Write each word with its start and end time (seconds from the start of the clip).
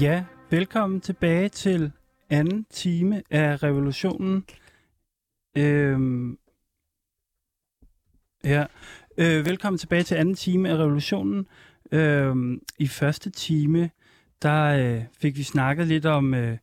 Ja, 0.00 0.24
velkommen 0.50 1.00
tilbage 1.00 1.48
til 1.48 1.92
anden 2.30 2.66
time 2.70 3.22
af 3.30 3.62
revolutionen. 3.62 4.44
Øhm, 5.58 6.38
ja, 8.44 8.64
øh, 9.18 9.46
velkommen 9.46 9.78
tilbage 9.78 10.02
til 10.02 10.14
anden 10.14 10.34
time 10.34 10.68
af 10.68 10.76
revolutionen. 10.76 11.46
Øhm, 11.92 12.60
I 12.78 12.86
første 12.86 13.30
time, 13.30 13.90
der 14.42 14.62
øh, 14.64 15.02
fik 15.20 15.36
vi 15.36 15.42
snakket 15.42 15.86
lidt 15.86 16.06
om 16.06 16.34
øh, 16.34 16.58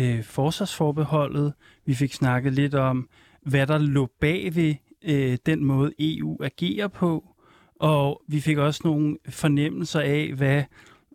øh, 0.00 0.24
forsvarsforbeholdet. 0.24 1.52
Vi 1.84 1.94
fik 1.94 2.12
snakket 2.12 2.52
lidt 2.52 2.74
om, 2.74 3.08
hvad 3.42 3.66
der 3.66 3.78
lå 3.78 4.08
bag 4.20 4.54
ved 4.54 4.74
øh, 5.04 5.38
den 5.46 5.64
måde, 5.64 5.92
EU 5.98 6.42
agerer 6.42 6.88
på. 6.88 7.34
Og 7.80 8.22
vi 8.28 8.40
fik 8.40 8.58
også 8.58 8.80
nogle 8.84 9.18
fornemmelser 9.28 10.00
af, 10.00 10.32
hvad 10.36 10.64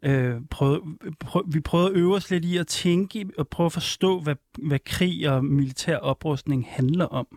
øh, 0.03 0.35
prøvede, 0.49 0.81
prøv, 1.19 1.43
vi 1.47 1.59
prøvede 1.59 1.89
at 1.89 1.95
øve 1.95 2.15
os 2.15 2.31
lidt 2.31 2.45
i 2.45 2.57
at 2.57 2.67
tænke 2.67 3.29
og 3.37 3.47
prøve 3.47 3.65
at 3.65 3.71
forstå, 3.71 4.19
hvad, 4.19 4.35
hvad 4.67 4.79
krig 4.85 5.29
og 5.29 5.45
militær 5.45 5.97
oprustning 5.97 6.67
handler 6.69 7.05
om. 7.05 7.27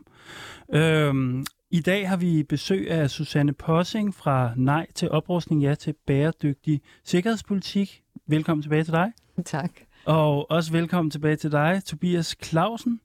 Øhm, 0.74 1.44
I 1.70 1.80
dag 1.80 2.08
har 2.08 2.16
vi 2.16 2.42
besøg 2.42 2.90
af 2.90 3.10
Susanne 3.10 3.52
Possing 3.52 4.14
fra 4.14 4.52
Nej 4.56 4.86
til 4.94 5.10
oprustning, 5.10 5.62
ja 5.62 5.74
til 5.74 5.94
bæredygtig 6.06 6.80
sikkerhedspolitik. 7.04 8.02
Velkommen 8.26 8.62
tilbage 8.62 8.84
til 8.84 8.92
dig. 8.92 9.12
Tak. 9.44 9.70
Og 10.04 10.50
også 10.50 10.72
velkommen 10.72 11.10
tilbage 11.10 11.36
til 11.36 11.52
dig, 11.52 11.82
Tobias 11.86 12.36
Clausen. 12.44 13.00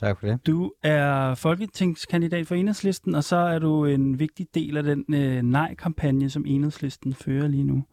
Tak 0.00 0.20
for 0.20 0.26
det. 0.26 0.46
Du 0.46 0.72
er 0.82 1.34
folketingskandidat 1.34 2.46
for 2.46 2.54
Enhedslisten, 2.54 3.14
og 3.14 3.24
så 3.24 3.36
er 3.36 3.58
du 3.58 3.84
en 3.84 4.18
vigtig 4.18 4.46
del 4.54 4.76
af 4.76 4.82
den 4.82 5.04
øh, 5.14 5.42
nej-kampagne, 5.42 6.30
som 6.30 6.46
Enhedslisten 6.46 7.14
fører 7.14 7.48
lige 7.48 7.64
nu. 7.64 7.84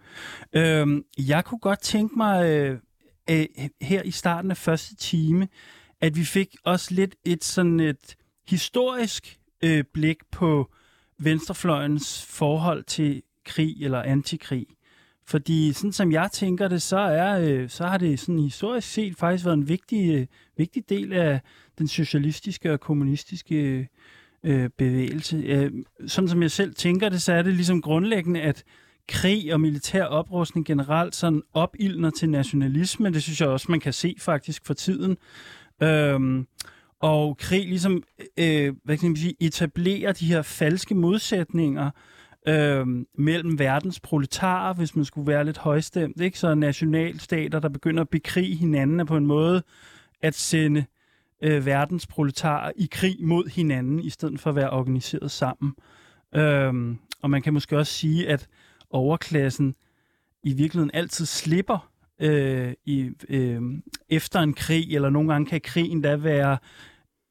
Øhm, 0.53 1.03
jeg 1.17 1.45
kunne 1.45 1.59
godt 1.59 1.79
tænke 1.81 2.17
mig 2.17 2.45
øh, 2.45 2.79
øh, 3.29 3.45
her 3.81 4.01
i 4.01 4.11
starten 4.11 4.51
af 4.51 4.57
første 4.57 4.95
time, 4.95 5.47
at 6.01 6.15
vi 6.15 6.23
fik 6.23 6.55
også 6.63 6.93
lidt 6.93 7.15
et 7.25 7.43
sådan 7.43 7.79
et 7.79 8.15
historisk 8.47 9.39
øh, 9.63 9.83
blik 9.93 10.17
på 10.31 10.71
venstrefløjens 11.19 12.25
forhold 12.25 12.83
til 12.83 13.21
krig 13.45 13.83
eller 13.83 14.01
antikrig. 14.01 14.65
Fordi 15.25 15.73
sådan 15.73 15.91
som 15.91 16.11
jeg 16.11 16.29
tænker 16.31 16.67
det, 16.67 16.81
så, 16.81 16.97
er, 16.97 17.39
øh, 17.39 17.69
så 17.69 17.85
har 17.85 17.97
det 17.97 18.19
sådan 18.19 18.39
historisk 18.39 18.87
set 18.91 19.17
faktisk 19.17 19.45
været 19.45 19.57
en 19.57 19.69
vigtig, 19.69 20.15
øh, 20.15 20.27
vigtig 20.57 20.89
del 20.89 21.13
af 21.13 21.41
den 21.77 21.87
socialistiske 21.87 22.73
og 22.73 22.79
kommunistiske 22.79 23.89
øh, 24.43 24.69
bevægelse. 24.77 25.37
Øh, 25.37 25.71
sådan 26.07 26.27
som 26.27 26.41
jeg 26.41 26.51
selv 26.51 26.75
tænker 26.75 27.09
det, 27.09 27.21
så 27.21 27.33
er 27.33 27.41
det 27.41 27.53
ligesom 27.53 27.81
grundlæggende, 27.81 28.41
at 28.41 28.63
krig 29.07 29.53
og 29.53 29.61
militær 29.61 30.03
oprustning 30.03 30.65
generelt 30.65 31.15
sådan 31.15 31.41
opildner 31.53 32.09
til 32.09 32.29
nationalisme. 32.29 33.09
Det 33.09 33.23
synes 33.23 33.41
jeg 33.41 33.49
også, 33.49 33.65
man 33.69 33.79
kan 33.79 33.93
se 33.93 34.15
faktisk 34.19 34.65
for 34.65 34.73
tiden. 34.73 35.17
Øhm, 35.83 36.47
og 36.99 37.37
krig 37.37 37.67
ligesom 37.67 38.03
øh, 38.39 38.73
hvad 38.83 38.97
kan 38.97 39.09
man 39.09 39.17
sige, 39.17 39.35
etablerer 39.39 40.11
de 40.11 40.25
her 40.25 40.41
falske 40.41 40.95
modsætninger 40.95 41.91
øh, 42.47 42.85
mellem 43.17 43.59
verdens 43.59 43.99
proletarer, 43.99 44.73
hvis 44.73 44.95
man 44.95 45.05
skulle 45.05 45.27
være 45.27 45.45
lidt 45.45 45.57
højstemt. 45.57 46.21
Ikke? 46.21 46.39
Så 46.39 46.55
nationalstater, 46.55 47.59
der 47.59 47.69
begynder 47.69 48.01
at 48.01 48.09
bekrige 48.09 48.55
hinanden, 48.55 49.07
på 49.07 49.17
en 49.17 49.25
måde 49.25 49.63
at 50.21 50.35
sende 50.35 50.85
øh, 51.41 51.65
verdens 51.65 52.07
proletarer 52.07 52.71
i 52.75 52.87
krig 52.91 53.17
mod 53.19 53.49
hinanden, 53.49 53.99
i 53.99 54.09
stedet 54.09 54.39
for 54.39 54.49
at 54.49 54.55
være 54.55 54.69
organiseret 54.69 55.31
sammen. 55.31 55.73
Øhm, 56.35 56.97
og 57.21 57.29
man 57.29 57.41
kan 57.41 57.53
måske 57.53 57.77
også 57.77 57.93
sige, 57.93 58.29
at 58.29 58.47
overklassen 58.89 59.75
i 60.43 60.53
virkeligheden 60.53 60.91
altid 60.93 61.25
slipper 61.25 61.91
øh, 62.21 62.73
i, 62.85 63.11
øh, 63.29 63.61
efter 64.09 64.39
en 64.39 64.53
krig, 64.53 64.95
eller 64.95 65.09
nogle 65.09 65.33
gange 65.33 65.49
kan 65.49 65.61
krigen 65.61 66.01
da 66.01 66.15
være 66.15 66.57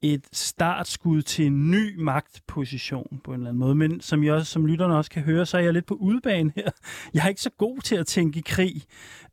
et 0.02 0.26
startskud 0.32 1.22
til 1.22 1.46
en 1.46 1.70
ny 1.70 1.96
magtposition 1.96 3.20
på 3.24 3.30
en 3.30 3.34
eller 3.40 3.48
anden 3.48 3.60
måde. 3.60 3.74
Men 3.74 4.00
som, 4.00 4.24
jeg 4.24 4.34
også, 4.34 4.52
som 4.52 4.66
lytterne 4.66 4.96
også 4.96 5.10
kan 5.10 5.22
høre, 5.22 5.46
så 5.46 5.58
er 5.58 5.62
jeg 5.62 5.72
lidt 5.72 5.86
på 5.86 5.94
udebane 5.94 6.52
her. 6.56 6.70
Jeg 7.14 7.24
er 7.24 7.28
ikke 7.28 7.40
så 7.40 7.50
god 7.50 7.80
til 7.80 7.96
at 7.96 8.06
tænke 8.06 8.38
i 8.38 8.42
krig. 8.46 8.82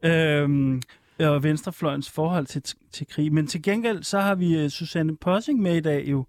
Øhm, 0.04 0.82
Øh, 1.20 1.30
og 1.30 1.44
venstrefløjens 1.44 2.10
forhold 2.10 2.46
til, 2.46 2.64
til 2.92 3.08
krig. 3.08 3.34
Men 3.34 3.48
til 3.48 3.62
gengæld, 3.62 4.04
så 4.04 4.20
har 4.20 4.36
vi 4.36 4.64
uh, 4.64 4.70
Susanne 4.70 5.18
Possing 5.18 5.62
med 5.62 5.78
i 5.78 5.82
dag 5.82 6.08
jo. 6.08 6.26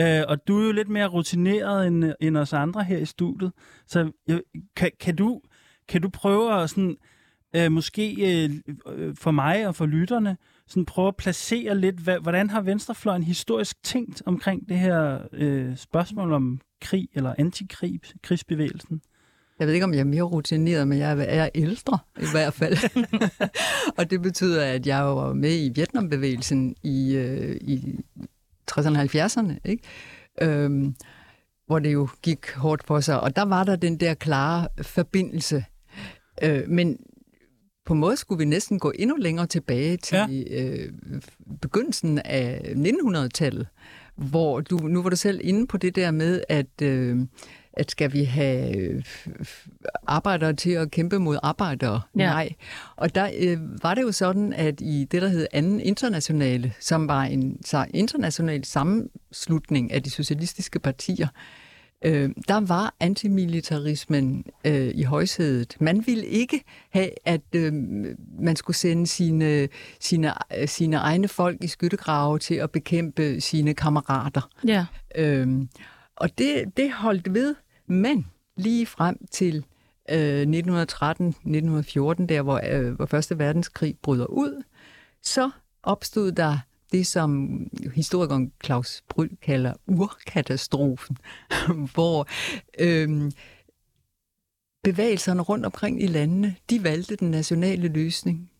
Uh, 0.00 0.22
og 0.28 0.48
du 0.48 0.60
er 0.60 0.66
jo 0.66 0.72
lidt 0.72 0.88
mere 0.88 1.06
rutineret 1.06 1.86
end, 1.86 2.12
end 2.20 2.36
os 2.36 2.52
andre 2.52 2.84
her 2.84 2.98
i 2.98 3.04
studiet. 3.04 3.52
Så 3.86 4.10
uh, 4.30 4.36
kan, 4.76 4.90
kan, 5.00 5.16
du, 5.16 5.40
kan 5.88 6.02
du 6.02 6.08
prøve 6.08 6.62
at 6.62 6.70
sådan, 6.70 6.96
uh, 7.58 7.72
måske 7.72 8.16
uh, 8.86 9.16
for 9.16 9.30
mig 9.30 9.68
og 9.68 9.74
for 9.74 9.86
lytterne, 9.86 10.36
sådan 10.66 10.86
prøve 10.86 11.08
at 11.08 11.16
placere 11.16 11.78
lidt, 11.78 12.00
hvad, 12.00 12.18
hvordan 12.18 12.50
har 12.50 12.60
Venstrefløjen 12.60 13.22
historisk 13.22 13.82
tænkt 13.82 14.22
omkring 14.26 14.68
det 14.68 14.78
her 14.78 15.18
øh, 15.32 15.76
spørgsmål 15.76 16.32
om 16.32 16.60
krig 16.80 17.08
eller 17.14 17.34
antikrig, 17.38 18.00
krigsbevægelsen? 18.22 19.00
Jeg 19.58 19.66
ved 19.66 19.74
ikke, 19.74 19.84
om 19.84 19.92
jeg 19.92 20.00
er 20.00 20.04
mere 20.04 20.22
rutineret, 20.22 20.88
men 20.88 20.98
jeg 20.98 21.26
er 21.28 21.48
ældre 21.54 21.98
i 22.20 22.26
hvert 22.32 22.54
fald. 22.54 22.76
og 23.98 24.10
det 24.10 24.22
betyder, 24.22 24.64
at 24.64 24.86
jeg 24.86 25.04
var 25.04 25.32
med 25.32 25.64
i 25.64 25.68
Vietnambevægelsen 25.74 26.76
i, 26.82 27.14
øh, 27.14 27.56
i 27.60 28.00
60'erne 28.72 28.98
og 28.98 29.04
70'erne, 29.04 29.52
ikke? 29.64 29.82
Øhm, 30.42 30.94
hvor 31.66 31.78
det 31.78 31.92
jo 31.92 32.08
gik 32.22 32.52
hårdt 32.52 32.86
for 32.86 33.00
sig. 33.00 33.20
Og 33.20 33.36
der 33.36 33.44
var 33.44 33.64
der 33.64 33.76
den 33.76 34.00
der 34.00 34.14
klare 34.14 34.68
forbindelse. 34.82 35.64
Øh, 36.42 36.68
men 36.68 36.98
på 37.86 37.92
en 37.92 38.00
måde 38.00 38.16
skulle 38.16 38.38
vi 38.38 38.44
næsten 38.44 38.78
gå 38.78 38.92
endnu 38.98 39.16
længere 39.16 39.46
tilbage 39.46 39.96
til 39.96 40.18
ja. 40.50 40.64
øh, 40.64 40.92
begyndelsen 41.62 42.18
af 42.18 42.74
1900-tallet, 42.76 43.66
hvor 44.16 44.60
du, 44.60 44.76
nu 44.76 45.02
var 45.02 45.10
du 45.10 45.16
selv 45.16 45.40
inde 45.42 45.66
på 45.66 45.76
det 45.76 45.96
der 45.96 46.10
med, 46.10 46.42
at, 46.48 46.82
øh, 46.82 47.18
at 47.72 47.90
skal 47.90 48.12
vi 48.12 48.24
have 48.24 48.76
øh, 48.76 49.04
arbejdere 50.06 50.52
til 50.52 50.70
at 50.70 50.90
kæmpe 50.90 51.18
mod 51.18 51.38
arbejdere? 51.42 52.00
Ja. 52.16 52.26
Nej. 52.26 52.54
Og 52.96 53.14
der 53.14 53.30
øh, 53.38 53.58
var 53.82 53.94
det 53.94 54.02
jo 54.02 54.12
sådan, 54.12 54.52
at 54.52 54.80
i 54.80 55.04
det, 55.10 55.22
der 55.22 55.28
hed 55.28 55.46
anden 55.52 55.80
internationale, 55.80 56.72
som 56.80 57.08
var 57.08 57.22
en 57.22 57.58
så 57.64 57.86
international 57.94 58.64
sammenslutning 58.64 59.92
af 59.92 60.02
de 60.02 60.10
socialistiske 60.10 60.78
partier, 60.78 61.28
øh, 61.28 61.63
der 62.48 62.66
var 62.66 62.94
antimilitarismen 63.00 64.44
øh, 64.64 64.90
i 64.94 65.02
højsædet. 65.02 65.76
Man 65.80 66.06
ville 66.06 66.26
ikke 66.26 66.64
have, 66.90 67.10
at 67.24 67.40
øh, 67.54 67.72
man 68.38 68.56
skulle 68.56 68.76
sende 68.76 69.06
sine, 69.06 69.68
sine, 70.00 70.32
sine 70.66 70.96
egne 70.96 71.28
folk 71.28 71.64
i 71.64 71.66
skyttegrave 71.66 72.38
til 72.38 72.54
at 72.54 72.70
bekæmpe 72.70 73.40
sine 73.40 73.74
kammerater. 73.74 74.50
Ja. 74.66 74.86
Øh, 75.16 75.48
og 76.16 76.38
det, 76.38 76.64
det 76.76 76.92
holdt 76.92 77.34
ved, 77.34 77.54
men 77.86 78.26
lige 78.56 78.86
frem 78.86 79.16
til 79.30 79.64
øh, 80.10 80.42
1913-1914, 80.42 80.46
der 82.26 82.42
hvor, 82.42 82.60
øh, 82.70 82.92
hvor 82.92 83.06
Første 83.06 83.38
Verdenskrig 83.38 83.96
bryder 84.02 84.26
ud, 84.26 84.62
så 85.22 85.50
opstod 85.82 86.32
der 86.32 86.58
det, 86.94 87.06
som 87.06 87.60
historikeren 87.94 88.52
Claus 88.64 89.02
Bryl 89.08 89.36
kalder 89.42 89.72
urkatastrofen, 89.86 91.16
hvor 91.94 92.28
øhm, 92.78 93.32
bevægelserne 94.84 95.42
rundt 95.42 95.66
omkring 95.66 96.02
i 96.02 96.06
landene, 96.06 96.56
de 96.70 96.84
valgte 96.84 97.16
den 97.16 97.30
nationale 97.30 97.88
løsning. 97.88 98.50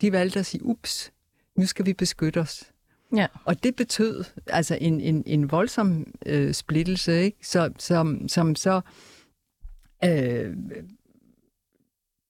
De 0.00 0.12
valgte 0.12 0.38
at 0.38 0.46
sige, 0.46 0.64
ups, 0.64 1.12
nu 1.56 1.66
skal 1.66 1.86
vi 1.86 1.92
beskytte 1.92 2.40
os. 2.40 2.72
Ja. 3.16 3.26
Og 3.44 3.62
det 3.62 3.76
betød 3.76 4.24
altså 4.46 4.78
en, 4.80 5.00
en, 5.00 5.22
en 5.26 5.50
voldsom 5.50 6.06
øh, 6.26 6.54
splittelse, 6.54 7.22
ikke? 7.22 7.38
Så, 7.42 7.72
som, 7.78 8.28
som 8.28 8.56
så 8.56 8.80
øh, 10.04 10.56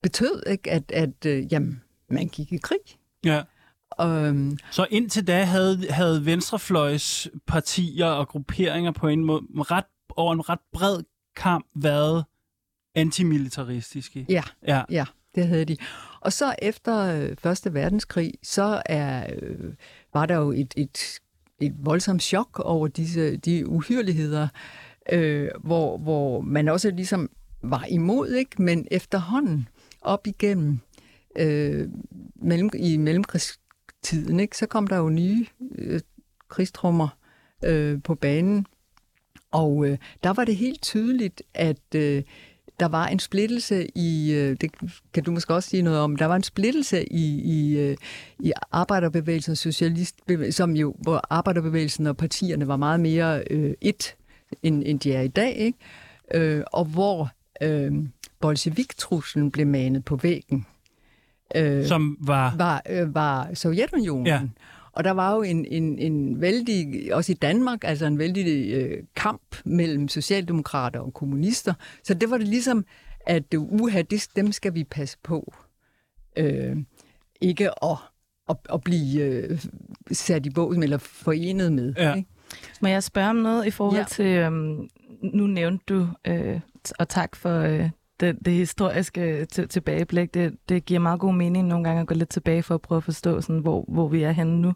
betød, 0.03 0.43
ikke, 0.47 0.71
at, 0.71 0.91
at 0.91 1.25
øh, 1.25 1.53
jamen, 1.53 1.81
man 2.09 2.27
gik 2.27 2.51
i 2.51 2.57
krig. 2.57 2.79
Ja. 3.25 3.43
Um, 4.03 4.57
så 4.71 4.87
indtil 4.89 5.27
da 5.27 5.43
havde, 5.43 5.87
havde 5.89 6.25
venstrefløjs 6.25 7.27
partier 7.47 8.05
og 8.05 8.27
grupperinger 8.27 8.91
på 8.91 9.07
en 9.07 9.23
måde 9.23 9.41
ret, 9.55 9.85
over 10.15 10.33
en 10.33 10.49
ret 10.49 10.59
bred 10.73 11.03
kamp 11.35 11.65
været 11.75 12.25
antimilitaristiske. 12.95 14.25
Ja, 14.29 14.43
ja. 14.67 14.81
ja, 14.89 15.05
det 15.35 15.47
havde 15.47 15.65
de. 15.65 15.77
Og 16.19 16.33
så 16.33 16.55
efter 16.61 16.97
øh, 16.99 17.35
Første 17.37 17.73
Verdenskrig, 17.73 18.33
så 18.43 18.81
er, 18.85 19.27
øh, 19.41 19.73
var 20.13 20.25
der 20.25 20.35
jo 20.35 20.51
et, 20.51 20.73
et, 20.77 21.19
et 21.61 21.75
voldsomt 21.77 22.23
chok 22.23 22.59
over 22.59 22.87
disse 22.87 23.37
de 23.37 23.67
uhyreligheder, 23.67 24.47
øh, 25.11 25.49
hvor, 25.63 25.97
hvor 25.97 26.41
man 26.41 26.67
også 26.67 26.91
ligesom 26.91 27.29
var 27.61 27.85
imod, 27.89 28.33
ikke? 28.33 28.61
men 28.61 28.87
efterhånden 28.91 29.67
op 30.01 30.27
igennem 30.27 30.79
øh, 31.35 31.89
mellem, 32.35 32.69
i 32.73 32.97
mellemkrigs 32.97 33.59
tiden, 34.05 34.39
ikke? 34.39 34.57
så 34.57 34.65
kom 34.65 34.87
der 34.87 34.97
jo 34.97 35.09
nye 35.09 35.45
øh, 35.77 35.99
krigstrummer 36.49 37.07
øh, 37.63 38.03
på 38.03 38.15
banen. 38.15 38.65
Og 39.51 39.87
øh, 39.87 39.97
der 40.23 40.29
var 40.33 40.45
det 40.45 40.55
helt 40.55 40.81
tydeligt, 40.81 41.41
at 41.53 41.95
øh, 41.95 42.23
der 42.79 42.85
var 42.85 43.07
en 43.07 43.19
splittelse 43.19 43.87
i, 43.95 44.33
øh, 44.33 44.57
det 44.61 44.71
kan 45.13 45.23
du 45.23 45.31
måske 45.31 45.53
også 45.53 45.69
sige 45.69 45.81
noget 45.81 45.99
om, 45.99 46.15
der 46.15 46.25
var 46.25 46.35
en 46.35 46.43
splittelse 46.43 47.13
i, 47.13 47.41
i, 47.41 47.77
øh, 47.79 47.97
i 48.39 48.51
arbejderbevægelsen 48.71 49.51
og 49.51 49.57
socialistbevægelsen, 49.57 50.57
som 50.57 50.75
jo, 50.75 50.95
hvor 51.01 51.21
arbejderbevægelsen 51.29 52.07
og 52.07 52.17
partierne 52.17 52.67
var 52.67 52.77
meget 52.77 52.99
mere 52.99 53.43
øh, 53.51 53.73
et, 53.81 54.15
end, 54.63 54.83
end 54.85 54.99
de 54.99 55.13
er 55.13 55.21
i 55.21 55.27
dag, 55.27 55.55
ikke? 55.55 55.77
Øh, 56.33 56.63
og 56.73 56.85
hvor 56.85 57.29
øh, 57.61 57.91
bolsjeviktruslen 58.39 59.51
blev 59.51 59.67
manet 59.67 60.05
på 60.05 60.15
væggen. 60.15 60.65
Øh, 61.55 61.85
som 61.85 62.17
var? 62.19 62.55
Var, 62.57 62.81
øh, 62.89 63.15
var 63.15 63.49
Sovjetunionen. 63.53 64.27
Ja. 64.27 64.41
Og 64.91 65.03
der 65.03 65.11
var 65.11 65.35
jo 65.35 65.41
en, 65.41 65.65
en, 65.65 65.99
en 65.99 66.41
vældig, 66.41 67.09
også 67.15 67.31
i 67.31 67.35
Danmark, 67.35 67.79
altså 67.83 68.05
en 68.05 68.19
vældig 68.19 68.73
øh, 68.73 69.03
kamp 69.15 69.55
mellem 69.65 70.07
socialdemokrater 70.07 70.99
og 70.99 71.13
kommunister. 71.13 71.73
Så 72.03 72.13
det 72.13 72.29
var 72.29 72.37
det 72.37 72.47
ligesom, 72.47 72.85
at 73.27 73.53
uha, 73.57 74.01
det, 74.01 74.27
dem 74.35 74.51
skal 74.51 74.73
vi 74.73 74.83
passe 74.83 75.17
på. 75.23 75.53
Øh, 76.37 76.77
ikke 77.41 77.69
at, 77.85 77.97
at, 78.49 78.55
at 78.73 78.81
blive 78.81 79.21
øh, 79.23 79.65
sat 80.11 80.45
i 80.45 80.49
båsen 80.49 80.83
eller 80.83 80.97
forenet 80.97 81.73
med. 81.73 81.93
Ja. 81.97 82.13
Ikke? 82.15 82.29
Må 82.81 82.87
jeg 82.87 83.03
spørge 83.03 83.29
om 83.29 83.35
noget 83.35 83.65
i 83.65 83.71
forhold 83.71 83.99
ja. 83.99 84.05
til, 84.05 84.25
øhm, 84.25 84.89
nu 85.33 85.47
nævnte 85.47 85.83
du, 85.89 86.07
øh, 86.27 86.59
og 86.99 87.09
tak 87.09 87.35
for 87.35 87.59
øh, 87.59 87.89
det, 88.19 88.37
det 88.45 88.53
historiske 88.53 89.45
tilbageblik, 89.45 90.33
det, 90.33 90.55
det 90.69 90.85
giver 90.85 90.99
meget 90.99 91.19
god 91.19 91.33
mening 91.33 91.67
nogle 91.67 91.83
gange 91.83 92.01
at 92.01 92.07
gå 92.07 92.15
lidt 92.15 92.29
tilbage 92.29 92.63
for 92.63 92.75
at 92.75 92.81
prøve 92.81 92.97
at 92.97 93.03
forstå, 93.03 93.41
sådan, 93.41 93.61
hvor, 93.61 93.85
hvor 93.87 94.07
vi 94.07 94.23
er 94.23 94.31
henne 94.31 94.61
nu. 94.61 94.73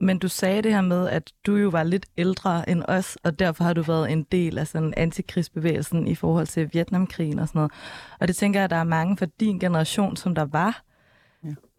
Men 0.00 0.18
du 0.18 0.28
sagde 0.28 0.62
det 0.62 0.72
her 0.72 0.80
med, 0.80 1.08
at 1.08 1.32
du 1.46 1.56
jo 1.56 1.68
var 1.68 1.82
lidt 1.82 2.06
ældre 2.16 2.70
end 2.70 2.82
os, 2.88 3.18
og 3.22 3.38
derfor 3.38 3.64
har 3.64 3.72
du 3.72 3.82
været 3.82 4.12
en 4.12 4.22
del 4.22 4.58
af 4.58 4.66
sådan 4.66 4.94
antikrigsbevægelsen 4.96 6.06
i 6.06 6.14
forhold 6.14 6.46
til 6.46 6.70
Vietnamkrigen 6.72 7.38
og 7.38 7.48
sådan 7.48 7.58
noget. 7.58 7.72
Og 8.20 8.28
det 8.28 8.36
tænker 8.36 8.60
jeg, 8.60 8.64
at 8.64 8.70
der 8.70 8.76
er 8.76 8.84
mange 8.84 9.16
fra 9.16 9.26
din 9.40 9.58
generation, 9.58 10.16
som 10.16 10.34
der 10.34 10.44
var. 10.44 10.82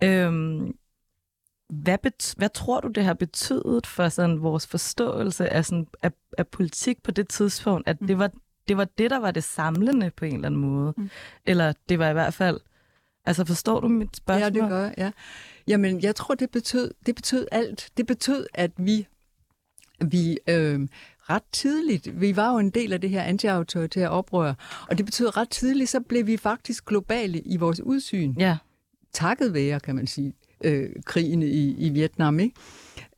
Ja. 0.01 0.25
Øhm, 0.25 0.74
hvad, 1.69 1.97
bet, 1.97 2.33
hvad 2.38 2.50
tror 2.50 2.80
du, 2.80 2.88
det 2.88 3.03
har 3.03 3.13
betydet 3.13 3.88
for 3.88 4.09
sådan 4.09 4.42
vores 4.42 4.68
forståelse 4.68 5.50
af, 5.50 5.65
sådan, 5.65 5.88
af, 6.01 6.12
af 6.38 6.47
politik 6.47 7.03
på 7.03 7.12
det 7.12 7.27
tidspunkt, 7.27 7.88
at 7.88 8.01
mm. 8.01 8.07
det 8.07 8.18
var 8.18 8.31
det 8.69 8.77
var 8.77 8.88
det, 8.98 9.12
der 9.12 9.18
var 9.18 9.31
det 9.31 9.44
samlende 9.44 10.12
på 10.18 10.25
en 10.25 10.33
eller 10.33 10.48
anden 10.48 10.62
måde. 10.62 10.94
Mm. 10.98 11.10
Eller 11.45 11.74
det 11.89 12.00
var 12.00 12.10
i 12.10 12.13
hvert 12.13 12.33
fald... 12.33 12.60
Altså, 13.25 13.45
forstår 13.45 13.80
du 13.80 13.88
mit 13.88 14.18
spørgsmål? 14.18 14.56
Ja, 14.56 14.62
det 14.62 14.69
gør 14.69 14.92
ja. 14.98 15.12
Jamen, 15.68 16.01
jeg 16.01 16.16
tror, 16.16 16.36
det 16.36 16.51
betød, 16.51 16.94
det 17.06 17.16
betød 17.16 17.48
alt. 17.51 17.89
Det 17.98 18.07
betød, 18.07 18.48
at 18.54 18.71
vi, 18.77 19.07
vi 20.06 20.39
øh, 20.48 20.88
ret 21.30 21.44
tidligt, 21.51 22.21
vi 22.21 22.36
var 22.36 22.51
jo 22.51 22.57
en 22.57 22.69
del 22.69 22.94
af 22.94 23.01
det 23.01 23.10
her 23.10 23.24
anti-autoritære 23.24 24.10
oprør, 24.10 24.54
og 24.89 24.98
det 24.98 25.06
betød 25.06 25.38
ret 25.38 25.50
tidligt, 25.50 25.89
så 25.89 26.00
blev 26.00 26.27
vi 26.27 26.38
faktisk 26.38 26.86
globale 26.86 27.39
i 27.39 27.57
vores 27.57 27.81
udsyn. 27.81 28.36
Ja. 28.39 28.57
Takket 29.13 29.54
være, 29.54 29.80
kan 29.80 29.95
man 29.95 30.07
sige, 30.07 30.33
øh, 30.63 30.89
krigen 31.06 31.44
i, 31.44 31.88
i 31.88 31.89
Vietnam. 31.89 32.39
Ikke? 32.39 32.56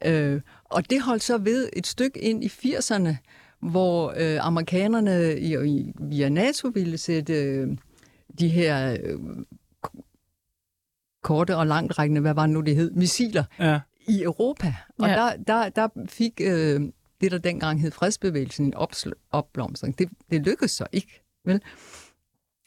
Øh, 0.05 0.41
og 0.63 0.89
det 0.89 1.01
holdt 1.01 1.23
så 1.23 1.37
ved 1.37 1.69
et 1.73 1.87
stykke 1.87 2.19
ind 2.19 2.43
i 2.43 2.47
80'erne, 2.47 3.15
hvor 3.61 4.13
øh, 4.17 4.45
amerikanerne 4.45 5.39
i, 5.39 5.55
i, 5.55 5.93
via 5.99 6.29
NATO 6.29 6.67
ville 6.67 6.97
sætte 6.97 7.33
øh, 7.33 7.77
de 8.39 8.47
her 8.47 8.97
øh, 9.03 9.19
korte 11.23 11.57
og 11.57 11.67
langt 11.67 11.99
rækkende, 11.99 12.21
hvad 12.21 12.33
var 12.33 12.45
det 12.45 12.53
nu 12.53 12.61
det 12.61 12.75
hed, 12.75 12.91
missiler 12.91 13.43
ja. 13.59 13.79
i 14.07 14.23
Europa. 14.23 14.75
Og 14.99 15.09
ja. 15.09 15.15
der, 15.15 15.37
der, 15.37 15.69
der 15.69 15.87
fik 16.09 16.41
øh, 16.43 16.81
det, 17.21 17.31
der 17.31 17.37
dengang 17.37 17.81
hed 17.81 17.91
fredsbevægelsen, 17.91 18.65
en 18.65 18.73
opblomstring. 19.31 19.99
Det, 19.99 20.09
det 20.31 20.41
lykkedes 20.41 20.71
så 20.71 20.85
ikke, 20.91 21.23
vel? 21.45 21.61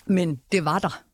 Men 0.06 0.40
det 0.52 0.64
var 0.64 0.78
der. 0.78 1.04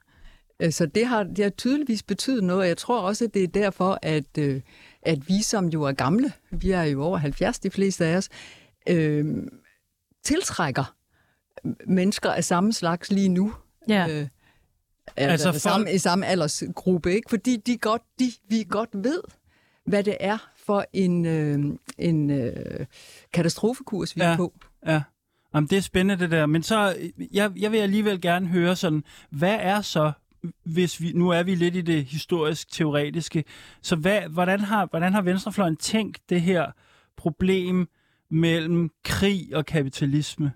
Øh, 0.60 0.72
så 0.72 0.86
det 0.86 1.06
har, 1.06 1.22
det 1.22 1.44
har 1.44 1.50
tydeligvis 1.50 2.02
betydet 2.02 2.44
noget, 2.44 2.60
og 2.60 2.68
jeg 2.68 2.76
tror 2.76 3.00
også, 3.00 3.24
at 3.24 3.34
det 3.34 3.42
er 3.42 3.48
derfor, 3.48 3.98
at, 4.02 4.38
øh, 4.38 4.60
at 5.02 5.28
vi, 5.28 5.42
som 5.42 5.68
jo 5.68 5.82
er 5.82 5.92
gamle, 5.92 6.32
vi 6.50 6.70
er 6.70 6.82
jo 6.82 7.02
over 7.02 7.18
70, 7.18 7.58
de 7.58 7.70
fleste 7.70 8.06
af 8.06 8.16
os, 8.16 8.28
øh, 8.88 9.36
tiltrækker 10.22 10.94
mennesker 11.86 12.30
af 12.30 12.44
samme 12.44 12.72
slags 12.72 13.10
lige 13.12 13.28
nu. 13.28 13.54
Ja. 13.88 14.08
Øh, 14.08 14.26
altså, 15.16 15.48
altså 15.48 15.52
for... 15.52 15.58
samme, 15.58 15.92
i 15.92 15.98
samme 15.98 16.26
aldersgruppe, 16.26 17.14
ikke? 17.14 17.30
Fordi 17.30 17.56
de 17.56 17.78
godt, 17.78 18.02
de, 18.18 18.32
vi 18.48 18.66
godt 18.68 18.90
ved, 18.92 19.22
hvad 19.86 20.04
det 20.04 20.16
er 20.20 20.38
for 20.56 20.84
en, 20.92 21.26
øh, 21.26 21.58
en 21.98 22.30
øh, 22.30 22.86
katastrofekurs, 23.32 24.16
vi 24.16 24.20
ja. 24.20 24.32
er 24.32 24.36
på. 24.36 24.54
Ja. 24.86 25.02
Jamen, 25.54 25.68
det 25.68 25.78
er 25.78 25.82
spændende 25.82 26.24
det 26.24 26.30
der. 26.30 26.46
Men 26.46 26.62
så, 26.62 26.96
jeg, 27.32 27.52
jeg 27.56 27.72
vil 27.72 27.78
alligevel 27.78 28.20
gerne 28.20 28.46
høre 28.46 28.76
sådan, 28.76 29.04
hvad 29.30 29.58
er 29.60 29.80
så, 29.80 30.12
hvis 30.64 31.00
vi, 31.00 31.12
nu 31.12 31.28
er 31.28 31.42
vi 31.42 31.54
lidt 31.54 31.76
i 31.76 31.80
det 31.80 32.04
historisk-teoretiske, 32.04 33.44
så 33.82 33.96
hvad, 33.96 34.20
hvordan, 34.20 34.60
har, 34.60 34.86
hvordan 34.86 35.12
har 35.12 35.22
Venstrefløjen 35.22 35.76
tænkt 35.76 36.18
det 36.28 36.40
her 36.40 36.70
problem 37.16 37.88
mellem 38.30 38.90
krig 39.04 39.56
og 39.56 39.66
kapitalisme. 39.66 40.52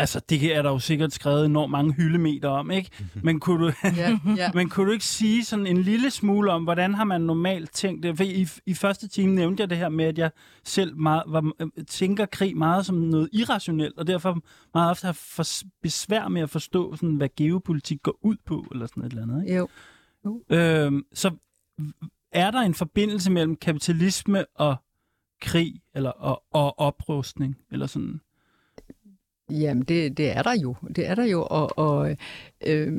Altså, 0.00 0.20
det 0.28 0.56
er 0.56 0.62
der 0.62 0.70
jo 0.70 0.78
sikkert 0.78 1.12
skrevet 1.12 1.46
enormt 1.46 1.70
mange 1.70 1.92
hyldemeter 1.92 2.48
om, 2.48 2.70
ikke? 2.70 2.90
Mhm. 2.98 3.24
Men 3.24 3.40
kunne 3.40 3.66
du, 3.66 3.72
ja, 3.84 4.18
ja. 4.36 4.50
men 4.54 4.68
kunne 4.68 4.86
du 4.86 4.92
ikke 4.92 5.04
sige 5.04 5.44
sådan 5.44 5.66
en 5.66 5.82
lille 5.82 6.10
smule 6.10 6.52
om, 6.52 6.64
hvordan 6.64 6.94
har 6.94 7.04
man 7.04 7.20
normalt 7.20 7.72
tænkt 7.72 8.02
det? 8.02 8.16
For 8.16 8.24
i, 8.24 8.48
i 8.66 8.74
første 8.74 9.08
time 9.08 9.34
nævnte 9.34 9.60
jeg 9.60 9.70
det 9.70 9.78
her 9.78 9.88
med, 9.88 10.04
at 10.04 10.18
jeg 10.18 10.30
selv 10.64 10.96
meget, 10.96 11.22
var, 11.26 11.52
tænker 11.88 12.26
krig 12.26 12.56
meget 12.56 12.86
som 12.86 12.96
noget 12.96 13.28
irrationelt, 13.32 13.98
og 13.98 14.06
derfor 14.06 14.38
meget 14.74 14.90
ofte 14.90 15.06
har 15.06 15.12
for 15.12 15.46
besvær 15.82 16.28
med 16.28 16.42
at 16.42 16.50
forstå, 16.50 16.96
sådan, 16.96 17.16
hvad 17.16 17.28
geopolitik 17.36 18.02
går 18.02 18.18
ud 18.22 18.36
på, 18.46 18.66
eller 18.72 18.86
sådan 18.86 19.02
et 19.04 19.10
eller 19.10 19.22
andet. 19.22 19.44
Ikke? 19.44 19.56
Jo. 19.56 19.68
jo. 20.24 20.42
Øhm, 20.50 21.04
så 21.12 21.30
er 22.32 22.50
der 22.50 22.60
en 22.60 22.74
forbindelse 22.74 23.30
mellem 23.30 23.56
kapitalisme 23.56 24.44
og 24.54 24.76
krig 25.40 25.82
eller 25.94 26.10
og, 26.10 26.42
og 26.50 26.78
oprustning 26.78 27.58
eller 27.72 27.86
sådan? 27.86 28.20
Jamen, 29.50 29.82
det, 29.82 30.16
det 30.16 30.36
er 30.36 30.42
der 30.42 30.54
jo. 30.62 30.74
Det 30.96 31.06
er 31.06 31.14
der 31.14 31.24
jo, 31.24 31.46
og, 31.50 31.78
og 31.78 32.16
øh, 32.66 32.92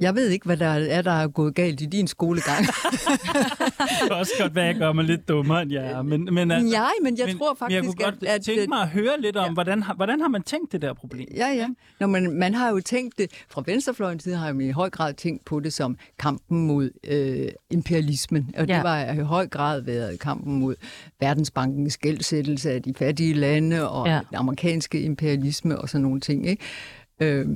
jeg 0.00 0.14
ved 0.14 0.28
ikke, 0.28 0.46
hvad 0.46 0.56
der 0.56 0.66
er, 0.66 1.02
der 1.02 1.12
er 1.12 1.28
gået 1.28 1.54
galt 1.54 1.80
i 1.80 1.86
din 1.86 2.06
skolegang. 2.06 2.66
det 2.66 4.08
kan 4.08 4.12
også 4.12 4.32
godt 4.40 4.54
være, 4.54 4.64
at 4.64 4.72
jeg 4.72 4.80
gør 4.80 4.92
mig 4.92 5.04
lidt 5.04 5.28
dummere, 5.28 5.62
end 5.62 5.72
jeg 5.72 5.86
er. 5.86 6.02
Men, 6.02 6.28
men 6.34 6.50
altså, 6.50 6.76
Nej, 6.76 6.90
men 7.02 7.18
jeg 7.18 7.26
men, 7.26 7.38
tror 7.38 7.56
faktisk, 7.58 7.82
men 7.82 7.84
jeg 7.84 7.94
kunne 7.94 8.04
godt 8.04 8.24
at... 8.24 8.42
tænke 8.42 8.66
mig 8.66 8.80
at 8.82 8.88
høre 8.88 9.20
lidt 9.20 9.36
om, 9.36 9.46
ja. 9.46 9.52
hvordan, 9.52 9.82
hvordan 9.96 10.20
har 10.20 10.28
man 10.28 10.42
tænkt 10.42 10.72
det 10.72 10.82
der 10.82 10.94
problem? 10.94 11.28
Ja, 11.36 11.48
ja. 11.48 11.68
Nå, 12.00 12.06
men 12.06 12.38
man 12.38 12.54
har 12.54 12.70
jo 12.70 12.80
tænkt 12.80 13.18
det, 13.18 13.30
fra 13.48 13.62
venstrefløjens 13.66 14.22
side 14.22 14.36
har 14.36 14.52
man 14.52 14.66
i 14.66 14.70
høj 14.70 14.90
grad 14.90 15.14
tænkt 15.14 15.44
på 15.44 15.60
det 15.60 15.72
som 15.72 15.96
kampen 16.18 16.66
mod 16.66 16.90
øh, 17.08 17.48
imperialismen. 17.70 18.50
Og 18.58 18.66
ja. 18.66 18.74
det 18.74 18.84
var 18.84 19.12
i 19.12 19.18
høj 19.18 19.46
grad 19.46 19.82
været 19.82 20.20
kampen 20.20 20.60
mod 20.60 20.74
verdensbankens 21.20 21.98
gældsættelse 21.98 22.70
af 22.70 22.82
de 22.82 22.94
fattige 22.94 23.34
lande 23.34 23.90
og 23.90 24.06
ja. 24.06 24.20
den 24.30 24.36
amerikanske 24.36 25.00
imperialisme 25.00 25.78
og 25.78 25.88
sådan 25.88 26.02
nogle 26.02 26.20
ting. 26.20 26.46
Ikke? 26.46 26.62
Øh, 27.20 27.46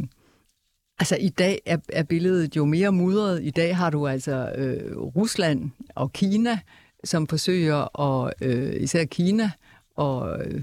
Altså 0.98 1.16
i 1.20 1.28
dag 1.28 1.60
er, 1.66 1.76
er 1.88 2.02
billedet 2.02 2.56
jo 2.56 2.64
mere 2.64 2.92
mudret. 2.92 3.42
I 3.42 3.50
dag 3.50 3.76
har 3.76 3.90
du 3.90 4.06
altså 4.06 4.52
øh, 4.54 4.96
Rusland 4.96 5.70
og 5.94 6.12
Kina, 6.12 6.58
som 7.04 7.26
forsøger 7.26 8.00
at, 8.00 8.34
øh, 8.40 8.82
især 8.82 9.04
Kina, 9.04 9.50
at 9.98 10.46
øh, 10.46 10.62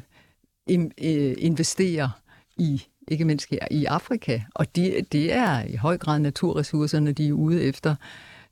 øh, 1.03 1.35
investere 1.37 2.11
i, 2.57 2.83
ikke 3.07 3.25
mindst 3.25 3.49
her, 3.49 3.67
i 3.71 3.85
Afrika. 3.85 4.41
Og 4.55 4.75
det 4.75 5.11
de 5.11 5.29
er 5.31 5.65
i 5.65 5.75
høj 5.75 5.97
grad 5.97 6.19
naturressourcerne, 6.19 7.11
de 7.11 7.27
er 7.27 7.33
ude 7.33 7.63
efter. 7.63 7.95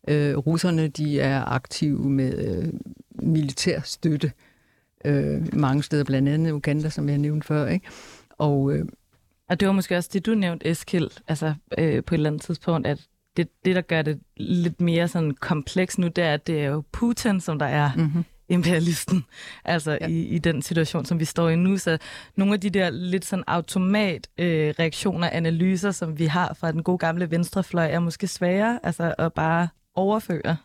Øh, 0.08 0.38
russerne, 0.38 0.88
de 0.88 1.20
er 1.20 1.44
aktive 1.44 2.10
med 2.10 2.58
øh, 2.58 2.74
militær 3.12 3.80
støtte 3.84 4.32
øh, 5.06 5.56
mange 5.56 5.84
steder, 5.84 6.04
blandt 6.04 6.30
andet 6.30 6.52
Uganda, 6.52 6.90
som 6.90 7.10
jeg 7.10 7.18
nævnte 7.18 7.48
før. 7.48 7.68
Ikke? 7.68 7.86
Og 8.38 8.74
øh, 8.74 8.86
og 9.52 9.60
det 9.60 9.68
var 9.68 9.72
måske 9.72 9.98
også 9.98 10.10
det, 10.14 10.26
du 10.26 10.36
nævnte, 10.36 10.70
Eskild, 10.70 11.10
altså 11.28 11.54
øh, 11.78 12.04
på 12.04 12.16
et 12.16 12.18
eller 12.18 12.30
andet 12.30 12.42
tidspunkt, 12.42 12.88
at 12.88 13.00
det, 13.38 13.48
det, 13.66 13.76
der 13.76 13.82
gør 13.82 14.02
det 14.02 14.20
lidt 14.38 14.82
mere 14.82 15.08
sådan 15.08 15.32
kompleks 15.32 15.98
nu, 15.98 16.08
det 16.08 16.24
er, 16.24 16.34
at 16.34 16.48
det 16.48 16.62
er 16.62 16.66
jo 16.66 16.84
Putin, 16.92 17.40
som 17.40 17.60
der 17.60 17.66
er 17.66 17.92
mm-hmm. 17.96 18.26
imperialisten, 18.50 19.26
altså 19.66 19.98
ja. 20.02 20.08
i, 20.08 20.22
i 20.22 20.38
den 20.38 20.62
situation, 20.62 21.06
som 21.06 21.20
vi 21.20 21.26
står 21.26 21.50
i 21.50 21.56
nu. 21.56 21.78
Så 21.78 21.98
nogle 22.36 22.54
af 22.54 22.60
de 22.60 22.70
der 22.70 22.90
lidt 22.90 23.26
sådan 23.26 23.44
automat 23.48 24.28
øh, 24.38 24.74
reaktioner, 24.80 25.30
analyser, 25.30 25.92
som 25.92 26.20
vi 26.20 26.26
har 26.26 26.54
fra 26.54 26.72
den 26.72 26.84
gode 26.84 26.98
gamle 26.98 27.32
venstrefløj, 27.32 27.92
er 27.92 28.00
måske 28.00 28.28
svære 28.28 28.80
altså 28.84 29.16
at 29.18 29.34
bare 29.34 29.68
overføre. 29.96 30.58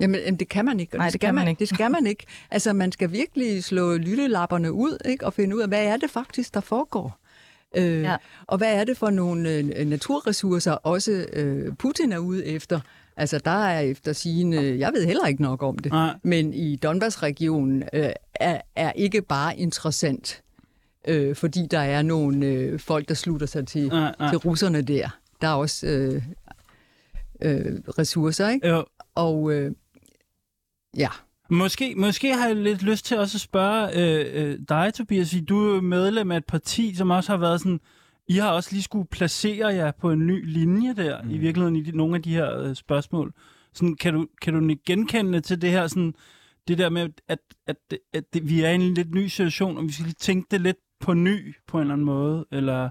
Jamen, 0.00 0.36
det 0.36 0.48
kan 0.48 0.64
man 0.64 0.80
ikke. 0.80 0.96
Nej, 0.96 1.06
det, 1.06 1.12
det 1.12 1.20
kan 1.20 1.34
man, 1.34 1.42
man 1.42 1.48
ikke. 1.48 1.60
Det 1.60 1.68
skal 1.68 1.90
man 1.90 2.06
ikke. 2.06 2.26
Altså, 2.50 2.72
man 2.72 2.92
skal 2.92 3.12
virkelig 3.12 3.64
slå 3.64 3.96
lyttelapperne 3.96 4.72
ud 4.72 4.98
ikke? 5.04 5.26
og 5.26 5.32
finde 5.32 5.56
ud 5.56 5.60
af, 5.60 5.68
hvad 5.68 5.84
er 5.84 5.96
det 5.96 6.10
faktisk, 6.10 6.54
der 6.54 6.60
foregår. 6.60 7.19
Øh, 7.76 8.02
ja. 8.02 8.16
Og 8.46 8.58
hvad 8.58 8.74
er 8.80 8.84
det 8.84 8.96
for 8.96 9.10
nogle 9.10 9.50
øh, 9.50 9.86
naturressourcer, 9.86 10.72
også 10.72 11.26
øh, 11.32 11.76
Putin 11.76 12.12
er 12.12 12.18
ude 12.18 12.46
efter? 12.46 12.80
Altså, 13.16 13.38
der 13.38 13.64
er 13.64 13.80
efter 13.80 14.12
sine, 14.12 14.56
jeg 14.56 14.92
ved 14.94 15.06
heller 15.06 15.26
ikke 15.26 15.42
nok 15.42 15.62
om 15.62 15.78
det, 15.78 15.92
Nej. 15.92 16.14
men 16.22 16.54
i 16.54 16.76
Donbass-regionen 16.76 17.82
øh, 17.92 18.10
er, 18.34 18.60
er 18.76 18.92
ikke 18.92 19.22
bare 19.22 19.56
interessant 19.58 20.42
øh, 21.08 21.36
fordi 21.36 21.66
der 21.70 21.78
er 21.78 22.02
nogle 22.02 22.46
øh, 22.46 22.78
folk, 22.80 23.08
der 23.08 23.14
slutter 23.14 23.46
sig 23.46 23.66
til, 23.66 23.88
Nej, 23.88 24.14
nej. 24.18 24.28
til 24.28 24.38
russerne 24.38 24.82
der. 24.82 25.18
Der 25.40 25.48
er 25.48 25.52
også 25.54 25.86
øh, 25.86 26.22
øh, 27.42 27.78
ressourcer, 27.98 28.48
ikke? 28.48 28.68
Jo. 28.68 28.84
Og 29.14 29.52
øh, 29.52 29.72
ja, 30.96 31.08
Måske, 31.50 31.94
måske 31.96 32.34
har 32.34 32.46
jeg 32.46 32.56
lidt 32.56 32.82
lyst 32.82 33.04
til 33.04 33.18
også 33.18 33.36
at 33.36 33.40
spørge 33.40 33.88
øh, 33.96 34.50
øh, 34.50 34.58
dig, 34.68 34.94
Tobias. 34.94 35.30
fordi 35.30 35.44
Du 35.44 35.68
er 35.68 35.74
jo 35.74 35.80
medlem 35.80 36.30
af 36.30 36.36
et 36.36 36.44
parti, 36.44 36.94
som 36.94 37.10
også 37.10 37.32
har 37.32 37.38
været 37.38 37.60
sådan... 37.60 37.80
I 38.28 38.36
har 38.36 38.50
også 38.50 38.72
lige 38.72 38.82
skulle 38.82 39.08
placere 39.08 39.68
jer 39.68 39.90
på 39.90 40.10
en 40.10 40.26
ny 40.26 40.46
linje 40.46 40.94
der, 40.94 41.22
mm. 41.22 41.30
i 41.30 41.38
virkeligheden 41.38 41.76
i 41.76 41.82
de, 41.82 41.96
nogle 41.96 42.16
af 42.16 42.22
de 42.22 42.34
her 42.34 42.58
øh, 42.58 42.74
spørgsmål. 42.74 43.32
Sådan, 43.72 43.96
kan, 43.96 44.14
du, 44.14 44.26
kan 44.42 44.54
du 44.54 44.74
genkende 44.86 45.40
til 45.40 45.62
det 45.62 45.70
her, 45.70 45.86
sådan, 45.86 46.14
det 46.68 46.78
der 46.78 46.88
med, 46.88 47.02
at, 47.02 47.38
at, 47.66 47.76
at, 48.12 48.24
at 48.32 48.40
vi 48.42 48.62
er 48.62 48.70
i 48.70 48.74
en 48.74 48.94
lidt 48.94 49.14
ny 49.14 49.26
situation, 49.26 49.78
og 49.78 49.84
vi 49.84 49.92
skal 49.92 50.04
lige 50.04 50.14
tænke 50.14 50.46
det 50.50 50.60
lidt 50.60 50.76
på 51.00 51.14
ny 51.14 51.54
på 51.66 51.76
en 51.76 51.80
eller 51.80 51.92
anden 51.92 52.04
måde? 52.04 52.46
Eller... 52.52 52.90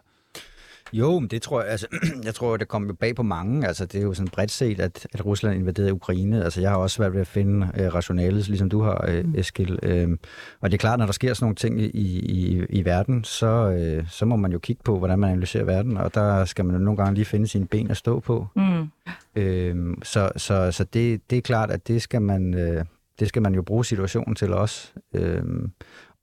Jo, 0.94 1.20
men 1.20 1.28
det 1.28 1.42
tror 1.42 1.62
jeg, 1.62 1.72
altså, 1.72 1.88
jeg 2.28 2.36
tror, 2.36 2.58
det 2.58 2.68
kommer 2.68 2.94
bag 2.94 3.16
på 3.16 3.24
mange. 3.24 3.68
Altså, 3.68 3.86
det 3.86 4.00
er 4.00 4.04
jo 4.04 4.14
sådan 4.14 4.28
bredt 4.28 4.52
set, 4.52 4.80
at, 4.80 5.08
at 5.14 5.26
Rusland 5.26 5.56
invaderede 5.56 5.94
Ukraine. 5.94 6.44
Altså, 6.44 6.62
jeg 6.62 6.70
har 6.70 6.78
også 6.78 6.96
svært 6.96 7.14
ved 7.14 7.22
at 7.22 7.28
finde 7.28 7.72
øh, 7.78 7.94
rationalet, 7.94 8.48
ligesom 8.48 8.70
du 8.70 8.82
har, 8.82 9.06
øh, 9.08 9.26
Eskild. 9.36 9.80
Øhm, 9.84 10.20
og 10.62 10.72
det 10.72 10.78
er 10.78 10.80
klart, 10.80 11.00
når 11.00 11.06
der 11.06 11.14
sker 11.14 11.34
sådan 11.34 11.44
nogle 11.44 11.56
ting 11.56 11.82
i, 11.82 12.20
i, 12.20 12.66
i 12.70 12.86
verden, 12.86 13.24
så, 13.24 13.70
øh, 13.70 14.08
så 14.10 14.26
må 14.26 14.36
man 14.36 14.52
jo 14.52 14.60
kigge 14.60 14.82
på, 14.86 14.98
hvordan 14.98 15.20
man 15.20 15.30
analyserer 15.30 15.64
verden, 15.64 15.98
og 15.98 16.14
der 16.14 16.46
skal 16.46 16.66
man 16.66 16.76
jo 16.76 16.82
nogle 16.82 16.98
gange 16.98 17.16
lige 17.16 17.26
finde 17.26 17.48
sine 17.48 17.68
ben 17.68 17.92
at 17.92 17.98
stå 17.98 18.20
på. 18.20 18.48
Mm. 18.56 18.90
Øhm, 19.36 20.04
så 20.04 20.32
så, 20.36 20.72
så 20.72 20.84
det, 20.84 21.22
det 21.30 21.38
er 21.38 21.42
klart, 21.42 21.72
at 21.72 21.88
det 21.88 22.02
skal 22.02 22.22
man, 22.22 22.54
øh, 22.54 22.86
det 23.20 23.28
skal 23.28 23.42
man 23.42 23.56
jo 23.56 23.62
bruge 23.62 23.86
situationen 23.86 24.36
til 24.36 24.54
også. 24.54 24.92
Øhm, 25.14 25.72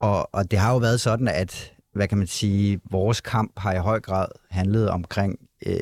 og, 0.01 0.35
og 0.35 0.51
det 0.51 0.59
har 0.59 0.73
jo 0.73 0.79
været 0.79 1.01
sådan, 1.01 1.29
at 1.29 1.73
hvad 1.97 2.09
kan 2.09 2.19
man 2.19 2.27
sige, 2.27 2.81
vores 2.91 3.21
kamp 3.21 3.53
har 3.57 3.75
i 3.75 3.79
høj 3.79 4.01
grad 4.01 4.27
handlet 4.51 4.89
omkring 4.91 5.39
øh, 5.67 5.75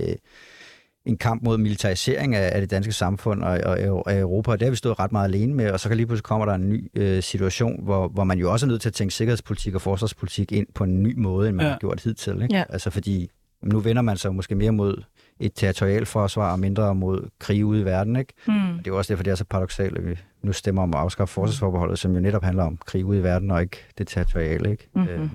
en 1.06 1.16
kamp 1.16 1.42
mod 1.42 1.59
militarisering 1.59 2.35
af, 2.35 2.54
af 2.54 2.61
det 2.61 2.71
danske 2.71 2.92
samfund 2.92 3.42
og, 3.42 3.61
og, 3.64 4.02
og 4.06 4.18
Europa, 4.18 4.50
og 4.50 4.61
det 4.61 4.66
har 4.66 4.71
vi 4.71 4.76
stået 4.76 4.99
ret 4.99 5.12
meget 5.12 5.28
alene 5.28 5.54
med, 5.54 5.71
og 5.71 5.80
så 5.80 5.88
kan 5.88 5.97
lige 5.97 6.06
pludselig 6.06 6.25
kommer 6.25 6.47
der 6.47 6.54
en 6.54 6.68
ny 6.68 6.90
øh, 6.94 7.23
situation, 7.23 7.85
hvor, 7.85 8.09
hvor 8.09 8.25
man 8.25 8.38
jo 8.38 8.52
også 8.52 8.66
er 8.66 8.68
nødt 8.68 8.80
til 8.83 8.88
at 8.88 8.92
tænke 8.94 9.14
sikkerhedspolitik 9.14 9.75
og 9.75 9.80
forsvarspolitik 9.83 10.52
ind 10.52 10.66
på 10.75 10.85
en 10.85 11.02
ny 11.02 11.14
måde, 11.18 11.49
end 11.49 11.56
man 11.56 11.66
Ja. 11.66 11.73
har 11.73 11.78
gjort 11.78 12.00
hidtil. 12.02 12.42
Ikke? 12.42 12.54
Ja. 12.56 12.64
Altså 12.68 12.90
fordi 12.90 13.30
nu 13.62 13.80
vender 13.80 14.02
man 14.02 14.16
sig 14.16 14.35
måske 14.35 14.54
mere 14.54 14.73
mod 14.73 15.02
et 15.40 15.52
territorialforsvar 15.54 16.52
og 16.52 16.59
mindre 16.61 16.94
mod 16.94 17.28
krig 17.38 17.64
ude 17.64 17.80
i 17.80 17.85
verden. 17.85 18.16
Ikke? 18.16 18.33
Mm. 18.49 18.54
Og 18.54 18.78
det 18.78 18.87
er 18.87 18.90
jo 18.90 18.99
også 18.99 19.12
derfor, 19.12 19.23
det 19.23 19.30
er 19.30 19.35
så 19.35 19.44
paradoxalt, 19.44 19.99
at 19.99 20.06
vi 20.06 20.18
nu 20.42 20.52
stemmer 20.52 20.83
om 20.83 20.94
at 20.94 21.00
afskaffe 21.00 21.35
forsvarsforbeholdet, 21.35 21.99
som 21.99 22.14
jo 22.14 22.21
netop 22.21 22.42
handler 22.44 22.64
om 22.64 22.78
krig 22.87 23.04
ude 23.04 23.18
i 23.18 23.23
verden 23.23 23.50
og 23.50 23.62
ikke 23.62 23.76
det 23.99 24.09
territoriale. 24.09 24.71
Ikke? 24.71 24.88
Mhm. 24.94 25.09
Øh, 25.09 25.28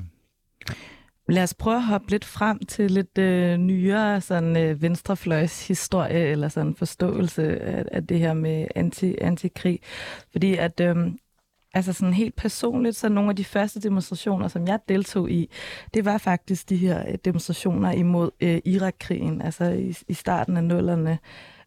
Lad 1.29 1.43
os 1.43 1.53
prøve 1.53 1.75
at 1.75 1.83
hoppe 1.83 2.11
lidt 2.11 2.25
frem 2.25 2.59
til 2.59 2.91
lidt 2.91 3.17
øh, 3.17 3.57
nyere 3.57 4.21
sådan, 4.21 4.57
øh, 4.57 4.81
venstrefløjs 4.81 5.67
historie 5.67 6.19
eller 6.19 6.49
sådan 6.49 6.75
forståelse 6.75 7.61
af, 7.61 7.85
af 7.91 8.07
det 8.07 8.19
her 8.19 8.33
med 8.33 8.67
anti, 8.75 9.15
antikrig. 9.21 9.79
Fordi 10.31 10.55
at 10.55 10.79
øh, 10.79 10.95
altså 11.73 11.93
sådan 11.93 12.13
helt 12.13 12.35
personligt, 12.35 12.95
så 12.95 13.09
nogle 13.09 13.29
af 13.29 13.35
de 13.35 13.43
første 13.45 13.79
demonstrationer, 13.79 14.47
som 14.47 14.67
jeg 14.67 14.79
deltog 14.89 15.31
i, 15.31 15.49
det 15.93 16.05
var 16.05 16.17
faktisk 16.17 16.69
de 16.69 16.77
her 16.77 17.07
øh, 17.07 17.17
demonstrationer 17.25 17.91
imod 17.91 18.31
øh, 18.41 18.59
Irak-krigen, 18.65 19.41
altså 19.41 19.63
i, 19.63 19.95
i 20.07 20.13
starten 20.13 20.57
af 20.57 20.63
nullerne. 20.63 21.19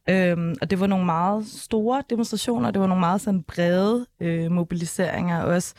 Øhm, 0.08 0.54
og 0.60 0.70
det 0.70 0.80
var 0.80 0.86
nogle 0.86 1.04
meget 1.04 1.46
store 1.46 2.02
demonstrationer, 2.10 2.70
det 2.70 2.80
var 2.80 2.86
nogle 2.86 3.00
meget 3.00 3.20
sådan 3.20 3.42
brede 3.42 4.06
øh, 4.20 4.50
mobiliseringer 4.50 5.42
også, 5.42 5.74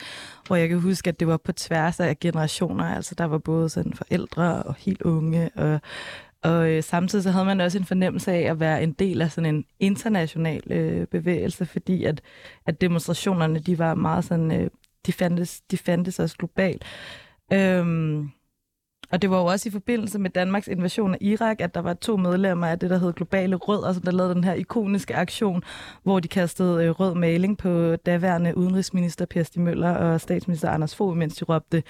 hvor 0.47 0.55
jeg 0.55 0.69
kan 0.69 0.79
huske, 0.79 1.07
at 1.07 1.19
det 1.19 1.27
var 1.27 1.37
på 1.37 1.51
tværs 1.51 1.99
af 1.99 2.19
generationer, 2.19 2.95
altså 2.95 3.15
der 3.15 3.25
var 3.25 3.37
både 3.37 3.69
sådan 3.69 3.93
forældre 3.93 4.63
og 4.63 4.75
helt 4.75 5.01
unge, 5.01 5.49
og, 5.55 5.79
og 6.43 6.69
øh, 6.69 6.83
samtidig 6.83 7.23
så 7.23 7.31
havde 7.31 7.45
man 7.45 7.61
også 7.61 7.77
en 7.77 7.85
fornemmelse 7.85 8.31
af 8.31 8.41
at 8.51 8.59
være 8.59 8.83
en 8.83 8.93
del 8.93 9.21
af 9.21 9.31
sådan 9.31 9.55
en 9.55 9.65
international 9.79 10.71
øh, 10.71 11.07
bevægelse, 11.07 11.65
fordi 11.65 12.03
at, 12.03 12.21
at 12.65 12.81
demonstrationerne, 12.81 13.59
de 13.59 13.79
var 13.79 13.95
meget 13.95 14.25
sådan, 14.25 14.51
øh, 14.51 14.69
de, 15.05 15.13
fandtes, 15.13 15.61
de 15.61 15.77
fandtes 15.77 16.19
også 16.19 16.37
globalt. 16.37 16.83
Øhm, 17.53 18.29
og 19.13 19.21
det 19.21 19.29
var 19.29 19.37
jo 19.37 19.45
også 19.45 19.69
i 19.69 19.71
forbindelse 19.71 20.19
med 20.19 20.29
Danmarks 20.29 20.67
invasion 20.67 21.13
af 21.13 21.17
Irak, 21.21 21.61
at 21.61 21.75
der 21.75 21.81
var 21.81 21.93
to 21.93 22.17
medlemmer 22.17 22.67
af 22.67 22.79
det, 22.79 22.89
der 22.89 22.97
hed 22.97 23.13
Globale 23.13 23.55
Rød, 23.55 23.93
som 23.93 24.03
der 24.03 24.11
lavede 24.11 24.35
den 24.35 24.43
her 24.43 24.53
ikoniske 24.53 25.15
aktion, 25.15 25.63
hvor 26.03 26.19
de 26.19 26.27
kastede 26.27 26.85
øh, 26.85 26.89
rød 26.89 27.15
maling 27.15 27.57
på 27.57 27.95
daværende 27.95 28.57
udenrigsminister 28.57 29.25
Per 29.25 29.43
Stig 29.43 29.61
Møller 29.61 29.95
og 29.95 30.21
statsminister 30.21 30.69
Anders 30.69 30.95
Fogh, 30.95 31.17
mens 31.17 31.35
de 31.35 31.45
råbte, 31.45 31.83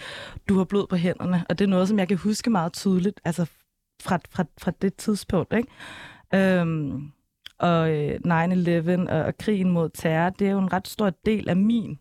du 0.50 0.58
har 0.58 0.63
blod 0.63 0.88
på 0.88 0.96
hænderne. 0.96 1.46
Og 1.50 1.60
det 1.60 1.65
er 1.65 1.70
noget, 1.70 1.88
som 1.88 2.00
jeg 2.00 2.08
kan 2.08 2.18
huske 2.18 2.50
meget 2.50 2.74
tydeligt, 2.74 3.22
altså 3.25 3.46
fra, 4.01 4.20
fra, 4.32 4.46
fra 4.62 4.72
det 4.82 4.96
tidspunkt. 4.96 5.53
Ikke? 5.53 6.60
Øhm, 6.60 7.12
og 7.60 7.92
øh, 7.92 8.20
9-11 8.25 9.12
og, 9.12 9.22
og 9.22 9.38
krigen 9.38 9.72
mod 9.72 9.89
terror, 9.89 10.30
det 10.30 10.48
er 10.48 10.51
jo 10.51 10.60
en 10.60 10.74
ret 10.74 10.88
stor 10.88 11.10
del 11.25 11.50
af 11.50 11.56
min 11.56 12.00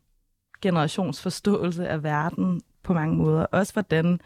generations 0.62 1.22
forståelse 1.22 1.88
af 1.88 2.02
verden 2.02 2.60
på 2.82 2.92
mange 2.92 3.16
måder. 3.16 3.46
Også 3.46 3.72
hvordan 3.72 4.20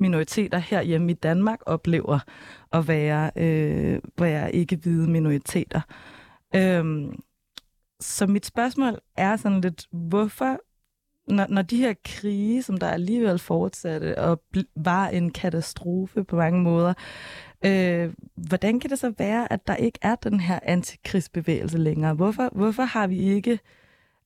minoriteter 0.00 0.58
herhjemme 0.58 1.10
i 1.10 1.14
Danmark 1.14 1.58
oplever 1.66 2.18
at 2.72 2.88
være, 2.88 3.30
øh, 3.36 4.00
være 4.18 4.54
ikke-hvide 4.54 5.10
minoriteter. 5.10 5.80
Øhm, 6.54 7.20
så 8.00 8.26
mit 8.26 8.46
spørgsmål 8.46 8.98
er 9.16 9.36
sådan 9.36 9.60
lidt, 9.60 9.86
hvorfor, 9.92 10.58
når, 11.32 11.46
når 11.48 11.62
de 11.62 11.76
her 11.76 11.94
krige, 12.04 12.62
som 12.62 12.76
der 12.76 12.88
alligevel 12.88 13.38
fortsatte 13.38 14.18
og 14.18 14.42
bl- 14.56 14.72
var 14.76 15.08
en 15.08 15.30
katastrofe 15.30 16.24
på 16.24 16.36
mange 16.36 16.62
måder, 16.62 16.94
øh, 17.64 18.14
hvordan 18.48 18.80
kan 18.80 18.90
det 18.90 18.98
så 18.98 19.12
være, 19.18 19.52
at 19.52 19.66
der 19.66 19.76
ikke 19.76 19.98
er 20.02 20.14
den 20.14 20.40
her 20.40 20.58
antikrigsbevægelse 20.62 21.78
længere? 21.78 22.14
Hvorfor, 22.14 22.48
hvorfor 22.52 22.82
har 22.82 23.06
vi 23.06 23.18
ikke 23.18 23.58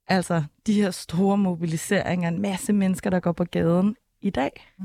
altså 0.08 0.44
de 0.66 0.72
her 0.72 0.90
store 0.90 1.38
mobiliseringer, 1.38 2.28
en 2.28 2.42
masse 2.42 2.72
mennesker, 2.72 3.10
der 3.10 3.20
går 3.20 3.32
på 3.32 3.44
gaden 3.44 3.96
i 4.20 4.30
dag? 4.30 4.72
Mm. 4.78 4.84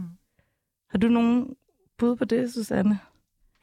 Har 0.89 0.98
du 1.00 1.08
nogen 1.08 1.46
bud 1.98 2.15
på 2.15 2.25
det, 2.25 2.53
Susanne? 2.53 3.00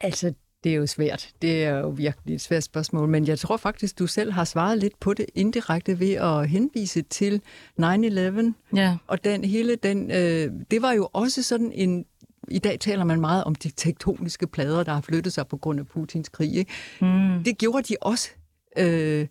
Altså, 0.01 0.33
det 0.63 0.71
er 0.71 0.75
jo 0.75 0.85
svært. 0.87 1.29
Det 1.41 1.63
er 1.63 1.77
jo 1.79 1.89
virkelig 1.89 2.35
et 2.35 2.41
svært 2.41 2.63
spørgsmål, 2.63 3.07
men 3.09 3.27
jeg 3.27 3.39
tror 3.39 3.57
faktisk, 3.57 3.99
du 3.99 4.07
selv 4.07 4.31
har 4.31 4.43
svaret 4.43 4.77
lidt 4.77 4.99
på 4.99 5.13
det 5.13 5.25
indirekte 5.35 5.99
ved 5.99 6.11
at 6.13 6.49
henvise 6.49 7.01
til 7.01 7.41
9-11, 7.81 8.53
Ja. 8.75 8.97
og 9.07 9.23
den 9.23 9.43
hele 9.45 9.75
den, 9.75 10.11
øh, 10.11 10.51
det 10.71 10.81
var 10.81 10.91
jo 10.91 11.09
også 11.13 11.43
sådan 11.43 11.71
en, 11.71 12.05
i 12.47 12.59
dag 12.59 12.79
taler 12.79 13.03
man 13.03 13.19
meget 13.21 13.43
om 13.43 13.55
de 13.55 13.69
tektoniske 13.69 14.47
plader, 14.47 14.83
der 14.83 14.93
har 14.93 15.01
flyttet 15.01 15.33
sig 15.33 15.47
på 15.47 15.57
grund 15.57 15.79
af 15.79 15.87
Putins 15.87 16.29
krig. 16.29 16.55
Ikke? 16.55 16.71
Mm. 17.01 17.43
Det 17.43 17.57
gjorde 17.57 17.83
de 17.83 17.95
også 18.01 18.29
øh, 18.77 19.27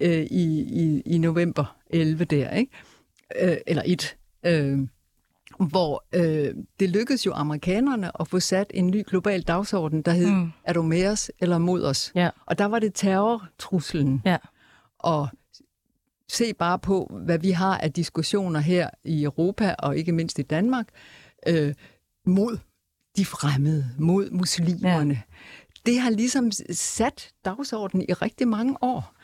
øh, 0.00 0.22
i, 0.30 0.60
i, 0.60 1.00
i 1.06 1.18
november 1.18 1.76
11 1.90 2.24
der, 2.24 2.50
ikke? 2.50 2.72
Øh, 3.42 3.56
eller 3.66 3.82
et. 3.86 4.16
Øh, 4.46 4.78
hvor 5.60 6.04
øh, 6.14 6.54
det 6.80 6.90
lykkedes 6.90 7.26
jo 7.26 7.32
amerikanerne 7.32 8.20
at 8.20 8.28
få 8.28 8.40
sat 8.40 8.66
en 8.74 8.86
ny 8.86 9.02
global 9.08 9.42
dagsorden, 9.42 10.02
der 10.02 10.12
hed, 10.12 10.30
Mm. 10.30 10.52
er 10.64 10.72
du 10.72 10.82
med 10.82 11.06
os 11.06 11.30
eller 11.40 11.58
mod 11.58 11.82
os? 11.84 12.12
Ja. 12.14 12.30
Og 12.46 12.58
der 12.58 12.64
var 12.64 12.78
det 12.78 12.94
terrortruslen. 12.94 14.22
Ja. 14.24 14.36
Og 14.98 15.28
se 16.28 16.54
bare 16.54 16.78
på, 16.78 17.18
hvad 17.24 17.38
vi 17.38 17.50
har 17.50 17.78
af 17.78 17.92
diskussioner 17.92 18.60
her 18.60 18.90
i 19.04 19.22
Europa, 19.22 19.74
og 19.78 19.96
ikke 19.96 20.12
mindst 20.12 20.38
i 20.38 20.42
Danmark, 20.42 20.88
øh, 21.46 21.74
mod 22.26 22.58
de 23.16 23.24
fremmede, 23.24 23.86
mod 23.98 24.30
muslimerne. 24.30 25.14
Ja. 25.14 25.20
Det 25.86 26.00
har 26.00 26.10
ligesom 26.10 26.50
sat 26.70 27.30
dagsordenen 27.44 28.06
i 28.08 28.12
rigtig 28.12 28.48
mange 28.48 28.76
år. 28.82 29.14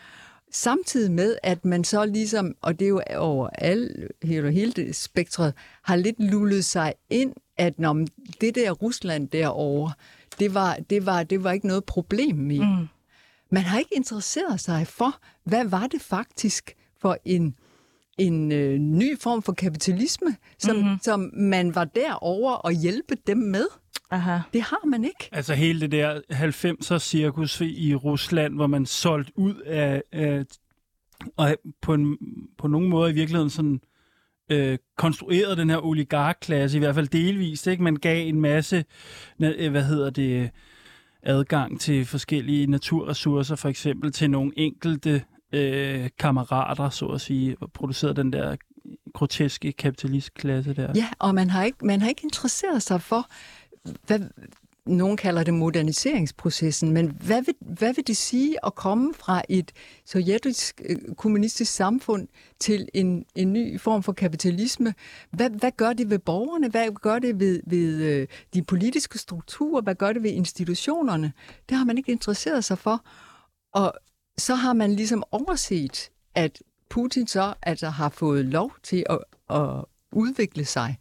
Samtidig 0.53 1.13
med, 1.13 1.37
at 1.43 1.65
man 1.65 1.85
så 1.85 2.05
ligesom, 2.05 2.55
og 2.61 2.79
det 2.79 2.85
er 2.85 2.89
jo 2.89 3.03
over 3.17 3.49
alle, 3.49 4.09
hele, 4.23 4.53
hele 4.53 4.73
det 4.73 4.97
spektret, 4.97 5.55
har 5.83 5.97
lidt 5.97 6.17
lullet 6.19 6.65
sig 6.65 6.95
ind, 7.11 7.33
at 7.57 7.79
når 7.79 8.07
det 8.41 8.55
der 8.55 8.71
Rusland 8.71 9.29
derovre, 9.29 9.93
det 10.39 10.55
var, 10.55 10.77
det 10.91 11.07
var, 11.07 11.23
det 11.23 11.45
var 11.45 11.53
ikke 11.53 11.67
noget 11.67 11.85
problem 11.85 12.37
med. 12.37 12.59
Mm. 12.59 12.87
Man 13.51 13.63
har 13.63 13.79
ikke 13.79 13.95
interesseret 13.97 14.61
sig 14.61 14.87
for, 14.87 15.21
hvad 15.45 15.65
var 15.65 15.87
det 15.87 16.01
faktisk 16.03 16.77
for 17.01 17.17
en, 17.25 17.55
en 18.19 18.53
øh, 18.53 18.79
ny 18.79 19.19
form 19.21 19.43
for 19.43 19.53
kapitalisme, 19.53 20.37
som, 20.59 20.77
Mhm. 20.77 20.85
mm-hmm. 20.85 20.99
som 21.03 21.31
man 21.35 21.75
var 21.75 21.85
derovre 21.85 22.59
og 22.59 22.73
hjælpe 22.73 23.17
dem 23.27 23.39
med. 23.39 23.67
Aha. 24.13 24.39
Det 24.53 24.63
har 24.63 24.87
man 24.87 25.05
ikke. 25.05 25.29
Altså 25.33 25.55
hele 25.55 25.81
det 25.81 25.93
der 25.93 26.21
90'er 26.33 26.99
cirkus 26.99 27.61
i 27.61 27.95
Rusland, 27.95 28.55
hvor 28.55 28.67
man 28.67 28.87
solgt 28.87 29.31
ud 29.35 29.55
af, 29.55 30.03
af 30.13 30.45
og 31.37 31.57
på, 31.83 31.95
en, 31.95 32.19
på 32.59 32.69
nogle 32.69 32.89
måder 32.89 33.09
i 33.09 33.13
virkeligheden 33.13 33.51
sådan 33.51 33.81
øh, 34.51 34.79
konstrueret 34.97 35.59
den 35.59 35.71
her 35.71 35.85
oligarkklasse, 35.85 36.79
i 36.79 36.79
hvert 36.79 36.95
fald 36.95 37.09
delvist. 37.09 37.67
Ikke? 37.67 37.83
Man 37.83 37.97
gav 37.97 38.27
en 38.29 38.41
masse, 38.41 38.85
øh, 39.43 39.71
hvad 39.71 39.85
hedder 39.85 40.11
det, 40.11 40.51
adgang 41.23 41.81
til 41.81 42.07
forskellige 42.07 42.67
naturressourcer, 42.67 43.57
for 43.57 43.69
eksempel 43.69 44.13
til 44.13 44.31
nogle 44.31 44.53
enkelte 44.57 45.23
øh, 45.53 46.09
kammerater, 46.19 46.91
så 46.91 47.07
at 47.07 47.21
sige, 47.21 47.57
og 47.61 47.73
producerede 47.73 48.17
den 48.17 48.33
der 48.33 48.57
groteske 49.15 49.73
kapitalistklasse 49.73 50.75
der. 50.75 50.93
Ja, 50.95 51.09
og 51.19 51.35
man 51.35 51.51
har 51.51 51.65
ikke, 51.65 51.87
man 51.87 52.01
har 52.01 52.09
ikke 52.09 52.25
interesseret 52.25 52.83
sig 52.83 53.03
for, 53.03 53.31
hvad, 54.07 54.21
nogen 54.87 55.17
kalder 55.17 55.43
det 55.43 55.55
moderniseringsprocessen, 55.55 56.91
men 56.91 57.17
hvad 57.21 57.43
vil, 57.43 57.55
hvad 57.61 57.95
vil 57.95 58.07
det 58.07 58.17
sige 58.17 58.67
at 58.67 58.75
komme 58.75 59.15
fra 59.15 59.43
et 59.49 59.73
sovjetisk 60.07 60.83
øh, 60.85 61.15
kommunistisk 61.17 61.73
samfund 61.73 62.29
til 62.61 62.89
en, 62.95 63.25
en 63.35 63.53
ny 63.53 63.81
form 63.81 64.03
for 64.03 64.13
kapitalisme? 64.13 64.95
Hvad, 65.31 65.51
hvad 65.51 65.71
gør 65.77 65.93
det 65.93 66.11
ved 66.11 66.19
borgerne? 66.19 66.69
Hvad 66.69 66.91
gør 67.03 67.19
det 67.19 67.41
ved, 67.41 67.61
ved 67.67 68.03
øh, 68.03 68.27
de 68.55 68.63
politiske 68.63 69.19
strukturer? 69.19 69.83
Hvad 69.83 69.95
gør 69.95 70.13
det 70.13 70.23
ved 70.23 70.31
institutionerne? 70.31 71.33
Det 71.69 71.77
har 71.77 71.85
man 71.85 71.99
ikke 71.99 72.13
interesseret 72.13 72.65
sig 72.65 72.79
for. 72.79 73.05
Og 73.75 73.93
så 74.39 74.55
har 74.55 74.73
man 74.73 74.93
ligesom 74.93 75.25
overset, 75.31 76.11
at 76.35 76.63
Putin 76.89 77.27
så 77.27 77.55
altså 77.63 77.89
har 77.89 78.09
fået 78.09 78.45
lov 78.45 78.73
til 78.83 79.05
at, 79.11 79.19
at 79.51 79.85
udvikle 80.13 80.65
sig 80.65 80.99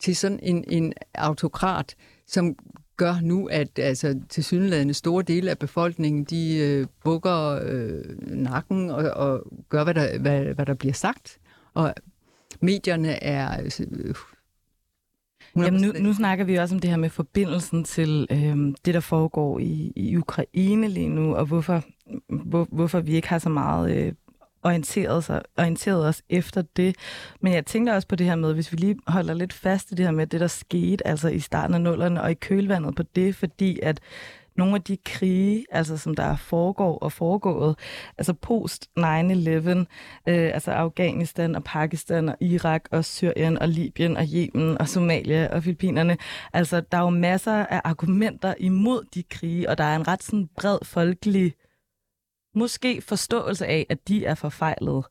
til 0.00 0.16
sådan 0.16 0.40
en, 0.42 0.64
en 0.68 0.92
autokrat, 1.14 1.94
som 2.26 2.56
gør 2.96 3.14
nu, 3.22 3.46
at 3.46 3.78
altså, 3.78 4.20
til 4.28 4.44
synligheden 4.44 4.94
store 4.94 5.22
dele 5.22 5.50
af 5.50 5.58
befolkningen, 5.58 6.24
de 6.24 6.56
øh, 6.56 6.86
bukker 7.04 7.60
øh, 7.62 8.02
nakken 8.20 8.90
og, 8.90 9.10
og 9.10 9.46
gør, 9.68 9.84
hvad 9.84 9.94
der, 9.94 10.18
hvad, 10.18 10.44
hvad 10.44 10.66
der 10.66 10.74
bliver 10.74 10.94
sagt. 10.94 11.38
Og 11.74 11.94
medierne 12.60 13.22
er... 13.22 13.70
Øh, 13.80 14.14
Jamen 15.56 15.80
nu, 15.80 15.92
nu 16.00 16.12
snakker 16.12 16.44
vi 16.44 16.56
også 16.56 16.74
om 16.74 16.80
det 16.80 16.90
her 16.90 16.96
med 16.96 17.10
forbindelsen 17.10 17.84
til 17.84 18.26
øh, 18.30 18.56
det, 18.84 18.94
der 18.94 19.00
foregår 19.00 19.58
i, 19.58 19.92
i 19.96 20.16
Ukraine 20.16 20.88
lige 20.88 21.08
nu, 21.08 21.34
og 21.34 21.46
hvorfor, 21.46 21.82
hvor, 22.28 22.66
hvorfor 22.72 23.00
vi 23.00 23.12
ikke 23.12 23.28
har 23.28 23.38
så 23.38 23.48
meget 23.48 23.96
øh, 23.96 24.12
orienteret, 24.64 25.24
sig, 25.24 25.42
orienteret 25.58 26.06
os 26.06 26.22
efter 26.30 26.62
det. 26.76 26.96
Men 27.40 27.52
jeg 27.52 27.66
tænker 27.66 27.94
også 27.94 28.08
på 28.08 28.16
det 28.16 28.26
her 28.26 28.36
med, 28.36 28.54
hvis 28.54 28.72
vi 28.72 28.76
lige 28.76 28.96
holder 29.06 29.34
lidt 29.34 29.52
fast 29.52 29.92
i 29.92 29.94
det 29.94 30.04
her 30.04 30.12
med 30.12 30.26
det, 30.26 30.40
der 30.40 30.46
skete 30.46 31.06
altså 31.06 31.28
i 31.28 31.38
starten 31.38 31.74
af 31.74 31.80
nullerne 31.80 32.22
og 32.22 32.30
i 32.30 32.34
kølvandet 32.34 32.94
på 32.94 33.02
det, 33.02 33.36
fordi 33.36 33.80
at 33.82 34.00
nogle 34.56 34.74
af 34.74 34.82
de 34.82 34.96
krige, 35.04 35.64
altså 35.70 35.96
som 35.96 36.14
der 36.14 36.36
foregår 36.36 36.98
og 36.98 37.12
foregået, 37.12 37.78
altså 38.18 38.32
post 38.32 38.90
9-11, 38.98 39.02
øh, 39.02 39.84
altså 40.26 40.70
Afghanistan 40.70 41.54
og 41.54 41.64
Pakistan 41.64 42.28
og 42.28 42.36
Irak 42.40 42.84
og 42.90 43.04
Syrien 43.04 43.58
og 43.58 43.68
Libyen 43.68 44.16
og 44.16 44.24
Yemen 44.34 44.78
og 44.78 44.88
Somalia 44.88 45.48
og 45.54 45.62
Filippinerne, 45.62 46.16
altså 46.52 46.80
der 46.92 46.98
er 46.98 47.02
jo 47.02 47.10
masser 47.10 47.52
af 47.52 47.80
argumenter 47.84 48.54
imod 48.58 49.04
de 49.14 49.22
krige, 49.22 49.70
og 49.70 49.78
der 49.78 49.84
er 49.84 49.96
en 49.96 50.08
ret 50.08 50.22
sådan 50.22 50.48
bred 50.56 50.78
folkelig 50.82 51.54
måske 52.54 53.02
forståelse 53.02 53.66
af, 53.66 53.86
at 53.90 54.08
de 54.08 54.24
er 54.24 54.34
forfejlet. 54.34 55.04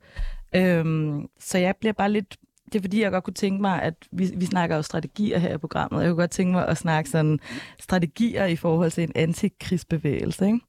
Øhm, 0.56 1.28
så 1.40 1.58
jeg 1.58 1.76
bliver 1.80 1.94
bare 1.94 2.12
lidt... 2.12 2.38
Det 2.66 2.76
er 2.80 2.84
fordi, 2.84 3.02
jeg 3.02 3.12
godt 3.12 3.24
kunne 3.24 3.34
tænke 3.34 3.62
mig, 3.62 3.82
at 3.82 3.94
vi, 4.12 4.32
vi 4.36 4.46
snakker 4.46 4.76
jo 4.76 4.82
strategier 4.82 5.38
her 5.38 5.54
i 5.54 5.58
programmet. 5.58 6.02
Jeg 6.02 6.10
kunne 6.10 6.22
godt 6.22 6.32
tænke 6.32 6.52
mig 6.52 6.68
at 6.68 6.78
snakke 6.78 7.10
sådan 7.10 7.40
strategier 7.80 8.46
i 8.46 8.56
forhold 8.56 8.92
til 8.92 9.04
en 9.04 9.12
antikrigsbevægelse. 9.16 10.46
Ikke? 10.46 10.60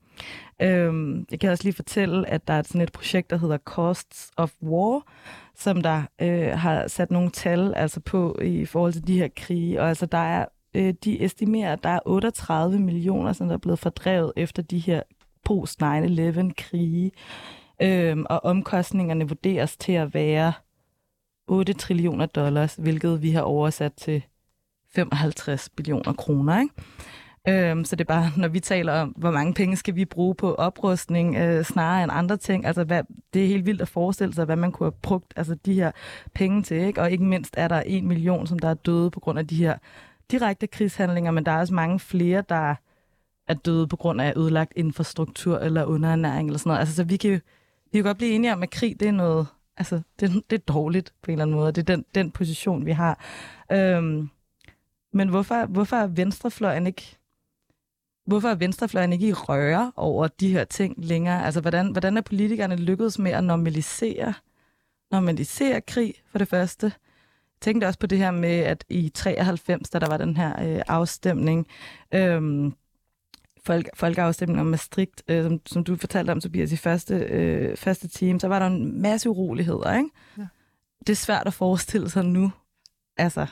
Øhm, 0.62 1.26
jeg 1.30 1.40
kan 1.40 1.50
også 1.50 1.64
lige 1.64 1.74
fortælle, 1.74 2.28
at 2.28 2.48
der 2.48 2.54
er 2.54 2.62
sådan 2.62 2.80
et 2.80 2.92
projekt, 2.92 3.30
der 3.30 3.36
hedder 3.36 3.58
Costs 3.58 4.30
of 4.36 4.52
War, 4.62 5.02
som 5.56 5.80
der 5.80 6.02
øh, 6.20 6.58
har 6.58 6.88
sat 6.88 7.10
nogle 7.10 7.30
tal 7.30 7.74
altså 7.74 8.00
på 8.00 8.38
i 8.42 8.64
forhold 8.64 8.92
til 8.92 9.06
de 9.06 9.18
her 9.18 9.28
krige. 9.36 9.80
Og 9.80 9.88
altså, 9.88 10.06
der 10.06 10.18
er, 10.18 10.46
øh, 10.74 10.94
de 11.04 11.24
estimerer, 11.24 11.72
at 11.72 11.84
der 11.84 11.90
er 11.90 12.00
38 12.06 12.78
millioner, 12.78 13.32
som 13.32 13.46
der 13.46 13.54
er 13.54 13.58
blevet 13.58 13.78
fordrevet 13.78 14.32
efter 14.36 14.62
de 14.62 14.78
her 14.78 15.02
post-9-11-krige, 15.44 17.10
øhm, 17.82 18.26
og 18.30 18.44
omkostningerne 18.44 19.28
vurderes 19.28 19.76
til 19.76 19.92
at 19.92 20.14
være 20.14 20.52
8 21.46 21.72
trillioner 21.72 22.26
dollars, 22.26 22.74
hvilket 22.74 23.22
vi 23.22 23.30
har 23.30 23.42
oversat 23.42 23.92
til 23.92 24.24
55 24.94 25.68
billioner 25.68 26.12
kroner. 26.12 26.60
Ikke? 26.60 26.74
Øhm, 27.48 27.84
så 27.84 27.96
det 27.96 28.04
er 28.04 28.14
bare, 28.14 28.30
når 28.36 28.48
vi 28.48 28.60
taler 28.60 28.92
om, 28.92 29.08
hvor 29.08 29.30
mange 29.30 29.54
penge 29.54 29.76
skal 29.76 29.94
vi 29.94 30.04
bruge 30.04 30.34
på 30.34 30.54
oprustning, 30.54 31.36
øh, 31.36 31.64
snarere 31.64 32.02
end 32.04 32.12
andre 32.14 32.36
ting. 32.36 32.66
Altså, 32.66 32.84
hvad, 32.84 33.02
det 33.34 33.42
er 33.42 33.46
helt 33.46 33.66
vildt 33.66 33.82
at 33.82 33.88
forestille 33.88 34.34
sig, 34.34 34.44
hvad 34.44 34.56
man 34.56 34.72
kunne 34.72 34.86
have 34.86 34.98
brugt 35.02 35.34
altså, 35.36 35.54
de 35.54 35.74
her 35.74 35.90
penge 36.34 36.62
til. 36.62 36.76
Ikke? 36.76 37.00
Og 37.00 37.10
ikke 37.10 37.24
mindst 37.24 37.54
er 37.56 37.68
der 37.68 37.80
en 37.80 38.08
million, 38.08 38.46
som 38.46 38.58
der 38.58 38.68
er 38.68 38.74
døde 38.74 39.10
på 39.10 39.20
grund 39.20 39.38
af 39.38 39.46
de 39.46 39.56
her 39.56 39.78
direkte 40.30 40.66
krigshandlinger, 40.66 41.30
men 41.30 41.46
der 41.46 41.52
er 41.52 41.58
også 41.58 41.74
mange 41.74 42.00
flere, 42.00 42.42
der 42.48 42.74
er 43.48 43.54
døde 43.54 43.88
på 43.88 43.96
grund 43.96 44.20
af 44.20 44.32
ødelagt 44.36 44.72
infrastruktur 44.76 45.58
eller 45.58 45.84
underernæring 45.84 46.48
eller 46.48 46.58
sådan 46.58 46.70
noget. 46.70 46.80
Altså, 46.80 46.94
så 46.94 47.04
vi 47.04 47.16
kan 47.16 47.30
jo 47.30 47.38
vi 47.92 47.98
kan 47.98 48.04
godt 48.04 48.16
blive 48.16 48.32
enige 48.32 48.52
om, 48.52 48.62
at 48.62 48.70
krig, 48.70 49.00
det 49.00 49.08
er 49.08 49.12
noget, 49.12 49.46
altså, 49.76 50.00
det, 50.20 50.42
det 50.50 50.56
er 50.56 50.72
dårligt 50.72 51.14
på 51.22 51.30
en 51.30 51.32
eller 51.32 51.44
anden 51.44 51.56
måde. 51.56 51.72
Det 51.72 51.80
er 51.90 51.96
den, 51.96 52.04
den 52.14 52.30
position, 52.30 52.86
vi 52.86 52.92
har. 52.92 53.24
Øhm, 53.72 54.28
men 55.12 55.28
hvorfor, 55.28 55.66
hvorfor 55.66 55.96
er 55.96 56.06
venstrefløjen 56.06 56.86
ikke 56.86 57.18
hvorfor 58.26 58.48
er 58.48 58.54
venstrefløjen 58.54 59.12
ikke 59.12 59.28
i 59.28 59.32
røre 59.32 59.92
over 59.96 60.28
de 60.28 60.52
her 60.52 60.64
ting 60.64 61.04
længere? 61.04 61.44
Altså, 61.44 61.60
hvordan, 61.60 61.92
hvordan 61.92 62.16
er 62.16 62.20
politikerne 62.20 62.76
lykkedes 62.76 63.18
med 63.18 63.30
at 63.30 63.44
normalisere, 63.44 64.34
normalisere 65.10 65.80
krig, 65.80 66.14
for 66.30 66.38
det 66.38 66.48
første? 66.48 66.86
Jeg 66.86 67.60
tænkte 67.60 67.86
også 67.86 67.98
på 67.98 68.06
det 68.06 68.18
her 68.18 68.30
med, 68.30 68.58
at 68.58 68.84
i 68.88 69.08
93, 69.08 69.90
da 69.90 69.98
der 69.98 70.08
var 70.08 70.16
den 70.16 70.36
her 70.36 70.76
øh, 70.76 70.82
afstemning, 70.88 71.66
øh, 72.14 72.72
folk, 73.66 73.88
folkeafstemning 73.94 74.60
om 74.60 74.66
Maastricht, 74.66 75.22
øh, 75.28 75.44
som, 75.44 75.60
som 75.66 75.84
du 75.84 75.96
fortalte 75.96 76.30
om, 76.30 76.40
Tobias, 76.40 76.72
i 76.72 76.76
første, 76.76 77.14
øh, 77.14 77.76
første 77.76 78.08
time, 78.08 78.40
så 78.40 78.48
var 78.48 78.58
der 78.58 78.66
en 78.66 79.02
masse 79.02 79.30
uroligheder, 79.30 79.96
ikke? 79.96 80.10
Ja. 80.38 80.46
Det 81.00 81.12
er 81.12 81.16
svært 81.16 81.46
at 81.46 81.54
forestille 81.54 82.10
sig 82.10 82.24
nu. 82.24 82.52
Altså. 83.16 83.46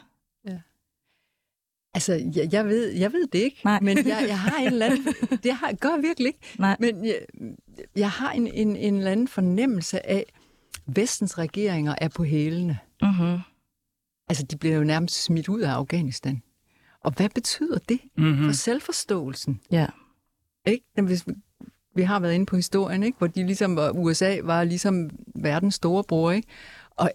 Altså, 1.95 2.31
jeg, 2.37 2.53
jeg, 2.53 2.67
ved, 2.67 2.91
jeg 2.91 3.13
ved 3.13 3.27
det 3.27 3.39
ikke, 3.39 3.61
Nej. 3.65 3.81
men 3.81 3.97
jeg, 3.97 4.25
jeg 4.29 4.39
har 4.39 4.59
en 4.59 4.67
eller 4.67 4.87
anden... 4.87 5.05
Det 5.45 5.53
har, 5.53 5.73
gør 5.73 5.89
jeg 5.89 6.03
virkelig 6.03 6.27
ikke. 6.27 6.39
Nej. 6.59 6.77
Men 6.81 7.05
jeg, 7.05 7.17
jeg 7.97 8.11
har 8.11 8.33
en, 8.33 8.47
en, 8.47 8.77
en 8.77 8.97
eller 8.97 9.11
anden 9.11 9.29
fornemmelse 9.29 10.07
af, 10.07 10.25
at 10.29 10.95
vestens 10.97 11.39
regeringer 11.39 11.95
er 11.99 12.09
på 12.09 12.25
hælene. 12.25 12.79
Uh-huh. 13.05 13.41
Altså, 14.29 14.45
de 14.51 14.57
bliver 14.57 14.77
jo 14.77 14.85
nærmest 14.85 15.25
smidt 15.25 15.49
ud 15.49 15.61
af 15.61 15.71
Afghanistan. 15.71 16.43
Og 17.01 17.13
hvad 17.17 17.29
betyder 17.29 17.79
det 17.79 18.01
mm-hmm. 18.17 18.45
for 18.45 18.53
selvforståelsen? 18.53 19.61
Ja. 19.71 19.87
Ikke? 20.67 20.85
Hvis 21.03 21.29
vi, 21.29 21.33
vi 21.95 22.03
har 22.03 22.21
været 22.21 22.35
inde 22.35 22.47
på 22.47 22.57
historien, 22.57 23.03
ikke? 23.03 23.19
hvor 23.19 23.27
de 23.27 23.47
ligesom 23.47 23.77
var, 23.77 23.91
USA 23.91 24.37
var 24.43 24.65
ligesom 24.65 25.11
verdens 25.35 25.75
store 25.75 26.05
bror, 26.05 26.31
ikke? 26.31 26.49
Og 26.91 27.11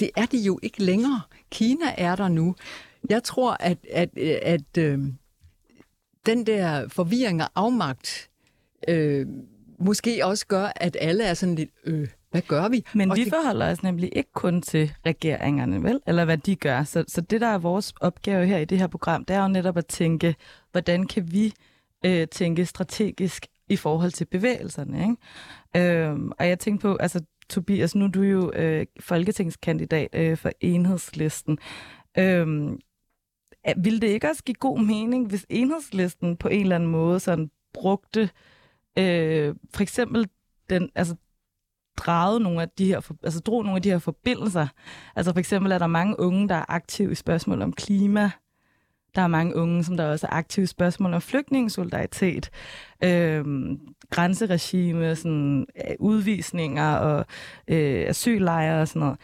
det 0.00 0.10
er 0.16 0.26
de 0.26 0.38
jo 0.38 0.58
ikke 0.62 0.82
længere. 0.82 1.20
Kina 1.50 1.94
er 1.98 2.16
der 2.16 2.28
nu. 2.28 2.54
Jeg 3.08 3.22
tror, 3.22 3.56
at, 3.60 3.78
at, 3.92 4.18
at, 4.18 4.38
at 4.42 4.78
øh, 4.78 4.98
den 6.26 6.46
der 6.46 6.88
forvirring 6.88 7.42
og 7.42 7.48
afmagt 7.54 8.30
øh, 8.88 9.26
måske 9.78 10.26
også 10.26 10.46
gør, 10.46 10.72
at 10.76 10.96
alle 11.00 11.24
er 11.24 11.34
sådan 11.34 11.54
lidt, 11.54 11.70
øh, 11.84 12.08
hvad 12.30 12.42
gør 12.42 12.68
vi? 12.68 12.84
Men 12.94 13.10
og 13.10 13.16
vi 13.16 13.24
det... 13.24 13.32
forholder 13.32 13.70
os 13.70 13.82
nemlig 13.82 14.10
ikke 14.16 14.32
kun 14.32 14.62
til 14.62 14.92
regeringerne, 15.06 15.82
vel? 15.82 16.00
Eller 16.06 16.24
hvad 16.24 16.38
de 16.38 16.56
gør. 16.56 16.84
Så, 16.84 17.04
så 17.08 17.20
det, 17.20 17.40
der 17.40 17.46
er 17.46 17.58
vores 17.58 17.94
opgave 18.00 18.46
her 18.46 18.58
i 18.58 18.64
det 18.64 18.78
her 18.78 18.86
program, 18.86 19.24
det 19.24 19.36
er 19.36 19.42
jo 19.42 19.48
netop 19.48 19.76
at 19.76 19.86
tænke, 19.86 20.34
hvordan 20.72 21.06
kan 21.06 21.32
vi 21.32 21.52
øh, 22.04 22.28
tænke 22.28 22.66
strategisk 22.66 23.46
i 23.68 23.76
forhold 23.76 24.10
til 24.10 24.24
bevægelserne. 24.24 25.02
Ikke? 25.02 25.96
Øhm, 26.00 26.32
og 26.38 26.48
jeg 26.48 26.58
tænkte 26.58 26.82
på, 26.82 26.96
altså 26.96 27.20
Tobias, 27.48 27.94
nu 27.94 28.04
er 28.04 28.08
du 28.08 28.22
jo 28.22 28.52
øh, 28.52 28.86
folketingskandidat 29.00 30.08
øh, 30.12 30.36
for 30.36 30.50
enhedslisten. 30.60 31.58
Øhm, 32.18 32.78
vil 33.76 34.02
det 34.02 34.08
ikke 34.08 34.28
også 34.28 34.44
give 34.44 34.54
god 34.54 34.78
mening, 34.78 35.28
hvis 35.28 35.46
enhedslisten 35.48 36.36
på 36.36 36.48
en 36.48 36.60
eller 36.60 36.76
anden 36.76 36.90
måde 36.90 37.20
sådan 37.20 37.50
brugte 37.74 38.30
øh, 38.98 39.54
for 39.74 39.82
eksempel 39.82 40.28
den, 40.70 40.90
altså 40.94 41.14
draget 41.96 42.42
nogle 42.42 42.62
af 42.62 42.68
de 42.68 42.86
her, 42.86 43.12
altså 43.22 43.40
drog 43.40 43.64
nogle 43.64 43.76
af 43.76 43.82
de 43.82 43.90
her 43.90 43.98
forbindelser. 43.98 44.66
Altså 45.16 45.32
for 45.32 45.38
eksempel 45.38 45.72
er 45.72 45.78
der 45.78 45.86
mange 45.86 46.20
unge, 46.20 46.48
der 46.48 46.54
er 46.54 46.64
aktive 46.68 47.12
i 47.12 47.14
spørgsmål 47.14 47.62
om 47.62 47.72
klima, 47.72 48.30
der 49.14 49.22
er 49.22 49.26
mange 49.26 49.56
unge, 49.56 49.84
som 49.84 49.96
der 49.96 50.10
også 50.10 50.26
er 50.26 50.32
aktive 50.32 50.66
spørgsmål 50.66 51.14
om 51.14 51.20
flygtningesolidaritet, 51.20 52.50
øh, 53.04 53.44
grænseregime, 54.10 55.16
sådan, 55.16 55.66
udvisninger 55.98 56.94
og 56.94 57.26
øh, 57.68 58.04
asyllejre 58.08 58.80
og 58.80 58.88
sådan 58.88 59.00
noget. 59.00 59.18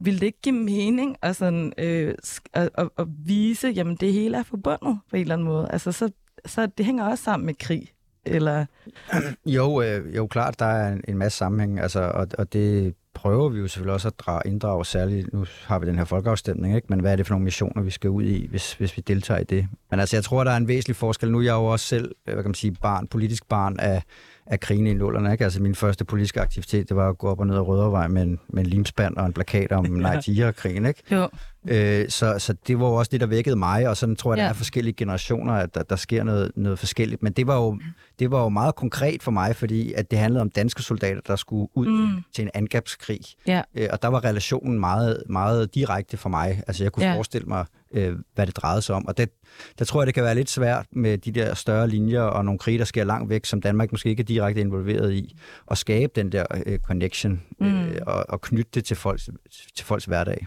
Vil 0.00 0.14
det 0.20 0.26
ikke 0.26 0.40
give 0.42 0.54
mening 0.54 1.16
at, 1.22 1.36
sådan, 1.36 1.72
øh, 1.78 2.14
at, 2.52 2.70
at, 2.74 2.88
at 2.98 3.06
vise, 3.26 3.68
jamen 3.68 3.96
det 3.96 4.12
hele 4.12 4.36
er 4.36 4.42
forbundet 4.42 4.98
på 5.10 5.16
en 5.16 5.20
eller 5.22 5.34
anden 5.34 5.48
måde? 5.48 5.68
Altså, 5.70 5.92
så, 5.92 6.10
så 6.46 6.66
det 6.66 6.86
hænger 6.86 7.04
også 7.04 7.24
sammen 7.24 7.46
med 7.46 7.54
krig. 7.54 7.92
Eller? 8.24 8.66
Jo, 9.46 9.82
øh, 9.82 10.16
jo 10.16 10.26
klart, 10.26 10.58
der 10.58 10.66
er 10.66 10.92
en, 10.92 11.00
en 11.08 11.18
masse 11.18 11.38
sammenhæng, 11.38 11.80
altså, 11.80 12.00
og, 12.00 12.26
og 12.38 12.52
det 12.52 12.94
prøver 13.20 13.48
vi 13.48 13.58
jo 13.58 13.68
selvfølgelig 13.68 13.94
også 13.94 14.08
at 14.08 14.18
drage, 14.18 14.42
inddrage 14.44 14.84
særligt, 14.84 15.32
nu 15.32 15.44
har 15.64 15.78
vi 15.78 15.86
den 15.86 15.98
her 15.98 16.04
folkeafstemning, 16.04 16.76
ikke? 16.76 16.86
men 16.90 17.00
hvad 17.00 17.12
er 17.12 17.16
det 17.16 17.26
for 17.26 17.34
nogle 17.34 17.44
missioner, 17.44 17.82
vi 17.82 17.90
skal 17.90 18.10
ud 18.10 18.22
i, 18.22 18.46
hvis, 18.46 18.72
hvis 18.72 18.96
vi 18.96 19.02
deltager 19.06 19.40
i 19.40 19.44
det? 19.44 19.66
Men 19.90 20.00
altså, 20.00 20.16
jeg 20.16 20.24
tror, 20.24 20.44
der 20.44 20.50
er 20.50 20.56
en 20.56 20.68
væsentlig 20.68 20.96
forskel. 20.96 21.32
Nu 21.32 21.38
er 21.38 21.42
jeg 21.42 21.52
jo 21.52 21.64
også 21.64 21.86
selv, 21.86 22.14
hvad 22.24 22.34
kan 22.34 22.44
man 22.44 22.54
sige, 22.54 22.76
barn, 22.82 23.06
politisk 23.06 23.48
barn 23.48 23.80
af, 23.80 24.02
af 24.46 24.60
krigen 24.60 24.86
i 24.86 24.94
nullerne. 24.94 25.32
Ikke? 25.32 25.44
Altså 25.44 25.62
min 25.62 25.74
første 25.74 26.04
politiske 26.04 26.40
aktivitet, 26.40 26.88
det 26.88 26.96
var 26.96 27.08
at 27.08 27.18
gå 27.18 27.28
op 27.28 27.40
og 27.40 27.46
ned 27.46 27.54
ad 27.54 27.60
Rødovrej 27.60 28.08
med 28.08 28.22
en, 28.22 28.40
med 28.48 28.64
en 28.64 28.70
limspand 28.70 29.16
og 29.16 29.26
en 29.26 29.32
plakat 29.32 29.72
om 29.72 29.84
nej 29.84 30.20
til 30.20 30.52
krigen 30.56 30.86
ikke? 30.86 31.02
Jo. 31.10 31.28
Øh, 31.68 32.08
så, 32.08 32.38
så 32.38 32.54
det 32.66 32.80
var 32.80 32.86
jo 32.86 32.94
også 32.94 33.08
det, 33.12 33.20
der 33.20 33.26
vækkede 33.26 33.56
mig, 33.56 33.88
og 33.88 33.96
sådan 33.96 34.16
tror 34.16 34.32
jeg, 34.32 34.38
ja. 34.38 34.42
der 34.42 34.48
er 34.48 34.54
forskellige 34.54 34.94
generationer, 34.94 35.52
at 35.52 35.74
der, 35.74 35.82
der 35.82 35.96
sker 35.96 36.24
noget, 36.24 36.52
noget 36.56 36.78
forskelligt. 36.78 37.22
Men 37.22 37.32
det 37.32 37.46
var, 37.46 37.56
jo, 37.56 37.78
det 38.18 38.30
var 38.30 38.42
jo 38.42 38.48
meget 38.48 38.74
konkret 38.74 39.22
for 39.22 39.30
mig, 39.30 39.56
fordi 39.56 39.92
at 39.92 40.10
det 40.10 40.18
handlede 40.18 40.40
om 40.40 40.50
danske 40.50 40.82
soldater, 40.82 41.20
der 41.26 41.36
skulle 41.36 41.68
ud 41.74 41.86
mm. 41.86 42.22
til 42.34 42.42
en 42.42 42.50
angrebskrig. 42.54 43.20
Ja. 43.46 43.62
Øh, 43.74 43.88
og 43.92 44.02
der 44.02 44.08
var 44.08 44.24
relationen 44.24 44.80
meget, 44.80 45.22
meget 45.28 45.74
direkte 45.74 46.16
for 46.16 46.28
mig. 46.28 46.62
Altså 46.66 46.84
jeg 46.84 46.92
kunne 46.92 47.06
ja. 47.06 47.14
forestille 47.14 47.46
mig, 47.46 47.66
øh, 47.92 48.16
hvad 48.34 48.46
det 48.46 48.56
drejede 48.56 48.82
sig 48.82 48.94
om. 48.94 49.06
Og 49.06 49.18
det, 49.18 49.30
der 49.78 49.84
tror 49.84 50.02
jeg, 50.02 50.06
det 50.06 50.14
kan 50.14 50.24
være 50.24 50.34
lidt 50.34 50.50
svært 50.50 50.86
med 50.92 51.18
de 51.18 51.32
der 51.32 51.54
større 51.54 51.88
linjer 51.88 52.22
og 52.22 52.44
nogle 52.44 52.58
krige, 52.58 52.78
der 52.78 52.84
sker 52.84 53.04
langt 53.04 53.30
væk, 53.30 53.44
som 53.44 53.60
Danmark 53.60 53.92
måske 53.92 54.08
ikke 54.08 54.20
er 54.20 54.24
direkte 54.24 54.60
involveret 54.60 55.12
i, 55.12 55.36
at 55.70 55.78
skabe 55.78 56.12
den 56.16 56.32
der 56.32 56.44
øh, 56.66 56.78
connection 56.78 57.42
øh, 57.60 57.74
mm. 57.74 57.90
og, 58.06 58.24
og 58.28 58.40
knytte 58.40 58.70
det 58.74 58.84
til 58.84 58.96
folks, 58.96 59.30
til 59.74 59.86
folks 59.86 60.04
hverdag. 60.04 60.46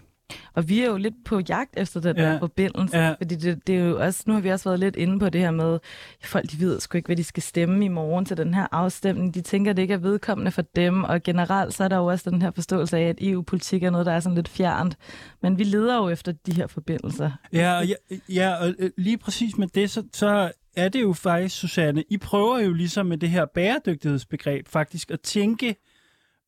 Og 0.54 0.68
vi 0.68 0.80
er 0.80 0.86
jo 0.86 0.96
lidt 0.96 1.14
på 1.24 1.40
jagt 1.48 1.74
efter 1.76 2.00
den 2.00 2.16
ja. 2.16 2.22
der 2.22 2.38
forbindelse, 2.38 2.98
ja. 2.98 3.14
fordi 3.18 3.34
det, 3.34 3.66
det 3.66 3.74
er 3.74 3.84
jo 3.84 4.00
også, 4.00 4.22
nu 4.26 4.32
har 4.32 4.40
vi 4.40 4.48
også 4.48 4.68
været 4.68 4.80
lidt 4.80 4.96
inde 4.96 5.18
på 5.18 5.28
det 5.28 5.40
her 5.40 5.50
med, 5.50 5.78
folk 6.24 6.50
de 6.50 6.60
ved 6.60 6.80
sgu 6.80 6.96
ikke, 6.96 7.06
hvad 7.06 7.16
de 7.16 7.24
skal 7.24 7.42
stemme 7.42 7.84
i 7.84 7.88
morgen 7.88 8.24
til 8.24 8.36
den 8.36 8.54
her 8.54 8.66
afstemning. 8.72 9.34
De 9.34 9.40
tænker, 9.40 9.70
at 9.70 9.76
det 9.76 9.82
ikke 9.82 9.94
er 9.94 9.98
vedkommende 9.98 10.50
for 10.50 10.62
dem, 10.62 11.04
og 11.04 11.22
generelt 11.22 11.74
så 11.74 11.84
er 11.84 11.88
der 11.88 11.96
jo 11.96 12.06
også 12.06 12.30
den 12.30 12.42
her 12.42 12.50
forståelse 12.50 12.98
af, 12.98 13.08
at 13.08 13.18
EU-politik 13.20 13.82
er 13.82 13.90
noget, 13.90 14.06
der 14.06 14.12
er 14.12 14.20
sådan 14.20 14.34
lidt 14.34 14.48
fjernt. 14.48 14.96
Men 15.42 15.58
vi 15.58 15.64
leder 15.64 15.96
jo 15.96 16.08
efter 16.08 16.32
de 16.46 16.54
her 16.54 16.66
forbindelser. 16.66 17.30
Ja, 17.52 17.78
og, 17.78 17.86
ja, 17.86 17.94
ja, 18.28 18.54
og 18.54 18.74
øh, 18.78 18.90
lige 18.96 19.18
præcis 19.18 19.58
med 19.58 19.66
det, 19.66 19.90
så, 19.90 20.02
så 20.12 20.52
er 20.76 20.88
det 20.88 21.02
jo 21.02 21.12
faktisk, 21.12 21.56
Susanne, 21.56 22.04
I 22.10 22.16
prøver 22.16 22.58
jo 22.58 22.72
ligesom 22.72 23.06
med 23.06 23.18
det 23.18 23.30
her 23.30 23.46
bæredygtighedsbegreb 23.54 24.68
faktisk 24.68 25.10
at 25.10 25.20
tænke 25.20 25.76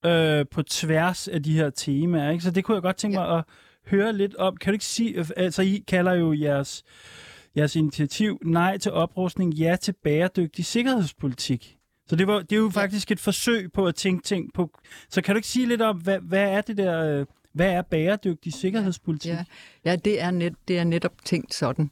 øh, 0.07 0.45
på 0.51 0.62
tværs 0.62 1.29
af 1.29 1.43
de 1.43 1.53
her 1.53 1.71
temaer. 1.71 2.31
Ikke? 2.31 2.45
Så 2.45 2.51
det 2.51 2.65
kunne 2.65 2.75
jeg 2.75 2.83
godt 2.83 2.97
tænke 2.97 3.21
ja. 3.21 3.27
mig 3.27 3.39
at 3.39 3.45
høre 3.87 4.12
lidt 4.12 4.35
om. 4.35 4.57
Kan 4.57 4.72
du 4.72 4.75
ikke 4.75 4.85
sige, 4.85 5.25
altså 5.37 5.62
I 5.62 5.85
kalder 5.88 6.12
jo 6.12 6.33
jeres, 6.33 6.85
jeres 7.57 7.77
initiativ 7.77 8.38
nej 8.44 8.79
til 8.79 8.92
oprustning, 8.92 9.55
ja 9.55 9.77
til 9.81 9.94
bæredygtig 10.05 10.64
sikkerhedspolitik. 10.64 11.77
Så 12.09 12.16
det, 12.16 12.27
var, 12.27 12.38
det 12.38 12.53
er 12.53 12.61
jo 12.61 12.70
faktisk 12.70 13.11
et 13.11 13.20
forsøg 13.20 13.72
på 13.72 13.87
at 13.87 13.94
tænke 13.94 14.22
ting 14.22 14.53
på. 14.55 14.70
Så 15.11 15.22
kan 15.22 15.35
du 15.35 15.37
ikke 15.37 15.49
sige 15.49 15.66
lidt 15.66 15.83
om, 15.83 15.96
hvad, 15.96 16.18
hvad 16.18 16.51
er 16.51 16.61
det 16.61 16.77
der, 16.77 17.25
hvad 17.53 17.70
er 17.72 17.83
bæredygtig 17.83 18.53
sikkerhedspolitik? 18.53 19.31
Ja, 19.31 19.44
ja 19.85 19.96
det, 19.96 20.22
er 20.22 20.31
net, 20.31 20.55
det 20.68 20.79
er 20.79 20.85
netop 20.85 21.12
tænkt 21.25 21.55
sådan. 21.55 21.90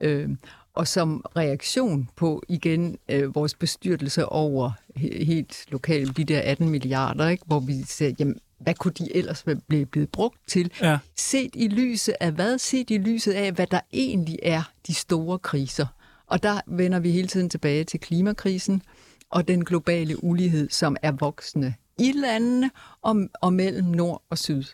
Øh, 0.00 0.28
og 0.74 0.88
som 0.88 1.24
reaktion 1.36 2.08
på 2.16 2.42
igen 2.48 2.98
øh, 3.08 3.34
vores 3.34 3.54
bestyrtelse 3.54 4.26
over 4.26 4.70
helt 4.96 5.64
lokalt 5.68 6.16
de 6.16 6.24
der 6.24 6.40
18 6.40 6.68
milliarder, 6.68 7.28
ikke, 7.28 7.44
hvor 7.46 7.60
vi 7.60 7.82
ser, 7.82 8.12
jamen, 8.18 8.38
hvad 8.64 8.74
kunne 8.74 8.94
de 8.98 9.16
ellers 9.16 9.44
blive 9.68 9.86
blevet 9.86 10.08
brugt 10.08 10.38
til? 10.46 10.72
Ja. 10.80 10.98
Set 11.16 11.50
i 11.54 11.68
lyset 11.68 12.14
af 12.20 12.32
hvad? 12.32 12.58
Set 12.58 12.90
i 12.90 12.98
lyset 12.98 13.32
af, 13.32 13.52
hvad 13.52 13.66
der 13.66 13.80
egentlig 13.92 14.38
er 14.42 14.62
de 14.86 14.94
store 14.94 15.38
kriser. 15.38 15.86
Og 16.26 16.42
der 16.42 16.60
vender 16.66 16.98
vi 16.98 17.10
hele 17.10 17.28
tiden 17.28 17.50
tilbage 17.50 17.84
til 17.84 18.00
klimakrisen 18.00 18.82
og 19.30 19.48
den 19.48 19.64
globale 19.64 20.24
ulighed, 20.24 20.70
som 20.70 20.96
er 21.02 21.12
voksende 21.12 21.74
i 21.98 22.12
landene 22.12 22.70
og, 23.02 23.16
og 23.40 23.52
mellem 23.52 23.84
nord 23.84 24.22
og 24.30 24.38
syd. 24.38 24.64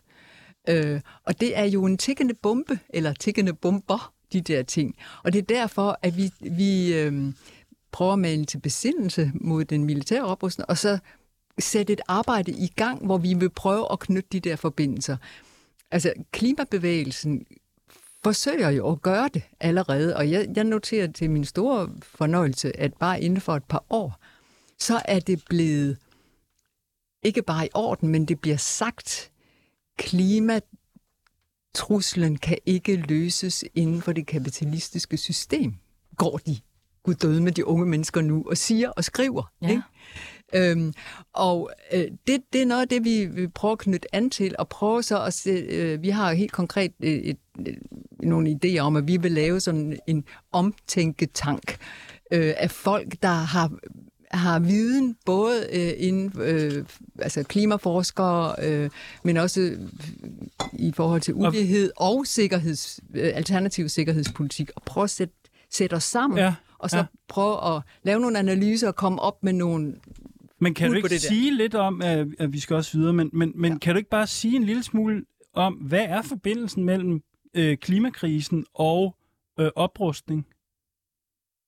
Øh, 0.68 1.00
og 1.24 1.40
det 1.40 1.58
er 1.58 1.64
jo 1.64 1.84
en 1.84 1.98
tikkende 1.98 2.34
bombe, 2.34 2.78
eller 2.88 3.12
tikkende 3.12 3.52
bomber, 3.52 4.12
de 4.32 4.40
der 4.40 4.62
ting. 4.62 4.96
Og 5.24 5.32
det 5.32 5.38
er 5.38 5.42
derfor, 5.42 5.98
at 6.02 6.16
vi, 6.16 6.32
vi 6.40 6.94
øh, 6.94 7.32
prøver 7.92 8.12
at 8.12 8.18
male 8.18 8.44
til 8.44 8.58
besindelse 8.58 9.32
mod 9.34 9.64
den 9.64 9.84
militære 9.84 10.24
oprustning, 10.24 10.70
og 10.70 10.78
så 10.78 10.98
sætte 11.62 11.92
et 11.92 12.00
arbejde 12.08 12.52
i 12.52 12.72
gang, 12.76 13.06
hvor 13.06 13.18
vi 13.18 13.34
vil 13.34 13.50
prøve 13.50 13.92
at 13.92 13.98
knytte 13.98 14.28
de 14.32 14.40
der 14.40 14.56
forbindelser. 14.56 15.16
Altså, 15.90 16.12
klimabevægelsen 16.32 17.46
forsøger 18.22 18.70
jo 18.70 18.92
at 18.92 19.02
gøre 19.02 19.30
det 19.34 19.42
allerede, 19.60 20.16
og 20.16 20.30
jeg, 20.30 20.48
jeg 20.56 20.64
noterer 20.64 21.12
til 21.12 21.30
min 21.30 21.44
store 21.44 21.90
fornøjelse, 22.02 22.80
at 22.80 22.94
bare 22.94 23.22
inden 23.22 23.40
for 23.40 23.56
et 23.56 23.64
par 23.64 23.84
år, 23.90 24.20
så 24.78 25.02
er 25.04 25.20
det 25.20 25.42
blevet 25.48 25.98
ikke 27.22 27.42
bare 27.42 27.66
i 27.66 27.70
orden, 27.74 28.08
men 28.08 28.24
det 28.24 28.40
bliver 28.40 28.56
sagt, 28.56 29.30
klimatruslen 29.98 32.36
kan 32.36 32.58
ikke 32.66 32.96
løses 32.96 33.64
inden 33.74 34.02
for 34.02 34.12
det 34.12 34.26
kapitalistiske 34.26 35.16
system, 35.16 35.74
går 36.16 36.38
de 36.38 36.60
gud 37.02 37.14
døde 37.14 37.40
med 37.40 37.52
de 37.52 37.66
unge 37.66 37.86
mennesker 37.86 38.20
nu, 38.20 38.44
og 38.46 38.56
siger 38.56 38.90
og 38.90 39.04
skriver. 39.04 39.52
Ja. 39.62 39.70
Ikke? 39.70 39.82
Øhm, 40.54 40.92
og 41.32 41.70
øh, 41.92 42.04
det, 42.26 42.42
det 42.52 42.62
er 42.62 42.66
noget 42.66 42.82
af 42.82 42.88
det, 42.88 43.04
vi, 43.04 43.24
vi 43.24 43.46
prøver 43.46 43.72
at 43.72 43.78
knytte 43.78 44.14
an 44.14 44.30
til, 44.30 44.54
og 44.58 44.68
prøve 44.68 45.02
så 45.02 45.24
at 45.24 45.34
se, 45.34 45.50
øh, 45.50 46.02
vi 46.02 46.08
har 46.08 46.32
helt 46.32 46.52
konkret 46.52 46.92
øh, 47.00 47.10
et, 47.10 47.38
et, 47.66 47.78
nogle 48.22 48.58
idéer 48.64 48.78
om, 48.78 48.96
at 48.96 49.08
vi 49.08 49.16
vil 49.16 49.32
lave 49.32 49.60
sådan 49.60 49.98
en 50.06 50.24
omtænketank 50.52 51.76
øh, 52.32 52.54
af 52.56 52.70
folk, 52.70 53.22
der 53.22 53.28
har 53.28 53.70
har 54.30 54.58
viden, 54.58 55.16
både 55.26 55.66
øh, 55.72 55.92
inden 55.96 56.40
øh, 56.42 56.84
altså 57.18 57.42
klimaforskere, 57.42 58.54
øh, 58.62 58.90
men 59.24 59.36
også 59.36 59.76
i 60.72 60.92
forhold 60.96 61.20
til 61.20 61.34
ulighed 61.34 61.90
og 61.96 62.26
sikkerheds, 62.26 63.00
øh, 63.14 63.32
alternativ 63.34 63.88
sikkerhedspolitik, 63.88 64.70
og 64.76 64.82
prøve 64.82 65.04
at 65.04 65.10
sætte, 65.10 65.34
sætte 65.70 65.94
os 65.94 66.04
sammen, 66.04 66.38
ja, 66.38 66.54
og 66.78 66.90
så 66.90 66.96
ja. 66.96 67.04
prøve 67.28 67.76
at 67.76 67.82
lave 68.02 68.20
nogle 68.20 68.38
analyser 68.38 68.88
og 68.88 68.96
komme 68.96 69.22
op 69.22 69.42
med 69.42 69.52
nogle 69.52 69.94
men 70.60 70.74
kan 70.74 70.90
du 70.90 70.96
ikke 70.96 71.18
sige 71.18 71.56
lidt 71.56 71.74
om, 71.74 72.02
at, 72.02 72.26
at 72.38 72.52
vi 72.52 72.58
skal 72.58 72.76
også 72.76 72.98
videre, 72.98 73.12
men, 73.12 73.30
men, 73.32 73.52
men 73.54 73.72
ja. 73.72 73.78
kan 73.78 73.94
du 73.94 73.98
ikke 73.98 74.10
bare 74.10 74.26
sige 74.26 74.56
en 74.56 74.64
lille 74.64 74.82
smule 74.82 75.24
om, 75.52 75.74
hvad 75.74 76.04
er 76.08 76.22
forbindelsen 76.22 76.84
mellem 76.84 77.22
øh, 77.54 77.76
klimakrisen 77.76 78.66
og 78.74 79.16
øh, 79.60 79.70
oprustning? 79.76 80.46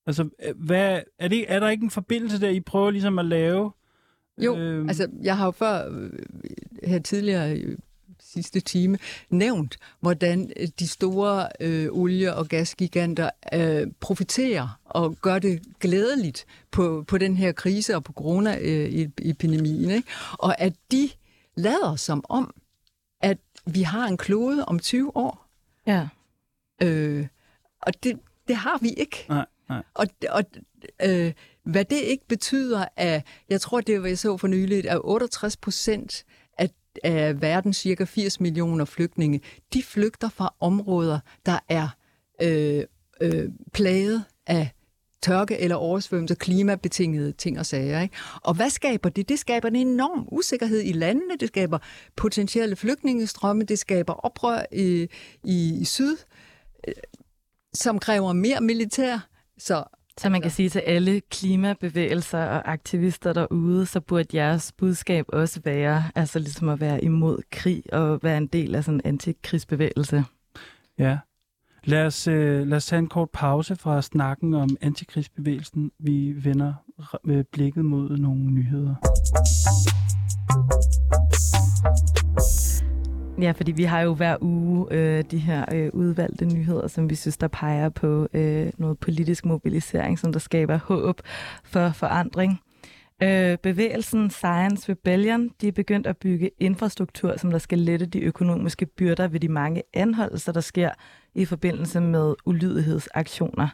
Altså, 0.07 0.29
øh, 0.43 0.55
hvad, 0.57 1.03
er, 1.19 1.29
det, 1.29 1.53
er 1.53 1.61
der 1.61 1.69
ikke 1.69 1.85
en 1.85 1.91
forbindelse 1.91 2.41
der, 2.41 2.49
I 2.49 2.61
prøver 2.61 2.91
ligesom 2.91 3.19
at 3.19 3.25
lave? 3.25 3.73
Jo, 4.39 4.57
øh, 4.57 4.89
altså, 4.89 5.09
jeg 5.23 5.37
har 5.37 5.45
jo 5.45 5.51
før 5.51 5.91
øh, 5.91 6.11
her 6.85 6.99
tidligere 6.99 7.77
sidste 8.33 8.61
time 8.61 8.99
nævnt, 9.31 9.77
hvordan 10.01 10.53
øh, 10.57 10.69
de 10.79 10.89
store 10.89 11.49
øh, 11.61 11.89
olie- 11.91 12.35
og 12.35 12.49
gasgiganter 12.49 13.31
øh, 13.53 13.87
profiterer 14.01 14.81
og 14.85 15.17
gør 15.23 15.39
det 15.39 15.63
glædeligt 15.81 16.47
på, 16.71 17.05
på 17.09 17.19
den 17.19 17.37
her 17.37 17.53
krise 17.53 17.97
og 17.97 18.05
på 18.05 18.13
coronaepidemien. 18.13 19.91
Ikke? 19.91 20.09
Og 20.33 20.61
at 20.61 20.73
de 20.93 21.11
lader 21.57 21.97
som 21.97 22.25
om, 22.29 22.55
at 23.21 23.39
vi 23.67 23.83
har 23.83 24.07
en 24.07 24.17
klode 24.17 24.65
om 24.65 24.79
20 24.79 25.17
år. 25.17 25.47
Ja. 25.87 26.09
Øh, 26.83 27.27
og 27.83 28.05
det, 28.05 28.19
det 28.49 28.57
har 28.57 28.79
vi 28.81 28.89
ikke. 28.89 29.27
Nej, 29.29 29.47
nej. 29.69 29.83
Og, 29.95 30.07
og 30.31 30.45
øh, 31.05 31.33
hvad 31.65 31.85
det 31.85 31.97
ikke 31.97 32.27
betyder, 32.29 32.85
at 32.97 33.27
jeg 33.49 33.61
tror, 33.61 33.81
det 33.81 34.03
var 34.03 34.09
jeg 34.09 34.19
så 34.19 34.37
for 34.37 34.49
nyligt, 34.49 34.87
at 34.87 35.01
68 35.05 35.57
procent 35.57 36.25
af 37.05 37.43
verdens 37.43 37.77
cirka 37.77 38.05
80 38.05 38.41
millioner 38.41 38.85
flygtninge, 38.85 39.41
de 39.73 39.83
flygter 39.83 40.29
fra 40.29 40.55
områder, 40.61 41.19
der 41.47 41.59
er 41.69 41.89
øh, 42.43 42.85
øh, 43.21 43.49
plaget 43.73 44.25
af 44.47 44.71
tørke 45.23 45.59
eller 45.59 45.77
oversvømmelse, 45.77 46.35
klimabetingede 46.35 47.33
ting 47.33 47.59
og 47.59 47.67
sager. 47.67 48.01
Ikke? 48.01 48.17
Og 48.43 48.55
hvad 48.55 48.71
skaber 48.71 49.09
det? 49.09 49.29
Det 49.29 49.39
skaber 49.39 49.69
en 49.69 49.77
enorm 49.77 50.29
usikkerhed 50.33 50.83
i 50.85 50.93
landene, 50.93 51.37
det 51.41 51.49
skaber 51.49 51.79
potentielle 52.17 52.77
flygtningestrømme, 52.77 53.65
det 53.65 53.79
skaber 53.79 54.13
oprør 54.13 54.63
i, 54.73 55.09
i, 55.45 55.79
i 55.81 55.85
syd, 55.85 56.17
øh, 56.89 56.95
som 57.75 57.99
kræver 57.99 58.33
mere 58.33 58.61
militær. 58.61 59.29
Så 59.59 59.85
så 60.19 60.29
man 60.29 60.43
kan 60.43 60.51
sige 60.51 60.69
til 60.69 60.79
alle 60.79 61.21
klimabevægelser 61.21 62.45
og 62.45 62.73
aktivister 62.73 63.33
derude, 63.33 63.87
så 63.87 64.01
burde 64.01 64.37
jeres 64.37 64.73
budskab 64.73 65.25
også 65.29 65.61
være, 65.65 66.05
altså 66.15 66.39
ligesom 66.39 66.69
at 66.69 66.81
være 66.81 67.05
imod 67.05 67.39
krig 67.51 67.83
og 67.93 68.21
være 68.23 68.39
en 68.39 68.47
del 68.47 68.75
af 68.75 68.85
sådan 68.85 69.01
en 69.01 69.03
antikrigsbevægelse. 69.05 70.25
Ja. 70.99 71.19
Lad 71.85 72.07
os, 72.07 72.29
øh, 72.29 72.67
lad 72.67 72.77
os 72.77 72.87
tage 72.87 72.99
en 72.99 73.09
kort 73.09 73.31
pause 73.31 73.77
fra 73.77 74.03
snakken 74.03 74.55
om 74.55 74.77
antikrigsbevægelsen. 74.81 75.91
Vi 75.99 76.35
vender 76.45 76.75
med 77.25 77.45
blikket 77.45 77.85
mod 77.85 78.17
nogle 78.17 78.51
nyheder. 78.51 78.95
Ja, 83.41 83.51
fordi 83.51 83.73
vi 83.73 83.83
har 83.83 84.01
jo 84.01 84.15
hver 84.15 84.37
uge 84.41 84.87
øh, 84.91 85.25
de 85.31 85.39
her 85.39 85.65
øh, 85.73 85.91
udvalgte 85.93 86.45
nyheder, 86.45 86.89
som 86.89 87.11
vi 87.11 87.15
synes, 87.15 87.37
der 87.37 87.49
peger 87.49 87.89
på 87.89 88.29
øh, 88.35 88.73
noget 88.79 88.99
politisk 88.99 89.45
mobilisering, 89.45 90.19
som 90.19 90.33
der 90.33 90.39
skaber 90.39 90.77
håb 90.77 91.21
for 91.65 91.91
forandring. 91.91 92.61
Øh, 93.23 93.59
bevægelsen 93.59 94.31
Science 94.31 94.93
Rebellion 94.93 95.51
de 95.61 95.69
er 95.69 95.73
begyndt 95.73 96.07
at 96.07 96.17
bygge 96.17 96.51
infrastruktur, 96.59 97.37
som 97.37 97.51
der 97.51 97.59
skal 97.59 97.79
lette 97.79 98.07
de 98.07 98.21
økonomiske 98.21 98.87
byrder 98.87 99.29
ved 99.29 99.41
de 99.41 99.49
mange 99.49 99.83
anholdelser, 99.95 100.53
der 100.53 100.61
sker 100.61 100.91
i 101.35 101.45
forbindelse 101.45 102.01
med 102.01 102.35
ulydighedsaktioner. 102.47 103.69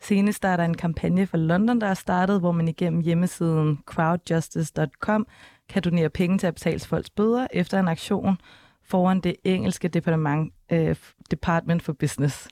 Senest 0.00 0.44
er 0.44 0.56
der 0.56 0.64
en 0.64 0.76
kampagne 0.76 1.26
for 1.26 1.36
London, 1.36 1.80
der 1.80 1.86
er 1.86 1.94
startet, 1.94 2.40
hvor 2.40 2.52
man 2.52 2.68
igennem 2.68 3.00
hjemmesiden 3.00 3.78
crowdjustice.com 3.86 5.26
kan 5.68 5.82
donere 5.82 6.10
penge 6.10 6.38
til 6.38 6.46
at 6.46 6.54
betale 6.54 6.80
folks 6.80 7.10
bøder 7.10 7.46
efter 7.52 7.80
en 7.80 7.88
aktion 7.88 8.36
foran 8.92 9.20
det 9.20 9.36
engelske 9.44 9.88
departement, 9.88 10.52
uh, 10.72 10.96
Department 11.30 11.82
for 11.82 11.92
Business, 11.92 12.48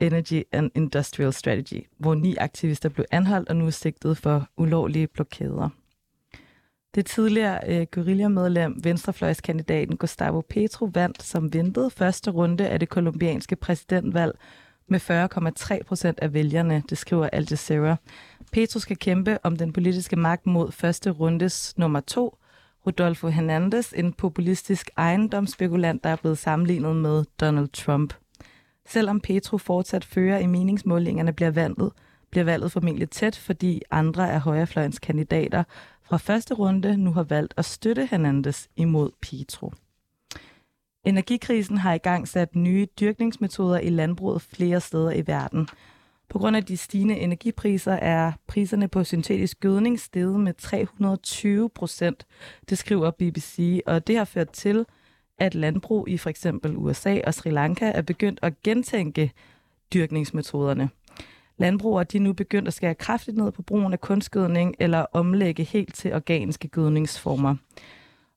Energy 0.00 0.42
and 0.52 0.70
Industrial 0.74 1.32
Strategy, 1.32 1.86
hvor 1.98 2.14
ni 2.14 2.36
aktivister 2.36 2.88
blev 2.88 3.06
anholdt 3.10 3.48
og 3.48 3.56
nu 3.56 3.66
er 3.66 3.70
sigtet 3.70 4.16
for 4.16 4.48
ulovlige 4.56 5.06
blokader. 5.06 5.68
Det 6.94 7.06
tidligere 7.06 7.60
øh, 7.68 7.86
guerillamedlem, 7.92 8.84
venstrefløjskandidaten 8.84 9.96
Gustavo 9.96 10.40
Petro, 10.40 10.90
vandt 10.94 11.22
som 11.22 11.52
ventet 11.52 11.92
første 11.92 12.30
runde 12.30 12.68
af 12.68 12.80
det 12.80 12.88
kolumbianske 12.88 13.56
præsidentvalg 13.56 14.38
med 14.88 15.00
40,3 15.80 15.82
procent 15.82 16.20
af 16.20 16.32
vælgerne, 16.32 16.82
det 16.90 16.98
skriver 16.98 17.28
Al 17.32 17.46
Jazeera. 17.50 17.96
Petro 18.52 18.78
skal 18.78 18.96
kæmpe 18.96 19.38
om 19.42 19.56
den 19.56 19.72
politiske 19.72 20.16
magt 20.16 20.46
mod 20.46 20.72
første 20.72 21.10
rundes 21.10 21.78
nummer 21.78 22.00
to, 22.00 22.38
Rodolfo 22.86 23.28
Hernandez, 23.28 23.92
en 23.92 24.12
populistisk 24.12 24.90
ejendomsspekulant, 24.96 26.04
der 26.04 26.10
er 26.10 26.16
blevet 26.16 26.38
sammenlignet 26.38 26.96
med 26.96 27.24
Donald 27.40 27.68
Trump. 27.68 28.14
Selvom 28.86 29.20
Petro 29.20 29.58
fortsat 29.58 30.04
fører 30.04 30.38
i 30.38 30.46
meningsmålingerne, 30.46 31.32
bliver 31.32 31.50
valget, 31.50 31.92
bliver 32.30 32.44
valget 32.44 32.72
formentlig 32.72 33.10
tæt, 33.10 33.36
fordi 33.36 33.82
andre 33.90 34.32
af 34.32 34.40
højrefløjens 34.40 34.98
kandidater 34.98 35.64
fra 36.02 36.16
første 36.16 36.54
runde 36.54 36.96
nu 36.96 37.12
har 37.12 37.22
valgt 37.22 37.54
at 37.56 37.64
støtte 37.64 38.08
Hernandez 38.10 38.66
imod 38.76 39.10
Petro. 39.22 39.72
Energikrisen 41.04 41.78
har 41.78 41.94
i 41.94 41.98
gang 41.98 42.28
sat 42.28 42.56
nye 42.56 42.86
dyrkningsmetoder 43.00 43.78
i 43.78 43.88
landbruget 43.88 44.42
flere 44.42 44.80
steder 44.80 45.10
i 45.10 45.26
verden. 45.26 45.68
På 46.28 46.38
grund 46.38 46.56
af 46.56 46.64
de 46.64 46.76
stigende 46.76 47.16
energipriser 47.16 47.92
er 47.92 48.32
priserne 48.46 48.88
på 48.88 49.04
syntetisk 49.04 49.60
gødning 49.60 50.00
steget 50.00 50.40
med 50.40 50.54
320 50.54 51.70
procent, 51.70 52.26
det 52.68 52.78
skriver 52.78 53.10
BBC, 53.10 53.80
og 53.86 54.06
det 54.06 54.16
har 54.16 54.24
ført 54.24 54.50
til, 54.50 54.86
at 55.38 55.54
landbrug 55.54 56.08
i 56.08 56.16
for 56.16 56.30
eksempel 56.30 56.76
USA 56.76 57.20
og 57.26 57.34
Sri 57.34 57.50
Lanka 57.50 57.92
er 57.94 58.02
begyndt 58.02 58.38
at 58.42 58.62
gentænke 58.62 59.32
dyrkningsmetoderne. 59.94 60.90
Landbrugere 61.56 62.04
de 62.04 62.16
er 62.16 62.20
nu 62.20 62.32
begyndt 62.32 62.68
at 62.68 62.74
skære 62.74 62.94
kraftigt 62.94 63.36
ned 63.36 63.52
på 63.52 63.62
brugen 63.62 63.92
af 63.92 64.00
kunstgødning 64.00 64.74
eller 64.78 65.06
omlægge 65.12 65.64
helt 65.64 65.94
til 65.94 66.14
organiske 66.14 66.68
gødningsformer. 66.68 67.56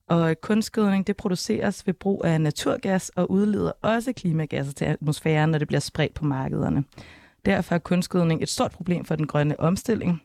Og 0.08 0.40
kunstgødning 0.40 1.06
det 1.06 1.16
produceres 1.16 1.86
ved 1.86 1.94
brug 1.94 2.24
af 2.24 2.40
naturgas 2.40 3.08
og 3.08 3.30
udleder 3.30 3.72
også 3.82 4.12
klimagasser 4.12 4.72
til 4.72 4.84
atmosfæren, 4.84 5.50
når 5.50 5.58
det 5.58 5.68
bliver 5.68 5.80
spredt 5.80 6.14
på 6.14 6.24
markederne. 6.24 6.84
Derfor 7.46 7.74
er 7.74 7.78
kunstgødning 7.78 8.42
et 8.42 8.48
stort 8.48 8.70
problem 8.70 9.04
for 9.04 9.16
den 9.16 9.26
grønne 9.26 9.60
omstilling. 9.60 10.22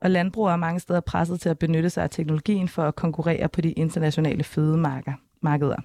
Og 0.00 0.10
landbrug 0.10 0.46
er 0.46 0.56
mange 0.56 0.80
steder 0.80 1.00
presset 1.00 1.40
til 1.40 1.48
at 1.48 1.58
benytte 1.58 1.90
sig 1.90 2.02
af 2.02 2.10
teknologien 2.10 2.68
for 2.68 2.82
at 2.82 2.94
konkurrere 2.94 3.48
på 3.48 3.60
de 3.60 3.72
internationale 3.72 4.44
fødemarkeder. 4.44 5.76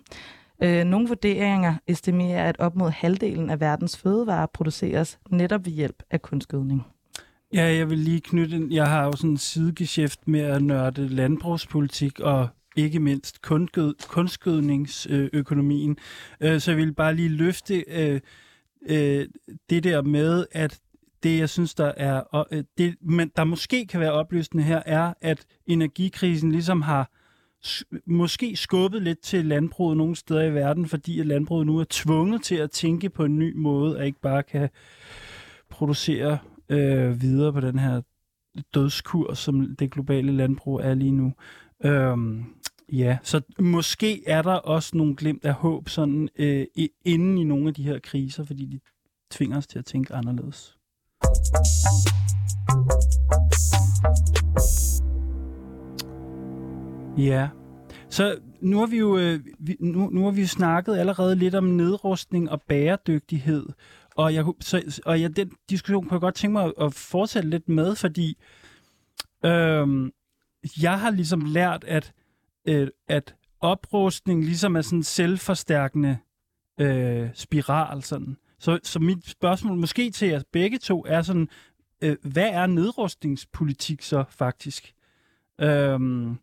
Øh, 0.64 0.84
nogle 0.84 1.08
vurderinger 1.08 1.76
estimerer, 1.88 2.50
at 2.50 2.60
op 2.60 2.76
mod 2.76 2.90
halvdelen 2.90 3.50
af 3.50 3.60
verdens 3.60 3.98
fødevarer 3.98 4.46
produceres 4.46 5.20
netop 5.30 5.66
ved 5.66 5.74
hjælp 5.74 6.04
af 6.12 6.22
kunstgødning. 6.22 6.86
Ja, 7.54 7.76
jeg 7.76 7.90
vil 7.90 7.98
lige 7.98 8.22
knytte 8.22 8.56
en, 8.56 8.72
Jeg 8.72 8.88
har 8.88 9.06
jo 9.06 9.12
sådan 9.12 9.30
en 9.30 9.38
sidegeschæft 9.38 10.28
med 10.28 10.40
at 10.40 10.62
nørde 10.62 11.08
landbrugspolitik 11.08 12.20
og 12.20 12.48
ikke 12.76 13.00
mindst 13.00 13.42
kunstgød, 13.42 13.94
kunstgødningsøkonomien. 14.08 15.98
Øh, 16.42 16.60
så 16.60 16.72
jeg 16.72 16.78
vil 16.78 16.94
bare 16.94 17.16
lige 17.16 17.30
løfte 17.30 17.84
øh, 17.88 18.20
øh, 18.90 19.28
det 19.70 19.84
der 19.84 20.02
med, 20.02 20.46
at 20.52 20.80
det, 21.24 21.40
jeg 21.40 21.50
synes, 21.50 21.74
der 21.74 21.92
er, 21.98 22.46
øh, 22.52 22.64
det, 22.78 22.96
men 23.02 23.32
der 23.36 23.44
måske 23.44 23.86
kan 23.86 24.00
være 24.00 24.12
opløsende 24.12 24.64
her, 24.64 24.82
er, 24.86 25.14
at 25.22 25.46
energikrisen 25.68 26.52
ligesom 26.52 26.82
har 26.82 27.12
måske 28.06 28.56
skubbet 28.56 29.02
lidt 29.02 29.20
til 29.20 29.46
landbruget 29.46 29.98
nogle 29.98 30.16
steder 30.16 30.44
i 30.44 30.54
verden, 30.54 30.88
fordi 30.88 31.20
at 31.20 31.26
landbruget 31.26 31.68
nu 31.68 31.80
er 31.80 31.86
tvunget 31.90 32.44
til 32.44 32.56
at 32.56 32.72
tænke 32.72 33.10
på 33.10 33.26
en 33.26 33.40
ny 33.40 33.54
måde, 33.56 33.98
og 33.98 34.06
ikke 34.06 34.22
bare 34.22 34.44
kan 34.44 34.70
producere 35.70 36.38
øh, 36.70 37.22
videre 37.22 37.54
på 37.54 37.60
den 37.60 37.80
her 37.80 38.02
dødskur, 38.74 39.34
som 39.34 39.76
det 39.76 39.92
globale 39.92 40.32
landbrug 40.32 40.80
er 40.80 40.94
lige 40.94 41.12
nu. 41.12 41.34
Øhm, 41.84 42.46
ja, 42.92 43.18
så 43.24 43.42
måske 43.60 44.28
er 44.28 44.42
der 44.42 44.54
også 44.54 44.98
nogle 44.98 45.16
glimt 45.16 45.46
af 45.46 45.54
håb 45.54 45.90
sådan 45.90 46.30
øh, 46.36 46.66
inden 47.06 47.38
i 47.38 47.44
nogle 47.44 47.68
af 47.68 47.74
de 47.74 47.84
her 47.84 48.00
kriser, 48.00 48.44
fordi 48.44 48.66
de 48.66 48.80
tvinger 49.32 49.58
os 49.58 49.68
til 49.68 49.80
at 49.80 49.86
tænke 49.86 50.14
anderledes. 50.14 50.78
Ja, 57.18 57.50
så 58.10 58.38
nu 58.62 58.80
har 58.80 58.86
vi 58.86 58.98
jo 58.98 59.18
øh, 59.18 59.40
nu, 59.80 60.10
nu 60.10 60.24
har 60.24 60.32
vi 60.32 60.42
jo 60.42 60.48
snakket 60.48 60.98
allerede 60.98 61.36
lidt 61.36 61.56
om 61.56 61.64
nedrustning 61.64 62.50
og 62.50 62.62
bæredygtighed, 62.62 63.66
og 64.16 64.34
jeg, 64.34 64.46
så, 64.60 65.02
og 65.06 65.22
jeg, 65.22 65.36
den 65.36 65.52
diskussion 65.70 66.04
kunne 66.04 66.16
jeg 66.16 66.22
godt 66.22 66.36
tænke 66.36 66.54
mig 66.54 66.72
at 66.82 66.94
fortsætte 66.94 67.50
lidt 67.50 67.70
med, 67.70 67.96
fordi 67.96 68.38
øh, 69.46 70.12
jeg 70.82 71.00
har 71.00 71.10
ligesom 71.10 71.46
lært, 71.46 71.84
at, 71.84 72.14
øh, 72.68 72.88
at 73.08 73.36
oprustning 73.60 74.44
ligesom 74.46 74.76
er 74.76 74.82
sådan 74.82 75.00
en 75.00 75.04
selvforstærkende 75.04 76.18
øh, 76.80 77.30
spiral. 77.34 78.04
Sådan. 78.04 78.38
Så, 78.60 78.80
så 78.84 79.00
mit 79.00 79.30
spørgsmål 79.30 79.78
måske 79.78 80.12
til 80.12 80.28
jer 80.28 80.42
begge 80.52 80.78
to 80.78 81.06
er 81.08 81.22
sådan, 81.22 81.50
øh, 82.02 82.18
hvad 82.22 82.50
er 82.50 82.66
nedrustningspolitik 82.66 84.02
så 84.02 84.24
faktisk? 84.30 84.94
Øhm, 85.62 86.38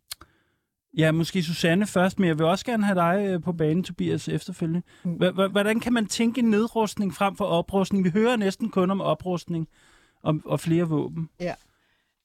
ja, 0.97 1.13
måske 1.13 1.43
Susanne 1.43 1.87
først, 1.87 2.19
men 2.19 2.29
jeg 2.29 2.39
vil 2.39 2.47
også 2.47 2.65
gerne 2.65 2.85
have 2.85 2.95
dig 2.95 3.27
øh, 3.29 3.43
på 3.43 3.53
banen, 3.53 3.85
Tobias, 3.85 4.29
efterfølgende. 4.29 4.83
Mm. 5.05 5.35
Hvordan 5.51 5.81
kan 5.81 5.93
man 5.93 6.07
tænke 6.07 6.43
nedrustning 6.43 7.15
frem 7.15 7.37
for 7.37 7.45
oprustning? 7.45 8.05
Vi 8.05 8.11
hører 8.11 8.37
næsten 8.37 8.71
kun 8.71 8.91
om 8.91 9.01
oprustning 9.01 9.69
og, 10.23 10.41
og 10.45 10.61
flere 10.61 10.85
våben. 10.85 11.31
Ja, 11.41 11.55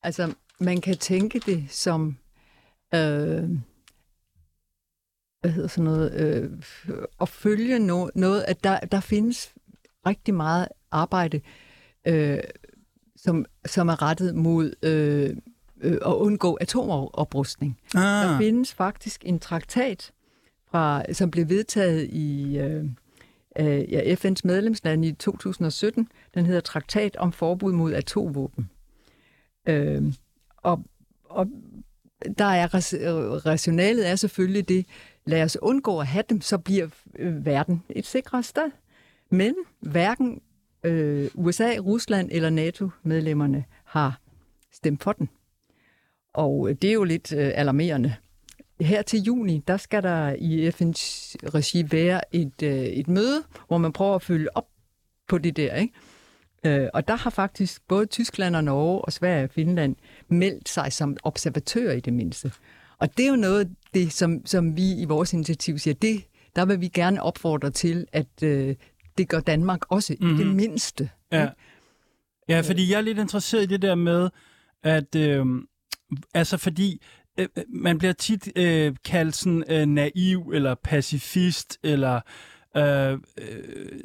altså 0.03 0.33
man 0.59 0.81
kan 0.81 0.97
tænke 0.97 1.39
det 1.39 1.65
som... 1.69 2.17
Øh, 2.95 3.49
hvad 5.43 5.51
hedder 5.51 5.69
sådan 5.69 5.83
noget, 5.83 6.13
øh, 6.13 6.49
at 7.21 7.29
følge 7.29 7.79
no, 7.79 8.07
noget, 8.15 8.45
at 8.47 8.63
der, 8.63 8.79
der 8.79 8.99
findes 8.99 9.53
rigtig 10.05 10.33
meget 10.33 10.67
arbejde, 10.91 11.41
øh, 12.07 12.39
som, 13.15 13.45
som 13.65 13.89
er 13.89 14.01
rettet 14.01 14.35
mod 14.35 14.73
øh, 14.83 15.35
øh, 15.81 15.97
at 16.05 16.13
undgå 16.13 16.57
atomoprustning. 16.61 17.79
Ah. 17.95 18.01
Der 18.01 18.37
findes 18.37 18.73
faktisk 18.73 19.21
en 19.25 19.39
traktat, 19.39 20.11
fra, 20.71 21.13
som 21.13 21.31
blev 21.31 21.49
vedtaget 21.49 22.09
i 22.09 22.57
øh, 22.57 22.85
øh, 23.59 23.91
ja, 23.91 24.15
FN's 24.15 24.41
medlemsland 24.43 25.05
i 25.05 25.11
2017. 25.11 26.07
Den 26.33 26.45
hedder 26.45 26.61
Traktat 26.61 27.15
om 27.15 27.31
forbud 27.31 27.71
mod 27.71 27.93
atomvåben. 27.93 28.69
Øh, 29.67 30.03
og, 30.57 30.83
og 31.23 31.47
der 32.37 32.45
er 32.45 32.73
rationalet 33.45 34.09
er 34.09 34.15
selvfølgelig 34.15 34.69
det, 34.69 34.85
lad 35.25 35.43
os 35.43 35.57
undgå 35.61 35.99
at 35.99 36.07
have 36.07 36.23
dem, 36.29 36.41
så 36.41 36.57
bliver 36.57 36.87
øh, 37.19 37.45
verden 37.45 37.83
et 37.89 38.05
sikrere 38.05 38.43
sted. 38.43 38.71
Men 39.29 39.55
hverken 39.79 40.41
øh, 40.83 41.29
USA, 41.33 41.77
Rusland 41.79 42.29
eller 42.31 42.49
NATO-medlemmerne 42.49 43.65
har 43.83 44.19
stemt 44.71 45.03
for 45.03 45.11
den. 45.11 45.29
Og 46.33 46.69
øh, 46.69 46.75
det 46.81 46.89
er 46.89 46.93
jo 46.93 47.03
lidt 47.03 47.33
øh, 47.33 47.51
alarmerende. 47.55 48.15
Her 48.81 49.01
til 49.01 49.19
juni, 49.19 49.63
der 49.67 49.77
skal 49.77 50.03
der 50.03 50.35
i 50.39 50.69
FN's 50.69 51.35
regi 51.53 51.85
være 51.91 52.35
et, 52.35 52.63
øh, 52.63 52.73
et 52.73 53.07
møde, 53.07 53.43
hvor 53.67 53.77
man 53.77 53.93
prøver 53.93 54.15
at 54.15 54.21
følge 54.21 54.57
op 54.57 54.67
på 55.27 55.37
det 55.37 55.57
der. 55.57 55.75
Ikke? 55.75 55.93
Øh, 56.65 56.89
og 56.93 57.07
der 57.07 57.15
har 57.15 57.29
faktisk 57.29 57.87
både 57.87 58.05
Tyskland 58.05 58.55
og 58.55 58.63
Norge 58.63 59.01
og 59.01 59.13
Sverige 59.13 59.43
og 59.43 59.49
Finland 59.49 59.95
meldt 60.27 60.69
sig 60.69 60.93
som 60.93 61.17
observatører 61.23 61.93
i 61.93 61.99
det 61.99 62.13
mindste. 62.13 62.51
Og 62.97 63.17
det 63.17 63.25
er 63.25 63.29
jo 63.29 63.35
noget, 63.35 63.75
det, 63.93 64.13
som, 64.13 64.45
som 64.45 64.77
vi 64.77 64.93
i 65.01 65.05
vores 65.05 65.33
initiativ 65.33 65.77
siger, 65.77 65.93
det, 65.93 66.23
der 66.55 66.65
vil 66.65 66.81
vi 66.81 66.87
gerne 66.87 67.23
opfordre 67.23 67.71
til, 67.71 68.07
at 68.11 68.43
øh, 68.43 68.75
det 69.17 69.29
gør 69.29 69.39
Danmark 69.39 69.79
også 69.89 70.15
mm-hmm. 70.19 70.35
i 70.35 70.37
det 70.37 70.47
mhm. 70.47 70.55
mindste. 70.55 71.09
Ja. 71.31 71.47
ja, 72.49 72.61
fordi 72.61 72.91
jeg 72.91 72.97
er 72.97 73.01
lidt 73.01 73.19
interesseret 73.19 73.63
i 73.63 73.65
det 73.65 73.81
der 73.81 73.95
med, 73.95 74.29
at 74.83 75.15
øh, 75.15 75.45
altså 76.33 76.57
fordi 76.57 77.01
øh, 77.39 77.47
øh, 77.57 77.63
man 77.69 77.97
bliver 77.97 78.13
tit 78.13 78.49
øh, 78.55 78.95
kaldt 79.05 79.35
sådan 79.35 79.63
øh, 79.69 79.85
naiv 79.85 80.51
eller 80.53 80.75
pacifist 80.75 81.77
eller 81.83 82.21
øh, 82.77 83.19
øh, 83.37 83.99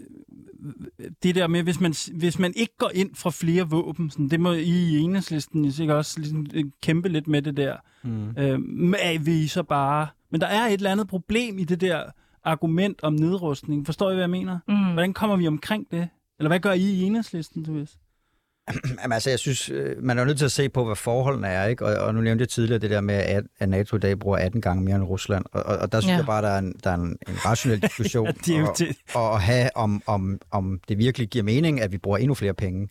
det 1.22 1.34
der 1.34 1.46
med, 1.46 1.62
hvis 1.62 1.80
man, 1.80 1.94
hvis 2.14 2.38
man 2.38 2.52
ikke 2.56 2.76
går 2.78 2.90
ind 2.94 3.14
for 3.14 3.30
flere 3.30 3.70
våben, 3.70 4.10
sådan, 4.10 4.28
det 4.28 4.40
må 4.40 4.52
I 4.52 4.62
i 4.62 4.98
enhedslisten 4.98 5.72
sikkert 5.72 5.96
også 5.96 6.20
ligesom, 6.20 6.46
øh, 6.54 6.64
kæmpe 6.82 7.08
lidt 7.08 7.28
med 7.28 7.42
det 7.42 7.56
der. 7.56 7.76
Mm. 8.04 8.30
Øh, 8.38 9.26
vi 9.26 9.46
så 9.46 9.62
bare... 9.62 10.06
Men 10.30 10.40
der 10.40 10.46
er 10.46 10.66
et 10.66 10.72
eller 10.72 10.92
andet 10.92 11.08
problem 11.08 11.58
i 11.58 11.64
det 11.64 11.80
der 11.80 12.02
argument 12.44 13.02
om 13.02 13.12
nedrustning. 13.12 13.86
Forstår 13.86 14.10
I, 14.10 14.14
hvad 14.14 14.22
jeg 14.22 14.30
mener? 14.30 14.58
Mm. 14.68 14.92
Hvordan 14.92 15.12
kommer 15.12 15.36
vi 15.36 15.46
omkring 15.46 15.86
det? 15.90 16.08
Eller 16.38 16.48
hvad 16.48 16.60
gør 16.60 16.72
I 16.72 16.80
i 16.80 17.02
enhedslisten, 17.02 17.62
du 17.62 17.72
ved? 17.72 17.86
Jamen, 19.02 19.12
altså, 19.12 19.30
jeg 19.30 19.38
synes, 19.38 19.70
øh, 19.70 19.96
man 20.04 20.18
er 20.18 20.24
nødt 20.24 20.38
til 20.38 20.44
at 20.44 20.52
se 20.52 20.68
på, 20.68 20.84
hvad 20.84 20.96
forholdene 20.96 21.48
er, 21.48 21.66
ikke? 21.66 21.86
Og, 21.86 22.06
og 22.06 22.14
nu 22.14 22.20
nævnte 22.20 22.42
jeg 22.42 22.48
tidligere 22.48 22.78
det 22.78 22.90
der 22.90 23.00
med, 23.00 23.14
at, 23.14 23.44
at 23.58 23.68
NATO 23.68 23.96
i 23.96 24.00
dag 24.00 24.18
bruger 24.18 24.38
18 24.38 24.60
gange 24.60 24.84
mere 24.84 24.96
end 24.96 25.04
Rusland, 25.04 25.44
og, 25.52 25.62
og, 25.62 25.76
og 25.76 25.92
der 25.92 26.00
synes 26.00 26.12
Ja. 26.12 26.16
jeg 26.16 26.26
bare, 26.26 26.42
der 26.42 26.48
er 26.48 26.58
en, 26.58 26.74
der 26.84 26.90
er 26.90 26.94
en, 26.94 27.16
en 27.28 27.44
rationel 27.44 27.82
diskussion 27.82 28.26
Ja, 28.48 28.52
er 28.60 28.66
og, 29.14 29.22
og 29.22 29.34
at 29.34 29.42
have, 29.42 29.70
om, 29.74 30.02
om, 30.06 30.38
om 30.50 30.80
det 30.88 30.98
virkelig 30.98 31.28
giver 31.28 31.44
mening, 31.44 31.80
at 31.80 31.92
vi 31.92 31.98
bruger 31.98 32.18
endnu 32.18 32.34
flere 32.34 32.54
penge. 32.54 32.88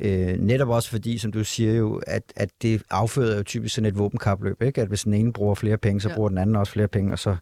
Øh, 0.00 0.38
netop 0.38 0.68
også 0.68 0.90
fordi, 0.90 1.18
som 1.18 1.32
du 1.32 1.44
siger 1.44 1.72
jo, 1.72 2.00
at, 2.06 2.22
at 2.36 2.50
det 2.62 2.82
afføder 2.90 3.36
jo 3.36 3.42
typisk 3.42 3.74
sådan 3.74 3.88
et 3.88 3.98
våbenkapløb, 3.98 4.62
ikke? 4.62 4.80
At 4.80 4.88
hvis 4.88 5.02
den 5.02 5.14
ene 5.14 5.32
bruger 5.32 5.54
flere 5.54 5.76
penge, 5.76 6.00
så 6.00 6.08
ja. 6.08 6.14
bruger 6.14 6.28
den 6.28 6.38
anden 6.38 6.56
også 6.56 6.72
flere 6.72 6.88
penge, 6.88 7.12
og 7.12 7.18
så, 7.18 7.36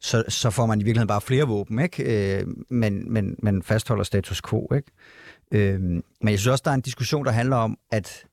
så, 0.00 0.24
så 0.28 0.50
får 0.50 0.66
man 0.66 0.80
i 0.80 0.84
virkeligheden 0.84 1.08
bare 1.08 1.20
flere 1.20 1.44
våben, 1.44 1.78
ikke? 1.78 2.38
Øh, 2.38 2.46
men, 2.68 3.12
men, 3.12 3.36
men 3.42 3.62
fastholder 3.62 4.04
status 4.04 4.42
quo, 4.42 4.68
ikke? 4.74 4.90
Øh, 5.50 5.80
men 5.80 6.02
jeg 6.22 6.38
synes 6.38 6.46
også, 6.52 6.62
der 6.64 6.70
er 6.70 6.74
en 6.74 6.80
diskussion, 6.80 7.24
der 7.24 7.30
handler 7.30 7.56
om, 7.56 7.78
at, 7.92 8.24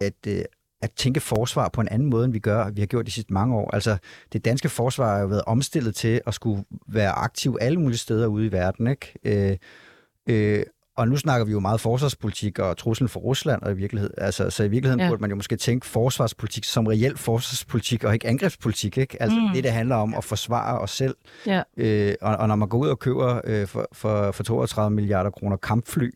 at, 0.00 0.14
øh, 0.26 0.42
at 0.82 0.90
tænke 0.96 1.20
forsvar 1.20 1.68
på 1.68 1.80
en 1.80 1.88
anden 1.88 2.10
måde, 2.10 2.24
end 2.24 2.32
vi 2.32 2.38
gør, 2.38 2.70
vi 2.70 2.80
har 2.80 2.86
gjort 2.86 3.06
de 3.06 3.10
sidste 3.10 3.32
mange 3.32 3.56
år. 3.56 3.70
Altså, 3.74 3.96
det 4.32 4.44
danske 4.44 4.68
forsvar 4.68 5.14
har 5.14 5.20
jo 5.20 5.26
været 5.26 5.42
omstillet 5.46 5.94
til 5.94 6.20
at 6.26 6.34
skulle 6.34 6.64
være 6.88 7.10
aktiv 7.12 7.56
alle 7.60 7.80
mulige 7.80 7.98
steder 7.98 8.26
ude 8.26 8.46
i 8.46 8.52
verden, 8.52 8.86
ikke? 8.86 9.14
Øh, 9.24 9.56
øh, 10.28 10.62
og 10.96 11.08
nu 11.08 11.16
snakker 11.16 11.44
vi 11.46 11.52
jo 11.52 11.60
meget 11.60 11.80
forsvarspolitik 11.80 12.58
og 12.58 12.76
truslen 12.76 13.08
for 13.08 13.20
Rusland, 13.20 13.62
og 13.62 13.72
i 13.72 13.74
virkeligheden, 13.74 14.14
altså, 14.18 14.50
så 14.50 14.64
i 14.64 14.68
virkeligheden 14.68 15.00
Ja. 15.00 15.08
burde 15.08 15.20
man 15.20 15.30
jo 15.30 15.36
måske 15.36 15.56
tænke 15.56 15.86
forsvarspolitik 15.86 16.64
som 16.64 16.86
reelt 16.86 17.18
forsvarspolitik, 17.18 18.04
og 18.04 18.14
ikke 18.14 18.28
angrebspolitik, 18.28 18.98
ikke? 18.98 19.22
Altså 19.22 19.38
Mm. 19.38 19.54
det, 19.54 19.64
det 19.64 19.72
handler 19.72 19.96
om 19.96 20.14
at 20.14 20.24
forsvare 20.24 20.78
os 20.78 20.90
selv. 20.90 21.16
Ja. 21.46 21.62
Øh, 21.76 22.14
og, 22.20 22.36
og 22.36 22.48
når 22.48 22.56
man 22.56 22.68
går 22.68 22.78
ud 22.78 22.88
og 22.88 22.98
køber 22.98 23.40
øh, 23.44 23.66
for, 23.66 23.88
for, 23.92 24.32
for 24.32 24.44
32 24.44 24.94
milliarder 24.94 25.30
kroner 25.30 25.56
kampfly, 25.56 26.10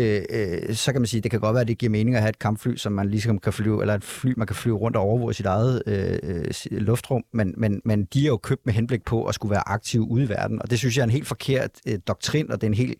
øh, 0.00 0.22
øh, 0.30 0.74
så 0.74 0.92
kan 0.92 1.00
man 1.00 1.06
sige, 1.06 1.18
at 1.18 1.24
det 1.24 1.30
kan 1.30 1.40
godt 1.40 1.54
være, 1.54 1.60
at 1.60 1.68
det 1.68 1.78
giver 1.78 1.90
mening 1.90 2.16
at 2.16 2.22
have 2.22 2.28
et 2.28 2.38
kampfly, 2.38 2.76
som 2.76 2.92
man 2.92 3.10
ligesom 3.10 3.38
kan 3.38 3.52
flyve, 3.52 3.80
eller 3.80 3.94
et 3.94 4.04
fly, 4.04 4.34
man 4.36 4.46
kan 4.46 4.56
flyve 4.56 4.76
rundt 4.76 4.96
og 4.96 5.02
overvåge 5.02 5.34
sit 5.34 5.46
eget 5.46 5.82
øh, 5.86 6.18
øh 6.22 6.44
luftrum, 6.70 7.22
men, 7.32 7.54
men, 7.56 7.80
men 7.84 8.04
de 8.04 8.22
er 8.22 8.26
jo 8.26 8.36
købt 8.36 8.66
med 8.66 8.74
henblik 8.74 9.04
på 9.04 9.24
at 9.24 9.34
skulle 9.34 9.50
være 9.50 9.68
aktive 9.68 10.02
ude 10.02 10.24
i 10.24 10.28
verden, 10.28 10.62
og 10.62 10.70
det 10.70 10.78
synes 10.78 10.96
jeg 10.96 11.02
er 11.02 11.06
en 11.06 11.10
helt 11.10 11.26
forkert 11.26 11.70
øh, 11.86 11.98
doktrin, 12.08 12.50
og 12.50 12.60
det 12.60 12.66
er 12.66 12.70
en 12.70 12.74
helt, 12.74 12.98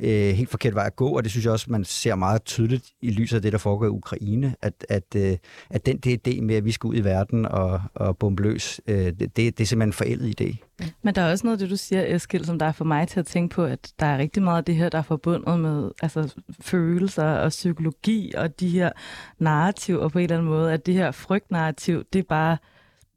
øh, 0.00 0.34
helt 0.34 0.50
forkert 0.50 0.74
vej 0.74 0.86
at 0.86 0.96
gå, 0.96 1.08
og 1.08 1.22
det 1.22 1.30
synes 1.30 1.44
jeg 1.44 1.52
også, 1.52 1.66
man 1.68 1.84
ser 1.84 2.14
meget 2.14 2.44
tydeligt 2.44 2.84
i 3.02 3.10
lyset 3.10 3.36
af 3.36 3.42
det, 3.42 3.52
der 3.52 3.58
foregår 3.58 3.86
i 3.86 3.88
Ukraine, 3.88 4.54
at, 4.62 4.86
at, 4.88 5.04
øh, 5.16 5.36
at 5.70 5.86
den 5.86 5.96
det 5.96 6.28
idé 6.28 6.40
med, 6.40 6.54
at 6.54 6.64
vi 6.64 6.72
skal 6.72 6.88
ud 6.88 6.96
i 6.96 7.04
verden 7.04 7.46
og, 7.46 7.82
og 7.94 8.18
bombe 8.18 8.42
løs, 8.42 8.80
øh, 8.86 8.96
det, 8.96 9.18
det, 9.20 9.36
det 9.36 9.60
er 9.60 9.66
simpelthen 9.66 9.88
en 9.88 9.92
forældet 9.92 10.40
idé. 10.40 10.72
Men 11.02 11.14
der 11.14 11.22
er 11.22 11.30
også 11.30 11.46
noget 11.46 11.56
af 11.56 11.58
det, 11.58 11.70
du 11.70 11.76
siger, 11.76 12.16
Eskild, 12.16 12.44
som 12.44 12.58
der 12.58 12.66
er 12.66 12.72
for 12.72 12.84
mig 12.84 13.08
til 13.08 13.20
at 13.20 13.26
tænke 13.26 13.54
på, 13.54 13.64
at 13.64 13.92
der 14.00 14.06
er 14.06 14.18
rigtig 14.18 14.42
meget 14.42 14.58
af 14.58 14.64
det 14.64 14.76
her, 14.76 14.88
der 14.88 14.98
er 14.98 15.02
forbundet 15.02 15.60
med 15.60 15.90
altså, 16.02 16.34
følelser 16.60 17.24
og 17.24 17.48
psykologi 17.48 18.32
og 18.36 18.60
de 18.60 18.68
her 18.68 18.90
narrativer 19.38 20.08
på 20.08 20.18
en 20.18 20.22
eller 20.22 20.36
anden 20.36 20.50
måde, 20.50 20.72
at 20.72 20.86
det 20.86 20.94
her 20.94 21.10
frygtnarrativ, 21.10 22.04
det 22.12 22.18
er 22.18 22.28
bare 22.28 22.56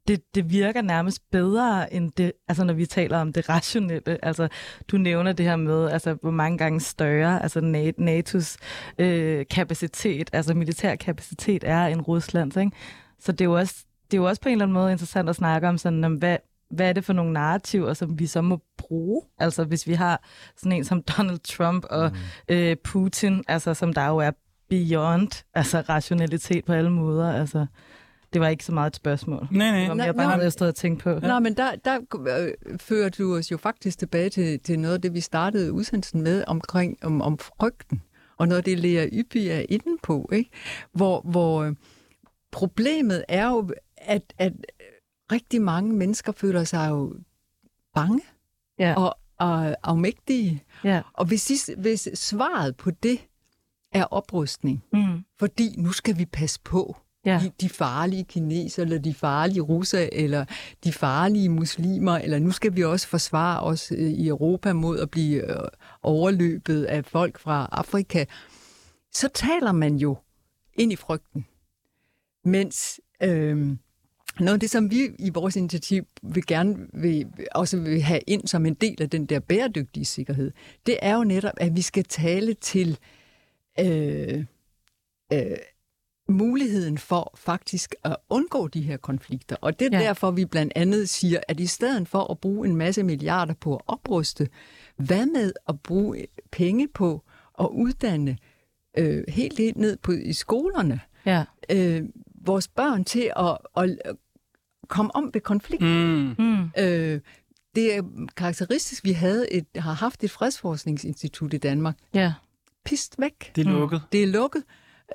det, 0.08 0.34
det 0.34 0.50
virker 0.50 0.82
nærmest 0.82 1.30
bedre 1.30 1.94
end 1.94 2.12
det, 2.16 2.32
altså 2.48 2.64
når 2.64 2.74
vi 2.74 2.86
taler 2.86 3.18
om 3.18 3.32
det 3.32 3.48
rationelle. 3.48 4.24
Altså, 4.24 4.48
du 4.88 4.96
nævner 4.96 5.32
det 5.32 5.46
her 5.46 5.56
med, 5.56 5.90
altså, 5.90 6.16
hvor 6.22 6.30
mange 6.30 6.58
gange 6.58 6.80
større 6.80 7.42
altså 7.42 7.60
NATO's 8.00 8.56
øh, 9.04 9.46
kapacitet, 9.50 10.30
altså 10.32 10.54
militær 10.54 10.94
kapacitet 10.94 11.64
er 11.66 11.86
end 11.86 12.08
Ruslands. 12.08 12.56
Ikke? 12.56 12.72
Så 13.20 13.32
det 13.32 13.40
er, 13.40 13.44
jo 13.44 13.56
også, 13.56 13.84
det 14.10 14.16
er 14.16 14.20
jo 14.20 14.28
også 14.28 14.42
på 14.42 14.48
en 14.48 14.52
eller 14.52 14.64
anden 14.64 14.74
måde 14.74 14.92
interessant 14.92 15.28
at 15.28 15.36
snakke 15.36 15.68
om, 15.68 15.78
sådan, 15.78 16.04
om 16.04 16.14
hvad, 16.14 16.36
hvad 16.70 16.88
er 16.88 16.92
det 16.92 17.04
for 17.04 17.12
nogle 17.12 17.32
narrativer, 17.32 17.94
som 17.94 18.18
vi 18.18 18.26
så 18.26 18.40
må 18.40 18.62
bruge? 18.78 19.22
Altså 19.38 19.64
hvis 19.64 19.86
vi 19.86 19.92
har 19.92 20.22
sådan 20.56 20.72
en 20.72 20.84
som 20.84 21.02
Donald 21.18 21.38
Trump 21.38 21.84
og 21.90 22.10
mm. 22.10 22.54
øh, 22.54 22.76
Putin, 22.84 23.44
altså 23.48 23.74
som 23.74 23.92
der 23.92 24.06
jo 24.06 24.16
er 24.16 24.30
beyond 24.68 25.44
altså 25.54 25.80
rationalitet 25.80 26.64
på 26.64 26.72
alle 26.72 26.90
måder. 26.90 27.32
Altså, 27.32 27.66
det 28.32 28.40
var 28.40 28.48
ikke 28.48 28.64
så 28.64 28.72
meget 28.72 28.90
et 28.90 28.96
spørgsmål. 28.96 29.48
Nej, 29.50 29.70
nej. 29.70 29.80
Det 29.80 29.88
var 29.88 29.94
mere 29.94 30.06
Nej, 30.06 30.16
bare 30.16 30.26
noget, 30.26 30.44
jeg 30.44 30.52
stod 30.52 30.68
og 30.68 30.74
tænkte 30.74 31.02
på. 31.02 31.26
Nå, 31.26 31.38
men 31.38 31.56
der, 31.56 31.76
der 31.84 31.98
øh, 32.28 32.78
fører 32.78 33.08
du 33.08 33.36
os 33.36 33.50
jo 33.50 33.56
faktisk 33.56 33.98
tilbage 33.98 34.30
til, 34.30 34.60
til 34.60 34.78
noget 34.78 34.94
af 34.94 35.02
det, 35.02 35.14
vi 35.14 35.20
startede 35.20 35.72
udsendelsen 35.72 36.22
med 36.22 36.44
omkring 36.46 36.96
om, 37.04 37.22
om 37.22 37.38
frygten. 37.38 38.02
Og 38.38 38.48
noget 38.48 38.58
af 38.58 38.64
det, 38.64 38.78
Lea 38.78 39.06
Yppi 39.12 39.48
er 39.48 39.62
inde 39.68 39.98
på, 40.02 40.28
ikke? 40.32 40.50
Hvor, 40.92 41.20
hvor 41.20 41.62
øh, 41.62 41.74
problemet 42.52 43.24
er 43.28 43.48
jo, 43.48 43.70
at, 43.96 44.22
at 44.38 44.52
rigtig 45.32 45.62
mange 45.62 45.92
mennesker 45.94 46.32
føler 46.32 46.64
sig 46.64 46.88
jo 46.90 47.14
bange 47.94 48.20
Ja. 48.78 48.94
og, 48.96 49.16
og 49.38 49.76
afmægtige. 49.82 50.64
Ja. 50.84 51.02
Og 51.12 51.24
hvis, 51.26 51.50
I, 51.68 51.72
hvis 51.78 52.08
svaret 52.14 52.76
på 52.76 52.90
det 52.90 53.18
er 53.92 54.04
oprustning, 54.04 54.84
Mm. 54.92 55.24
fordi 55.38 55.74
nu 55.78 55.92
skal 55.92 56.18
vi 56.18 56.24
passe 56.24 56.60
på 56.64 56.96
Ja. 57.26 57.40
de, 57.42 57.50
de 57.60 57.68
farlige 57.68 58.24
kineser, 58.24 58.82
eller 58.82 58.98
de 58.98 59.14
farlige 59.14 59.60
russer, 59.60 60.08
eller 60.12 60.44
de 60.84 60.92
farlige 60.92 61.48
muslimer, 61.48 62.12
eller 62.18 62.38
nu 62.38 62.50
skal 62.50 62.76
vi 62.76 62.84
også 62.84 63.08
forsvare 63.08 63.60
os 63.62 63.92
øh, 63.92 63.98
i 63.98 64.28
Europa 64.28 64.72
mod 64.72 64.98
at 64.98 65.10
blive 65.10 65.50
øh, 65.50 65.68
overløbet 66.02 66.84
af 66.84 67.04
folk 67.04 67.38
fra 67.38 67.68
Afrika, 67.72 68.24
så 69.12 69.28
taler 69.34 69.72
man 69.72 69.96
jo 69.96 70.16
ind 70.74 70.92
i 70.92 70.96
frygten. 70.96 71.46
Mens 72.44 73.00
øh, 73.22 73.76
noget 74.40 74.54
af 74.54 74.60
det, 74.60 74.70
som 74.70 74.90
vi 74.90 74.98
i 75.18 75.30
vores 75.30 75.56
initiativ 75.56 76.04
vil 76.22 76.46
gerne 76.46 76.76
vil, 76.92 77.26
også 77.54 77.80
vil 77.80 78.02
have 78.02 78.20
ind 78.26 78.46
som 78.46 78.66
en 78.66 78.74
del 78.74 79.02
af 79.02 79.10
den 79.10 79.26
der 79.26 79.40
bæredygtige 79.40 80.04
sikkerhed, 80.04 80.52
det 80.86 80.96
er 81.02 81.16
jo 81.16 81.24
netop, 81.24 81.52
at 81.56 81.76
vi 81.76 81.82
skal 81.82 82.04
tale 82.04 82.54
til 82.54 82.98
øh, 83.80 84.44
øh, 85.32 85.40
muligheden 86.28 86.98
for 86.98 87.32
faktisk 87.36 87.94
at 88.04 88.16
undgå 88.30 88.68
de 88.68 88.82
her 88.82 88.96
konflikter. 88.96 89.56
Og 89.60 89.78
det 89.80 89.94
er 89.94 89.98
Ja. 89.98 90.04
derfor, 90.04 90.30
vi 90.30 90.44
blandt 90.44 90.72
andet 90.76 91.08
siger, 91.08 91.40
at 91.48 91.60
i 91.60 91.66
stedet 91.66 92.08
for 92.08 92.30
at 92.30 92.38
bruge 92.40 92.68
en 92.68 92.76
masse 92.76 93.02
milliarder 93.02 93.54
på 93.54 93.76
at 93.76 93.82
opruste, 93.86 94.48
hvad 94.96 95.26
med 95.26 95.52
at 95.68 95.80
bruge 95.80 96.26
penge 96.52 96.88
på 96.88 97.22
at 97.60 97.68
uddanne 97.72 98.38
øh, 98.98 99.24
helt, 99.28 99.58
helt 99.58 99.76
ned 99.76 99.96
på, 99.96 100.12
i 100.12 100.32
skolerne 100.32 101.00
Ja. 101.26 101.44
øh, 101.70 102.02
vores 102.46 102.68
børn 102.68 103.04
til 103.04 103.32
at, 103.36 103.58
at 103.76 104.16
komme 104.88 105.16
om 105.16 105.30
ved 105.34 105.40
konflikt. 105.40 105.82
Mm. 105.82 106.34
Mm. 106.38 106.70
Øh, 106.78 107.20
det 107.74 107.96
er 107.96 108.02
karakteristisk, 108.36 109.04
vi 109.04 109.12
havde 109.12 109.52
et, 109.52 109.66
har 109.76 109.92
haft 109.92 110.24
et 110.24 110.30
fredsforskningsinstitut 110.30 111.54
i 111.54 111.58
Danmark. 111.58 111.96
Ja. 112.14 112.32
Pist 112.84 113.14
væk. 113.18 113.52
Det 113.56 113.66
er 113.66 113.70
Mm. 113.70 113.76
lukket. 113.76 114.02
Det 114.12 114.22
er 114.22 114.26
lukket. 114.26 114.62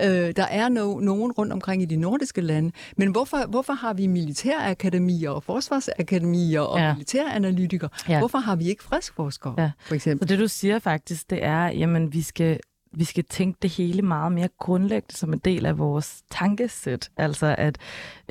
Øh, 0.01 0.07
der 0.35 0.43
er 0.43 0.69
no, 0.69 0.99
nogen 0.99 1.31
rundt 1.31 1.53
omkring 1.53 1.81
i 1.81 1.85
de 1.85 1.95
nordiske 1.95 2.41
lande. 2.41 2.71
Men 2.97 3.09
hvorfor, 3.11 3.47
hvorfor 3.49 3.73
har 3.73 3.93
vi 3.93 4.07
militærakademier 4.07 5.29
og 5.29 5.43
forsvarsakademier 5.43 6.61
og 6.61 6.79
Ja. 6.79 6.93
militæranalytikere? 6.93 7.89
Ja. 8.09 8.19
Hvorfor 8.19 8.37
har 8.37 8.55
vi 8.55 8.69
ikke 8.69 8.83
fredsforskere, 8.83 9.53
Ja. 9.57 9.63
ja. 9.63 9.71
for 9.79 9.95
eksempel? 9.95 10.27
Så 10.27 10.33
det 10.35 10.39
du 10.41 10.47
siger 10.47 10.79
faktisk, 10.79 11.29
det 11.29 11.43
er, 11.43 11.65
jamen 11.67 12.13
vi 12.13 12.21
skal 12.21 12.59
vi 12.93 13.03
skal 13.03 13.23
tænke 13.23 13.57
det 13.61 13.69
hele 13.69 14.01
meget 14.01 14.31
mere 14.31 14.49
grundlæggende 14.59 15.15
som 15.17 15.33
en 15.33 15.39
del 15.39 15.65
af 15.65 15.77
vores 15.77 16.21
tankesæt. 16.31 17.09
Altså 17.17 17.55
at 17.57 17.77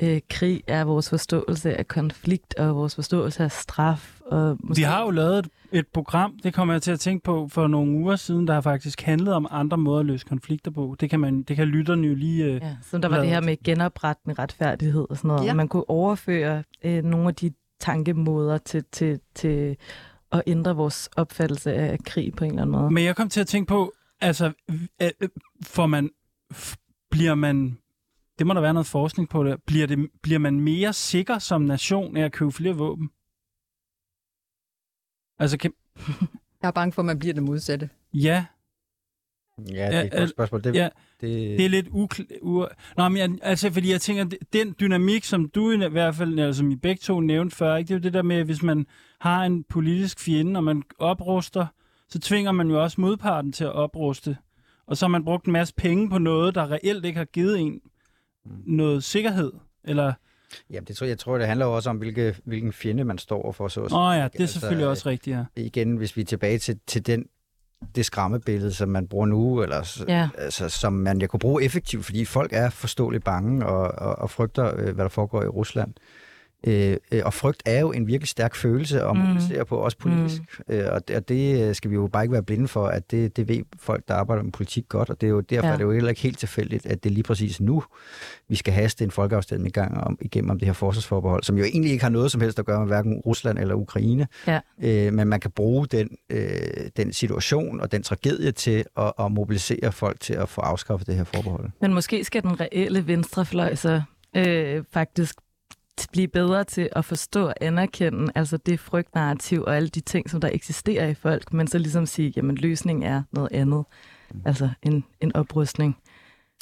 øh, 0.01 0.21
krig 0.29 0.63
er 0.67 0.83
vores 0.83 1.09
forståelse 1.09 1.77
af 1.77 1.87
konflikt 1.87 2.55
og 2.55 2.75
vores 2.75 2.95
forståelse 2.95 3.43
af 3.43 3.51
straf. 3.51 4.19
Og 4.25 4.57
måske... 4.63 4.79
Vi 4.79 4.83
har 4.83 5.03
jo 5.03 5.09
lavet 5.09 5.39
et, 5.39 5.49
et 5.71 5.87
program, 5.87 6.39
det 6.43 6.53
kommer 6.53 6.73
jeg 6.73 6.81
til 6.81 6.91
at 6.91 6.99
tænke 6.99 7.23
på 7.23 7.47
for 7.51 7.67
nogle 7.67 7.91
uger 7.91 8.15
siden, 8.15 8.47
der 8.47 8.53
har 8.53 8.61
faktisk 8.61 9.01
handlet 9.01 9.33
om 9.33 9.47
andre 9.51 9.77
måder 9.77 9.99
at 9.99 10.05
løse 10.05 10.25
konflikter 10.25 10.71
på. 10.71 10.95
Det 10.99 11.09
kan, 11.09 11.19
man, 11.19 11.43
det 11.43 11.55
kan 11.55 11.67
lytterne 11.67 12.07
jo 12.07 12.15
lige... 12.15 12.45
Øh, 12.45 12.61
Ja, 12.61 12.77
som 12.81 13.01
der 13.01 13.09
var 13.09 13.19
det 13.19 13.29
her 13.29 13.41
med 13.41 13.57
genoprettende 13.63 14.35
retfærdighed 14.41 15.05
og 15.09 15.17
sådan 15.17 15.27
noget. 15.27 15.41
Ja. 15.41 15.45
Ja. 15.45 15.53
Man 15.53 15.67
kunne 15.67 15.89
overføre 15.89 16.63
øh, 16.83 17.03
nogle 17.03 17.27
af 17.27 17.35
de 17.35 17.51
tankemåder 17.79 18.57
til, 18.57 18.83
til, 18.91 19.19
til 19.35 19.77
at 20.31 20.43
ændre 20.47 20.75
vores 20.75 21.09
opfattelse 21.15 21.73
af 21.73 21.99
krig 22.05 22.33
på 22.33 22.43
en 22.43 22.51
eller 22.51 22.61
anden 22.61 22.71
måde. 22.71 22.91
Men 22.91 23.03
jeg 23.03 23.15
kom 23.15 23.29
til 23.29 23.41
at 23.41 23.47
tænke 23.47 23.67
på, 23.67 23.93
altså, 24.21 24.51
øh, 25.01 25.09
øh, 25.21 25.29
får 25.63 25.85
man, 25.85 26.09
bliver 27.11 27.35
man, 27.35 27.77
det 28.39 28.47
må 28.47 28.53
der 28.53 28.61
være 28.61 28.73
noget 28.73 28.87
forskning 28.87 29.29
på 29.29 29.43
det, 29.43 29.63
bliver, 29.63 29.87
det, 29.87 30.09
bliver 30.21 30.39
man 30.39 30.59
mere 30.59 30.93
sikker 30.93 31.39
som 31.39 31.61
nation 31.61 32.17
af 32.17 32.25
at 32.25 32.31
købe 32.31 32.51
flere 32.51 32.75
våben? 32.75 33.09
Altså, 35.39 35.57
kan, 35.57 35.73
Jeg 36.61 36.67
er 36.67 36.71
bange 36.71 36.91
for, 36.93 37.01
at 37.01 37.05
man 37.05 37.19
bliver 37.19 37.33
det 37.33 37.43
modsatte. 37.43 37.89
ja, 38.13 38.45
Ja, 39.69 39.87
det 39.87 39.95
er 39.95 40.01
et 40.03 40.11
godt 40.11 40.29
spørgsmål. 40.29 40.63
Det, 40.63 40.75
ja, 40.75 40.89
det, 41.21 41.29
det 41.57 41.65
er 41.65 41.69
lidt 41.69 41.87
ukl- 41.87 42.39
u- 42.43 42.93
Nå, 42.97 43.09
men 43.09 43.17
jeg, 43.17 43.29
altså, 43.41 43.71
fordi 43.71 43.91
jeg 43.91 44.01
tænker, 44.01 44.37
den 44.53 44.75
dynamik, 44.79 45.23
som 45.23 45.49
du 45.49 45.71
i 45.71 45.89
hvert 45.89 46.15
fald, 46.15 46.29
eller 46.29 46.51
som 46.51 46.71
I 46.71 46.75
begge 46.75 46.99
to 46.99 47.19
nævnte 47.19 47.55
før, 47.55 47.75
ikke, 47.75 47.87
det 47.87 47.93
er 47.93 47.99
jo 47.99 48.03
det 48.03 48.13
der 48.13 48.21
med, 48.21 48.35
at 48.35 48.45
hvis 48.45 48.63
man 48.63 48.85
har 49.19 49.43
en 49.43 49.63
politisk 49.63 50.19
fjende, 50.19 50.57
og 50.57 50.63
man 50.63 50.83
opruster, 50.99 51.65
så 52.11 52.19
tvinger 52.19 52.51
man 52.51 52.69
jo 52.69 52.83
også 52.83 53.01
modparten 53.01 53.51
til 53.51 53.63
at 53.63 53.73
opruste. 53.73 54.37
Og 54.87 54.97
så 54.97 55.05
har 55.05 55.09
man 55.09 55.25
brugt 55.25 55.45
en 55.45 55.53
masse 55.53 55.73
penge 55.73 56.09
på 56.09 56.17
noget, 56.17 56.55
der 56.55 56.71
reelt 56.71 57.05
ikke 57.05 57.17
har 57.17 57.25
givet 57.25 57.59
en 57.59 57.81
noget 58.65 59.03
sikkerhed. 59.03 59.51
Eller, 59.83 60.13
Jamen, 60.69 60.87
det 60.87 60.95
tror, 60.97 61.07
jeg 61.07 61.19
tror, 61.19 61.37
det 61.37 61.47
handler 61.47 61.65
jo 61.65 61.75
også 61.75 61.89
om, 61.89 61.97
hvilke, 61.97 62.35
hvilken 62.43 62.73
fjende 62.73 63.03
man 63.03 63.17
står 63.17 63.51
for. 63.51 63.67
Så, 63.67 63.81
åh 63.81 63.87
oh 63.93 64.15
ja, 64.15 64.23
det 64.23 64.35
er 64.35 64.39
Altså, 64.39 64.59
selvfølgelig 64.59 64.87
også 64.87 65.09
rigtigt, 65.09 65.37
ja. 65.37 65.43
igen, 65.55 65.95
hvis 65.95 66.15
vi 66.17 66.21
er 66.21 66.25
tilbage 66.25 66.57
til, 66.57 66.79
til 66.87 67.05
den 67.05 67.25
det 67.95 68.05
skræmmebillede, 68.05 68.73
som 68.73 68.89
man 68.89 69.07
bruger 69.07 69.25
nu, 69.25 69.61
eller 69.61 70.03
Ja. 70.07 70.29
altså, 70.37 70.69
som 70.69 70.93
man 70.93 71.21
jeg 71.21 71.29
kunne 71.29 71.39
bruge 71.39 71.63
effektivt, 71.63 72.05
fordi 72.05 72.25
folk 72.25 72.53
er 72.53 72.69
forståeligt 72.69 73.23
bange 73.23 73.65
og, 73.65 73.91
og, 74.07 74.15
og 74.19 74.29
frygter, 74.29 74.73
øh, 74.77 74.95
hvad 74.95 75.05
der 75.05 75.09
foregår 75.09 75.43
i 75.43 75.47
Rusland. 75.47 75.93
Øh, 76.67 76.97
øh, 77.11 77.21
og 77.25 77.33
frygt 77.33 77.63
er 77.65 77.79
jo 77.79 77.91
en 77.91 78.07
virkelig 78.07 78.27
stærk 78.27 78.55
følelse 78.55 79.01
at 79.01 79.15
Mm. 79.15 79.21
mobilisere 79.21 79.65
på, 79.65 79.75
også 79.77 79.97
politisk. 79.97 80.41
Mm. 80.67 80.73
Øh, 80.75 80.91
og, 80.93 81.07
det, 81.07 81.15
og 81.15 81.29
det 81.29 81.69
øh, 81.69 81.75
skal 81.75 81.89
vi 81.91 81.95
jo 81.95 82.07
bare 82.13 82.23
ikke 82.23 82.33
være 82.33 82.43
blinde 82.43 82.67
for, 82.67 82.87
at 82.87 83.11
det, 83.11 83.37
det 83.37 83.47
ved 83.47 83.61
folk, 83.79 84.07
der 84.07 84.13
arbejder 84.13 84.43
med 84.43 84.51
politik 84.51 84.85
godt, 84.89 85.09
og 85.09 85.21
det 85.21 85.27
er 85.27 85.31
jo, 85.31 85.39
derfor 85.41 85.67
Ja. 85.67 85.73
er 85.73 85.77
det 85.77 85.83
jo 85.83 85.91
heller 85.91 86.09
ikke 86.09 86.21
helt 86.21 86.39
tilfældigt, 86.39 86.85
at 86.85 87.03
det 87.03 87.09
er 87.09 87.13
lige 87.13 87.23
præcis 87.23 87.61
nu, 87.61 87.83
vi 88.49 88.55
skal 88.55 88.73
haste 88.73 89.03
en 89.03 89.11
folkeafstemning 89.11 89.67
i 89.67 89.71
gang 89.71 89.97
om, 89.97 90.17
igennem 90.21 90.49
om 90.49 90.59
det 90.59 90.65
her 90.65 90.73
forsvarsforbehold, 90.73 91.43
som 91.43 91.57
jo 91.57 91.63
egentlig 91.63 91.91
ikke 91.91 92.03
har 92.03 92.09
noget 92.09 92.31
som 92.31 92.41
helst 92.41 92.59
at 92.59 92.65
gøre 92.65 92.79
med 92.79 92.87
hverken 92.87 93.17
Rusland 93.25 93.59
eller 93.59 93.75
Ukraine, 93.75 94.27
Ja. 94.47 94.59
øh, 94.83 95.13
men 95.13 95.27
man 95.27 95.39
kan 95.39 95.51
bruge 95.51 95.87
den, 95.87 96.09
øh, 96.29 96.49
den 96.97 97.13
situation 97.13 97.79
og 97.81 97.91
den 97.91 98.03
tragedie 98.03 98.51
til 98.51 98.83
at, 98.97 99.11
at 99.19 99.31
mobilisere 99.31 99.91
folk 99.91 100.19
til 100.19 100.33
at 100.33 100.49
få 100.49 100.61
afskaffet 100.61 101.07
det 101.07 101.15
her 101.15 101.23
forbehold. 101.23 101.69
Men 101.81 101.93
måske 101.93 102.23
skal 102.23 102.41
den 102.43 102.59
reelle 102.59 103.07
venstrefløj 103.07 103.75
så 103.75 104.01
øh, 104.35 104.83
faktisk 104.93 105.35
blive 106.11 106.27
bedre 106.27 106.63
til 106.63 106.89
at 106.91 107.05
forstå 107.05 107.45
og 107.47 107.53
anerkende 107.61 108.31
altså 108.35 108.57
det 108.57 108.79
frygtnarrativ 108.79 109.61
og 109.67 109.75
alle 109.75 109.89
de 109.89 109.99
ting, 109.99 110.29
som 110.29 110.41
der 110.41 110.49
eksisterer 110.53 111.07
i 111.07 111.13
folk, 111.13 111.53
men 111.53 111.67
så 111.67 111.77
ligesom 111.77 112.05
sige, 112.05 112.33
jamen 112.35 112.55
løsningen 112.55 113.03
er 113.03 113.23
noget 113.31 113.49
andet, 113.51 113.83
altså 114.45 114.69
en, 114.83 115.03
en 115.21 115.35
oprustning. 115.35 115.97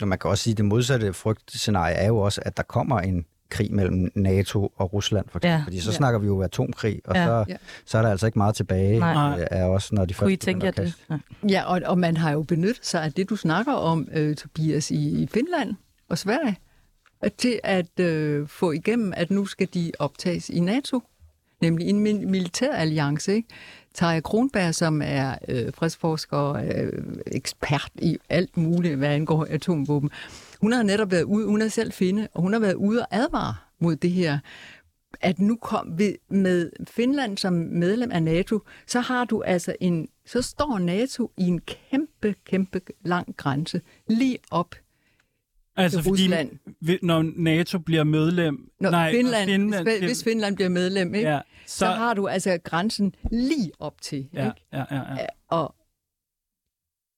Og 0.02 0.08
man 0.08 0.20
kan 0.20 0.30
også 0.30 0.44
sige, 0.44 0.52
at 0.52 0.58
det 0.58 0.66
modsatte 0.66 1.14
frygtscenarie 1.14 1.94
er 1.96 2.08
jo 2.08 2.18
også, 2.18 2.42
at 2.46 2.58
der 2.58 2.64
kommer 2.64 3.00
en 3.00 3.26
krig 3.50 3.74
mellem 3.74 4.12
NATO 4.16 4.74
og 4.76 4.94
Rusland, 4.94 5.26
for 5.30 5.40
eksempel. 5.40 5.58
Ja. 5.60 5.64
Fordi 5.66 5.80
så 5.80 5.90
Ja. 5.92 5.96
snakker 5.96 6.20
vi 6.20 6.28
jo 6.28 6.42
atomkrig, 6.42 7.02
og 7.06 7.16
Ja. 7.16 7.26
Så, 7.26 7.46
Ja. 7.50 7.56
så 7.86 7.98
er 7.98 8.02
der 8.02 8.10
altså 8.10 8.26
ikke 8.26 8.40
meget 8.40 8.56
tilbage 8.56 9.00
Nej. 9.00 9.40
øh, 9.40 9.48
af 9.52 9.64
os, 9.64 9.92
når 9.92 10.06
de 10.06 10.14
Kunne 10.14 10.32
I 10.32 10.36
først 10.36 10.42
tænke 10.42 10.66
jer 10.66 10.72
det? 10.72 10.94
Ja. 11.10 11.18
Ja, 11.50 11.64
og, 11.64 11.82
og 11.86 11.98
man 12.00 12.18
har 12.18 12.32
jo 12.32 12.44
benyttet 12.44 12.86
sig 12.86 13.04
af 13.04 13.14
det, 13.14 13.30
du 13.30 13.36
snakker 13.36 13.74
om, 13.74 14.08
øh, 14.14 14.36
Tobias, 14.36 14.92
i, 14.92 15.22
i 15.24 15.28
Finland 15.28 15.76
og 16.10 16.18
Sverige, 16.18 16.58
til 17.38 17.60
at 17.64 18.00
øh, 18.00 18.48
få 18.48 18.72
igennem, 18.72 19.14
at 19.16 19.32
nu 19.32 19.46
skal 19.46 19.68
de 19.74 19.92
optages 20.00 20.50
i 20.50 20.60
NATO, 20.60 21.02
nemlig 21.62 21.88
en 21.88 22.02
militær 22.32 22.74
alliance. 22.74 23.34
Ikke? 23.36 23.48
Tarja 23.94 24.20
Kronberg, 24.20 24.76
som 24.76 25.02
er 25.04 25.36
øh, 25.48 25.74
fredsforsker 25.74 26.38
og 26.38 26.68
øh, 26.68 27.04
ekspert 27.28 27.92
i 27.96 28.18
alt 28.30 28.58
muligt, 28.58 28.98
hvad 28.98 29.10
angår 29.10 29.48
atomvåben, 29.50 30.10
hun 30.62 30.72
har 30.72 30.84
netop 30.84 31.12
været 31.12 31.24
ude, 31.24 31.48
hun 31.48 31.62
er 31.62 31.68
selv 31.68 31.92
finde, 31.92 32.28
og 32.34 32.42
hun 32.42 32.54
har 32.54 32.60
været 32.60 32.74
ude 32.76 33.02
og 33.02 33.08
advare 33.12 33.56
mod 33.80 33.96
det 33.96 34.12
her 34.12 34.40
at 35.22 35.40
nu 35.40 35.56
kom 35.56 35.98
vi 35.98 36.18
med 36.30 36.72
Finland 36.88 37.38
som 37.38 37.54
medlem 37.54 38.12
af 38.12 38.24
NATO, 38.24 38.60
så 38.88 39.00
har 39.00 39.26
du 39.26 39.42
altså 39.42 39.76
en, 39.80 40.08
så 40.26 40.42
står 40.42 40.80
NATO 40.80 41.32
i 41.38 41.44
en 41.44 41.62
kæmpe, 41.62 42.36
kæmpe 42.46 42.82
lang 43.02 43.38
grænse 43.38 43.82
lige 44.08 44.38
op 44.52 44.76
Altså, 45.80 46.02
fordi 46.02 46.24
Rusland. 46.24 46.52
når 47.02 47.32
NATO 47.36 47.80
bliver 47.80 48.04
medlem... 48.04 48.72
Når 48.80 48.90
nej, 48.90 49.12
Finland, 49.12 49.50
Finland 49.50 49.88
hvis, 49.88 50.00
hvis 50.00 50.24
Finland 50.24 50.56
bliver 50.56 50.70
medlem, 50.70 51.16
ikke? 51.16 51.30
ja, 51.30 51.40
så, 51.66 51.78
så, 51.78 51.86
har 51.86 52.14
du 52.14 52.28
altså 52.28 52.58
grænsen 52.64 53.14
lige 53.32 53.72
op 53.80 54.02
til. 54.02 54.18
Ikke? 54.18 54.34
ja, 54.38 54.54
ja, 54.74 54.84
ja. 54.92 55.26
Og 55.50 55.76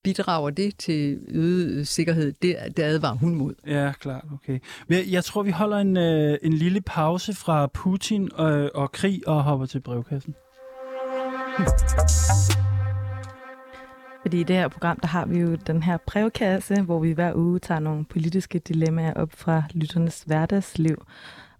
bidrager 0.04 0.50
det 0.50 0.78
til 0.78 1.20
øget 1.28 1.88
sikkerhed, 1.88 2.34
det, 2.42 2.56
det 2.78 2.84
advarer 2.84 3.16
hun 3.16 3.36
mod. 3.36 3.54
Ja, 3.68 3.92
klart, 4.00 4.24
okay. 4.34 4.60
Men 4.88 5.12
Jeg 5.12 5.24
tror, 5.24 5.44
vi 5.44 5.52
holder 5.52 5.78
en, 5.78 5.98
øh, 5.98 6.38
en 6.42 6.54
lille 6.54 6.82
pause 6.82 7.34
fra 7.34 7.68
Putin 7.68 8.30
og, 8.34 8.70
og 8.76 8.92
krig 8.92 9.28
og 9.28 9.44
hopper 9.44 9.66
til 9.66 9.80
brevkassen. 9.80 10.36
Fordi 14.22 14.40
i 14.40 14.44
det 14.44 14.56
her 14.56 14.68
program, 14.68 15.00
der 15.00 15.08
har 15.08 15.26
vi 15.26 15.40
jo 15.40 15.56
den 15.56 15.84
her 15.84 15.98
brevkasse, 15.98 16.82
hvor 16.82 17.00
vi 17.00 17.12
hver 17.12 17.36
uge 17.36 17.60
tager 17.60 17.80
nogle 17.80 18.06
politiske 18.06 18.60
dilemmaer 18.60 19.14
op 19.14 19.32
fra 19.32 19.64
lytternes 19.74 20.24
hverdagsliv. 20.24 21.06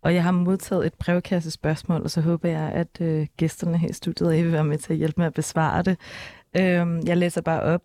Og 0.02 0.14
jeg 0.14 0.24
har 0.24 0.32
modtaget 0.32 0.86
et 0.86 0.94
brevkassespørgsmål, 0.94 2.02
og 2.02 2.12
så 2.12 2.22
håber 2.22 2.50
jeg, 2.50 2.72
at 2.72 3.02
øh, 3.02 3.28
gæsterne 3.38 3.78
her 3.78 3.90
i 3.90 3.94
studiet 3.94 4.36
I 4.36 4.42
vil 4.42 4.52
være 4.52 4.64
med 4.64 4.78
til 4.78 4.94
at 4.94 4.98
hjælpe 4.98 5.22
med 5.22 5.26
at 5.26 5.34
besvare 5.34 5.84
det. 5.84 5.98
Øhm, 6.60 7.02
jeg 7.06 7.18
læser 7.18 7.42
bare 7.42 7.62
op. 7.62 7.82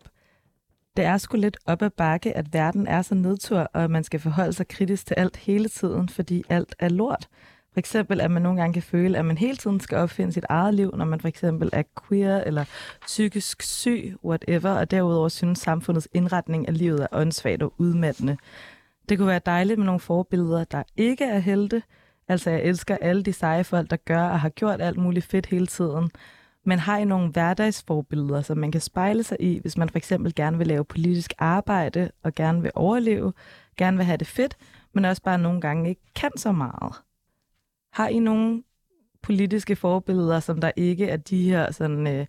Det 0.97 1.05
er 1.05 1.17
sgu 1.19 1.37
lidt 1.37 1.57
op 1.67 1.83
ad 1.83 1.91
bakke, 1.91 2.37
at 2.37 2.55
verden 2.55 2.87
er 2.87 3.03
så 3.03 3.15
nedtur, 3.15 3.59
og 3.59 3.85
at 3.85 3.91
man 3.91 4.05
skal 4.05 4.21
forholde 4.21 4.53
sig 4.53 4.69
kritisk 4.69 5.07
til 5.07 5.15
alt 5.15 5.37
hele 5.37 5.69
tiden, 5.69 6.09
fordi 6.09 6.43
alt 6.49 6.75
er 6.79 6.89
lort. 6.89 7.29
For 7.77 7.81
eksempel, 7.81 8.21
at 8.21 8.31
man 8.31 8.43
nogle 8.43 8.61
gange 8.61 8.73
kan 8.73 8.83
føle, 8.83 9.19
at 9.19 9.25
man 9.25 9.39
hele 9.39 9.57
tiden 9.57 9.81
skal 9.81 9.99
opfinde 9.99 10.33
sit 10.33 10.45
eget 10.49 10.75
liv, 10.75 10.95
når 10.97 11.05
man 11.05 11.21
for 11.21 11.29
eksempel 11.29 11.71
er 11.73 11.83
queer 12.09 12.45
eller 12.45 12.65
psykisk 13.07 13.63
syg, 13.63 14.15
whatever, 14.25 14.71
og 14.71 14.91
derudover 14.91 15.29
synes 15.29 15.59
samfundets 15.59 16.09
indretning 16.15 16.69
af 16.69 16.79
livet 16.79 17.03
er 17.03 17.07
åndssvagt 17.13 17.63
og 17.63 17.73
udmattende. 17.79 18.37
Det 19.09 19.19
kunne 19.19 19.29
være 19.29 19.41
dejligt 19.47 19.79
med 19.79 19.87
nogle 19.87 20.01
forbilleder, 20.01 20.65
der 20.65 20.83
ikke 20.97 21.25
er 21.25 21.39
helte. 21.39 21.83
Altså, 22.29 22.51
jeg 22.51 22.63
elsker 22.63 22.97
alle 23.01 23.23
de 23.23 23.33
seje 23.33 23.65
folk, 23.65 23.91
der 23.91 23.97
gør 23.97 24.23
og 24.23 24.41
har 24.41 24.49
gjort 24.49 24.81
alt 24.81 24.99
muligt 24.99 25.27
fedt 25.27 25.47
hele 25.47 25.67
tiden. 25.67 26.11
Men 26.65 26.79
har 26.79 26.99
I 26.99 27.05
nogle 27.05 27.29
hverdagsforbilleder, 27.29 28.43
som 28.43 28.59
man 28.59 28.73
kan 28.73 28.81
spejle 28.81 29.23
sig 29.23 29.37
i, 29.41 29.59
hvis 29.59 29.77
man 29.77 29.89
for 29.89 29.97
eksempel 29.97 30.35
gerne 30.35 30.59
vil 30.59 30.67
lave 30.67 30.85
politisk 30.85 31.33
arbejde 31.39 32.11
og 32.23 32.35
gerne 32.35 32.63
vil 32.63 32.71
overleve, 32.75 33.33
gerne 33.79 33.97
vil 33.97 34.07
have 34.07 34.17
det 34.17 34.27
fedt, 34.27 34.57
men 34.93 35.05
også 35.05 35.23
bare 35.23 35.39
nogle 35.39 35.61
gange 35.61 35.89
ikke 35.89 36.13
kan 36.15 36.31
så 36.37 36.53
meget? 36.53 37.06
Har 37.97 38.09
I 38.09 38.19
nogle 38.19 38.63
politiske 39.23 39.77
forbilleder, 39.77 40.41
som 40.41 40.61
der 40.61 40.71
ikke 40.77 41.07
er 41.07 41.17
de 41.17 41.43
her 41.43 41.73
sådan, 41.73 42.07
øh, 42.07 42.27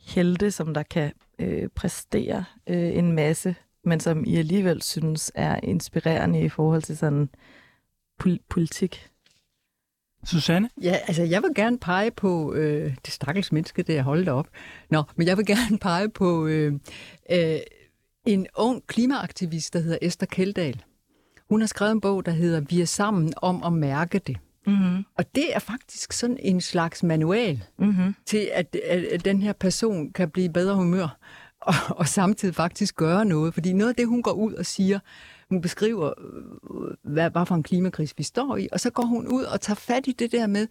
helte, 0.00 0.50
som 0.50 0.74
der 0.74 0.82
kan 0.82 1.12
øh, 1.38 1.68
præstere 1.68 2.44
øh, 2.66 2.96
en 2.96 3.12
masse, 3.12 3.54
men 3.84 4.00
som 4.00 4.24
I 4.24 4.36
alligevel 4.36 4.82
synes 4.82 5.32
er 5.34 5.60
inspirerende 5.62 6.40
i 6.40 6.48
forhold 6.48 6.82
til 6.82 6.96
sådan 6.96 7.28
pol- 8.22 8.44
politik? 8.48 9.08
Susanne? 10.24 10.70
Ja, 10.82 10.96
altså 11.06 11.22
jeg 11.22 11.42
vil 11.42 11.50
gerne 11.54 11.78
pege 11.78 12.10
på 12.10 12.54
øh, 12.54 12.96
det 13.04 13.12
stakkels 13.12 13.52
menneske, 13.52 13.82
det 13.82 13.98
er 13.98 14.02
holdt 14.02 14.28
op. 14.28 14.48
Nå, 14.90 15.02
men 15.16 15.26
jeg 15.26 15.36
vil 15.36 15.46
gerne 15.46 15.78
pege 15.78 16.08
på 16.08 16.46
øh, 16.46 16.72
øh, 17.30 17.58
en 18.26 18.46
ung 18.56 18.86
klimaaktivist, 18.86 19.72
der 19.72 19.80
hedder 19.80 19.98
Esther 20.02 20.26
Keldahl. 20.26 20.82
Hun 21.48 21.60
har 21.60 21.66
skrevet 21.66 21.92
en 21.92 22.00
bog, 22.00 22.26
der 22.26 22.32
hedder 22.32 22.60
Vi 22.60 22.80
er 22.80 22.86
sammen 22.86 23.32
om 23.36 23.62
at 23.62 23.72
mærke 23.72 24.18
det. 24.18 24.36
Mm-hmm. 24.66 25.04
Og 25.18 25.34
det 25.34 25.54
er 25.54 25.58
faktisk 25.58 26.12
sådan 26.12 26.38
en 26.40 26.60
slags 26.60 27.02
manual 27.02 27.64
Mm-hmm. 27.78 28.14
til, 28.26 28.48
at, 28.52 28.76
at, 28.84 29.24
den 29.24 29.42
her 29.42 29.52
person 29.52 30.12
kan 30.12 30.30
blive 30.30 30.48
bedre 30.52 30.74
humør, 30.74 31.18
og, 31.60 31.74
og 31.88 32.08
samtidig 32.08 32.54
faktisk 32.54 32.96
gøre 32.96 33.24
noget. 33.24 33.54
Fordi 33.54 33.72
noget 33.72 33.88
af 33.88 33.96
det, 33.96 34.06
hun 34.06 34.22
går 34.22 34.32
ud 34.32 34.52
og 34.52 34.66
siger, 34.66 34.98
hun 35.48 35.60
beskriver, 35.60 36.06
øh, 36.06 37.12
hvad, 37.12 37.30
hvad 37.30 37.46
for 37.46 37.54
en 37.54 37.62
klimakris 37.62 38.14
vi 38.18 38.22
står 38.22 38.56
i, 38.56 38.68
og 38.72 38.80
så 38.80 38.90
går 38.90 39.04
hun 39.04 39.28
ud 39.28 39.44
og 39.44 39.60
tager 39.60 39.74
fat 39.74 40.06
i 40.06 40.12
det 40.12 40.32
der 40.32 40.46
med, 40.46 40.68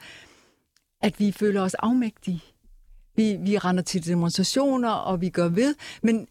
at 1.02 1.20
vi 1.20 1.32
føler 1.32 1.62
os 1.62 1.74
afmægtige. 1.74 2.43
Vi, 3.16 3.38
vi 3.41 3.58
render 3.58 3.84
til 3.84 4.06
demonstrationer, 4.06 4.89
og 4.89 5.22
vi 5.22 5.30
gør 5.30 5.48
ved, 5.48 5.76
men 6.04 6.28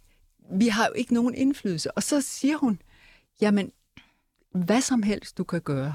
vi 0.53 0.69
har 0.69 0.87
jo 0.87 0.93
ikke 0.93 1.15
nogen 1.15 1.35
indflydelse. 1.35 1.91
Og 1.91 2.03
så 2.03 2.21
siger 2.21 2.57
hun, 2.57 2.81
jamen, 3.41 3.73
hvad 4.55 4.81
som 4.81 5.03
helst 5.03 5.39
du 5.39 5.45
kan 5.45 5.61
gøre. 5.61 5.95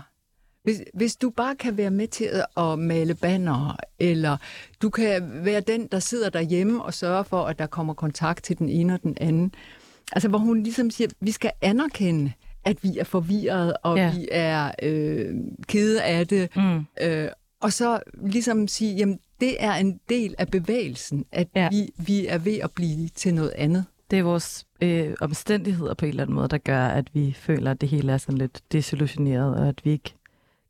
Hvis, 0.69 0.81
hvis 0.93 1.15
du 1.15 1.29
bare 1.29 1.55
kan 1.55 1.77
være 1.77 1.91
med 1.91 2.07
til 2.07 2.29
at, 2.57 2.79
male 2.79 3.15
banner, 3.15 3.75
eller 3.99 4.37
du 4.81 4.89
kan 4.89 5.31
være 5.43 5.59
den, 5.61 5.87
der 5.91 5.99
sidder 5.99 6.29
derhjemme 6.29 6.83
og 6.83 6.93
sørger 6.93 7.23
for, 7.23 7.43
at 7.45 7.59
der 7.59 7.65
kommer 7.65 7.93
kontakt 7.93 8.43
til 8.43 8.57
den 8.57 8.69
ene 8.69 8.93
og 8.93 9.03
den 9.03 9.17
anden. 9.21 9.53
Altså, 10.11 10.29
hvor 10.29 10.37
hun 10.37 10.63
ligesom 10.63 10.89
siger, 10.89 11.07
vi 11.21 11.31
skal 11.31 11.51
anerkende, 11.61 12.31
at 12.65 12.83
vi 12.83 12.97
er 12.97 13.03
forvirret, 13.03 13.73
og 13.83 13.97
Ja. 13.97 14.13
vi 14.15 14.27
er 14.31 14.71
øh, 14.83 15.35
kede 15.67 16.03
af 16.03 16.27
det. 16.27 16.55
Mm. 16.55 16.85
Øh, 17.01 17.27
og 17.61 17.73
så 17.73 17.99
ligesom 18.23 18.67
sige, 18.67 18.95
jamen, 18.95 19.19
det 19.39 19.55
er 19.59 19.73
en 19.73 19.99
del 20.09 20.35
af 20.37 20.47
bevægelsen, 20.47 21.25
at 21.31 21.47
ja. 21.55 21.69
vi, 21.71 21.89
vi 21.97 22.27
er 22.27 22.37
ved 22.37 22.57
at 22.57 22.71
blive 22.71 23.07
til 23.07 23.33
noget 23.33 23.53
andet. 23.55 23.85
Det 24.11 24.19
er 24.19 24.23
vores 24.23 24.65
øh, 24.81 25.13
omstændigheder 25.21 25.93
på 25.93 26.05
en 26.05 26.09
eller 26.09 26.23
anden 26.23 26.35
måde, 26.35 26.47
der 26.47 26.57
gør, 26.57 26.87
at 26.87 27.07
vi 27.13 27.35
føler, 27.39 27.71
at 27.71 27.81
det 27.81 27.89
hele 27.89 28.11
er 28.11 28.17
sådan 28.17 28.37
lidt 28.37 28.61
desillusioneret, 28.71 29.55
og 29.55 29.67
at 29.67 29.81
vi 29.83 29.91
ikke 29.91 30.13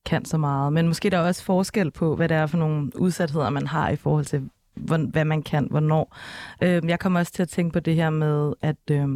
kan 0.09 0.25
så 0.25 0.37
meget. 0.37 0.73
Men 0.73 0.87
måske 0.87 1.09
der 1.09 1.17
er 1.17 1.27
også 1.27 1.43
forskel 1.43 1.91
på, 1.91 2.15
hvad 2.15 2.29
det 2.29 2.37
er 2.37 2.45
for 2.45 2.57
nogle 2.57 2.99
udsatheder, 2.99 3.49
man 3.49 3.67
har 3.67 3.89
i 3.89 3.95
forhold 3.95 4.25
til, 4.25 4.49
hvor, 4.75 4.97
hvad 4.97 5.25
man 5.25 5.43
kan, 5.43 5.67
hvornår. 5.69 6.17
Øhm, 6.63 6.89
jeg 6.89 6.99
kommer 6.99 7.19
også 7.19 7.31
til 7.31 7.41
at 7.41 7.49
tænke 7.49 7.73
på 7.73 7.79
det 7.79 7.95
her 7.95 8.09
med, 8.09 8.53
at 8.61 8.91
øh, 8.91 9.07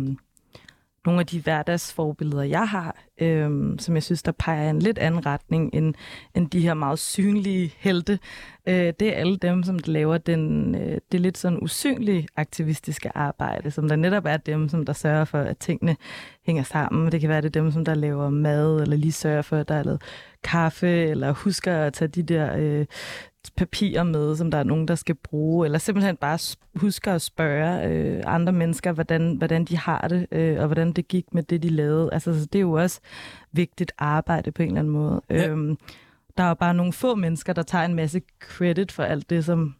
nogle 1.05 1.19
af 1.19 1.25
de 1.25 1.41
hverdagsforbilleder, 1.41 2.43
jeg 2.43 2.67
har, 2.67 2.95
øhm, 3.21 3.79
som 3.79 3.95
jeg 3.95 4.03
synes, 4.03 4.23
der 4.23 4.31
peger 4.31 4.67
i 4.67 4.69
en 4.69 4.79
lidt 4.79 4.97
anden 4.97 5.25
retning 5.25 5.69
end, 5.73 5.93
end 6.35 6.49
de 6.49 6.59
her 6.59 6.73
meget 6.73 6.99
synlige 6.99 7.73
helte, 7.77 8.19
øh, 8.67 8.93
det 8.99 9.01
er 9.01 9.11
alle 9.11 9.37
dem, 9.37 9.63
som 9.63 9.79
laver 9.85 10.17
den, 10.17 10.75
øh, 10.75 10.97
det 11.11 11.21
lidt 11.21 11.37
sådan 11.37 11.59
usynlige 11.61 12.27
aktivistiske 12.35 13.17
arbejde, 13.17 13.71
som 13.71 13.87
der 13.87 13.95
netop 13.95 14.25
er 14.25 14.37
dem, 14.37 14.69
som 14.69 14.85
der 14.85 14.93
sørger 14.93 15.25
for, 15.25 15.39
at 15.39 15.57
tingene 15.57 15.95
hænger 16.45 16.63
sammen. 16.63 17.11
Det 17.11 17.21
kan 17.21 17.29
være, 17.29 17.41
det 17.41 17.55
er 17.55 17.61
dem, 17.61 17.71
som 17.71 17.85
der 17.85 17.95
laver 17.95 18.29
mad, 18.29 18.81
eller 18.81 18.97
lige 18.97 19.11
sørger 19.11 19.41
for, 19.41 19.57
at 19.57 19.67
der 19.67 19.75
er 19.75 19.83
lavet 19.83 20.01
kaffe, 20.43 20.87
eller 20.87 21.31
husker 21.31 21.77
at 21.77 21.93
tage 21.93 22.07
de 22.07 22.23
der 22.23 22.55
øh, 22.57 22.85
papirer 23.49 24.03
med, 24.03 24.35
som 24.35 24.51
der 24.51 24.57
er 24.57 24.63
nogen, 24.63 24.87
der 24.87 24.95
skal 24.95 25.15
bruge, 25.15 25.65
eller 25.65 25.79
simpelthen 25.79 26.15
bare 26.17 26.39
huske 26.75 27.11
at 27.11 27.21
spørge 27.21 27.87
øh, 27.87 28.23
andre 28.25 28.53
mennesker, 28.53 28.91
hvordan, 28.91 29.35
hvordan 29.35 29.65
de 29.65 29.77
har 29.77 30.07
det, 30.07 30.27
øh, 30.31 30.59
og 30.59 30.65
hvordan 30.65 30.93
det 30.93 31.07
gik 31.07 31.33
med 31.33 31.43
det, 31.43 31.63
de 31.63 31.69
lavede. 31.69 32.09
Altså, 32.13 32.39
så 32.39 32.45
det 32.45 32.59
er 32.59 32.61
jo 32.61 32.71
også 32.71 32.99
vigtigt 33.51 33.91
arbejde 33.97 34.51
på 34.51 34.61
en 34.61 34.67
eller 34.67 34.79
anden 34.79 34.93
måde. 34.93 35.21
Ja. 35.29 35.47
Øhm, 35.47 35.77
der 36.37 36.43
er 36.43 36.47
jo 36.47 36.53
bare 36.53 36.73
nogle 36.73 36.93
få 36.93 37.15
mennesker, 37.15 37.53
der 37.53 37.63
tager 37.63 37.85
en 37.85 37.95
masse 37.95 38.21
credit 38.39 38.91
for 38.91 39.03
alt 39.03 39.29
det, 39.29 39.45
som, 39.45 39.75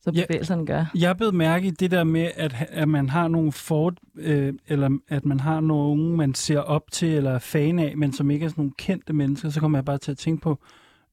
som 0.00 0.14
ja, 0.14 0.24
bevægelserne 0.26 0.66
gør. 0.66 0.84
Jeg 0.94 1.16
blevet 1.16 1.34
mærke 1.34 1.66
i 1.66 1.70
det 1.70 1.90
der 1.90 2.04
med, 2.04 2.30
at, 2.34 2.66
at 2.68 2.88
man 2.88 3.08
har 3.08 3.28
nogle 3.28 3.52
for, 3.52 3.94
øh, 4.16 4.54
eller 4.68 4.98
at 5.08 5.24
man 5.24 5.40
har 5.40 5.60
nogen, 5.60 6.16
man 6.16 6.34
ser 6.34 6.58
op 6.58 6.90
til 6.90 7.08
eller 7.08 7.30
er 7.30 7.38
fan 7.38 7.78
af, 7.78 7.96
men 7.96 8.12
som 8.12 8.30
ikke 8.30 8.44
er 8.44 8.48
sådan 8.48 8.62
nogle 8.62 8.72
kendte 8.78 9.12
mennesker, 9.12 9.50
så 9.50 9.60
kommer 9.60 9.78
jeg 9.78 9.84
bare 9.84 9.98
til 9.98 10.10
at 10.10 10.18
tænke 10.18 10.42
på 10.42 10.58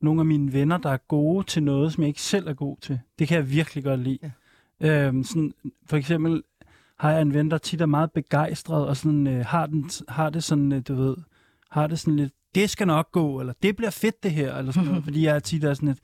nogle 0.02 0.22
af 0.22 0.26
mine 0.26 0.54
venner, 0.54 0.78
der 0.78 0.90
er 0.90 0.98
gode 0.98 1.46
til 1.46 1.64
noget, 1.64 1.94
som 1.94 2.02
jeg 2.04 2.08
ikke 2.08 2.22
selv 2.22 2.48
er 2.48 2.54
god 2.54 2.78
til. 2.82 3.00
Det 3.20 3.28
kan 3.28 3.38
jeg 3.38 3.52
virkelig 3.52 3.84
godt 3.84 4.00
lide. 4.00 4.32
Ja. 4.82 5.08
Øhm, 5.08 5.24
sådan, 5.24 5.54
for 5.86 5.98
eksempel 5.98 6.44
har 7.00 7.12
jeg 7.12 7.22
en 7.22 7.34
ven, 7.34 7.52
der 7.52 7.58
tit 7.58 7.82
er 7.82 7.86
meget 7.86 8.12
begejstret, 8.12 8.88
og 8.88 8.98
sådan, 8.98 9.28
øh, 9.28 9.46
har, 9.46 9.66
den, 9.66 9.90
har 10.08 10.30
det 10.30 10.44
sådan, 10.44 10.72
øh, 10.72 10.82
du 10.88 10.96
ved, 10.96 11.16
har 11.72 11.88
det 11.88 12.00
sådan 12.00 12.16
lidt, 12.16 12.34
det 12.56 12.70
skal 12.70 12.88
nok 12.88 13.12
gå, 13.12 13.40
eller 13.40 13.54
det 13.64 13.76
bliver 13.76 13.90
fedt 13.90 14.24
det 14.24 14.32
her, 14.32 14.56
eller 14.56 14.72
sådan 14.72 14.90
noget, 14.90 15.04
fordi 15.08 15.26
jeg 15.26 15.44
tit 15.44 15.64
er 15.64 15.74
sådan 15.74 15.88
lidt, 15.88 16.00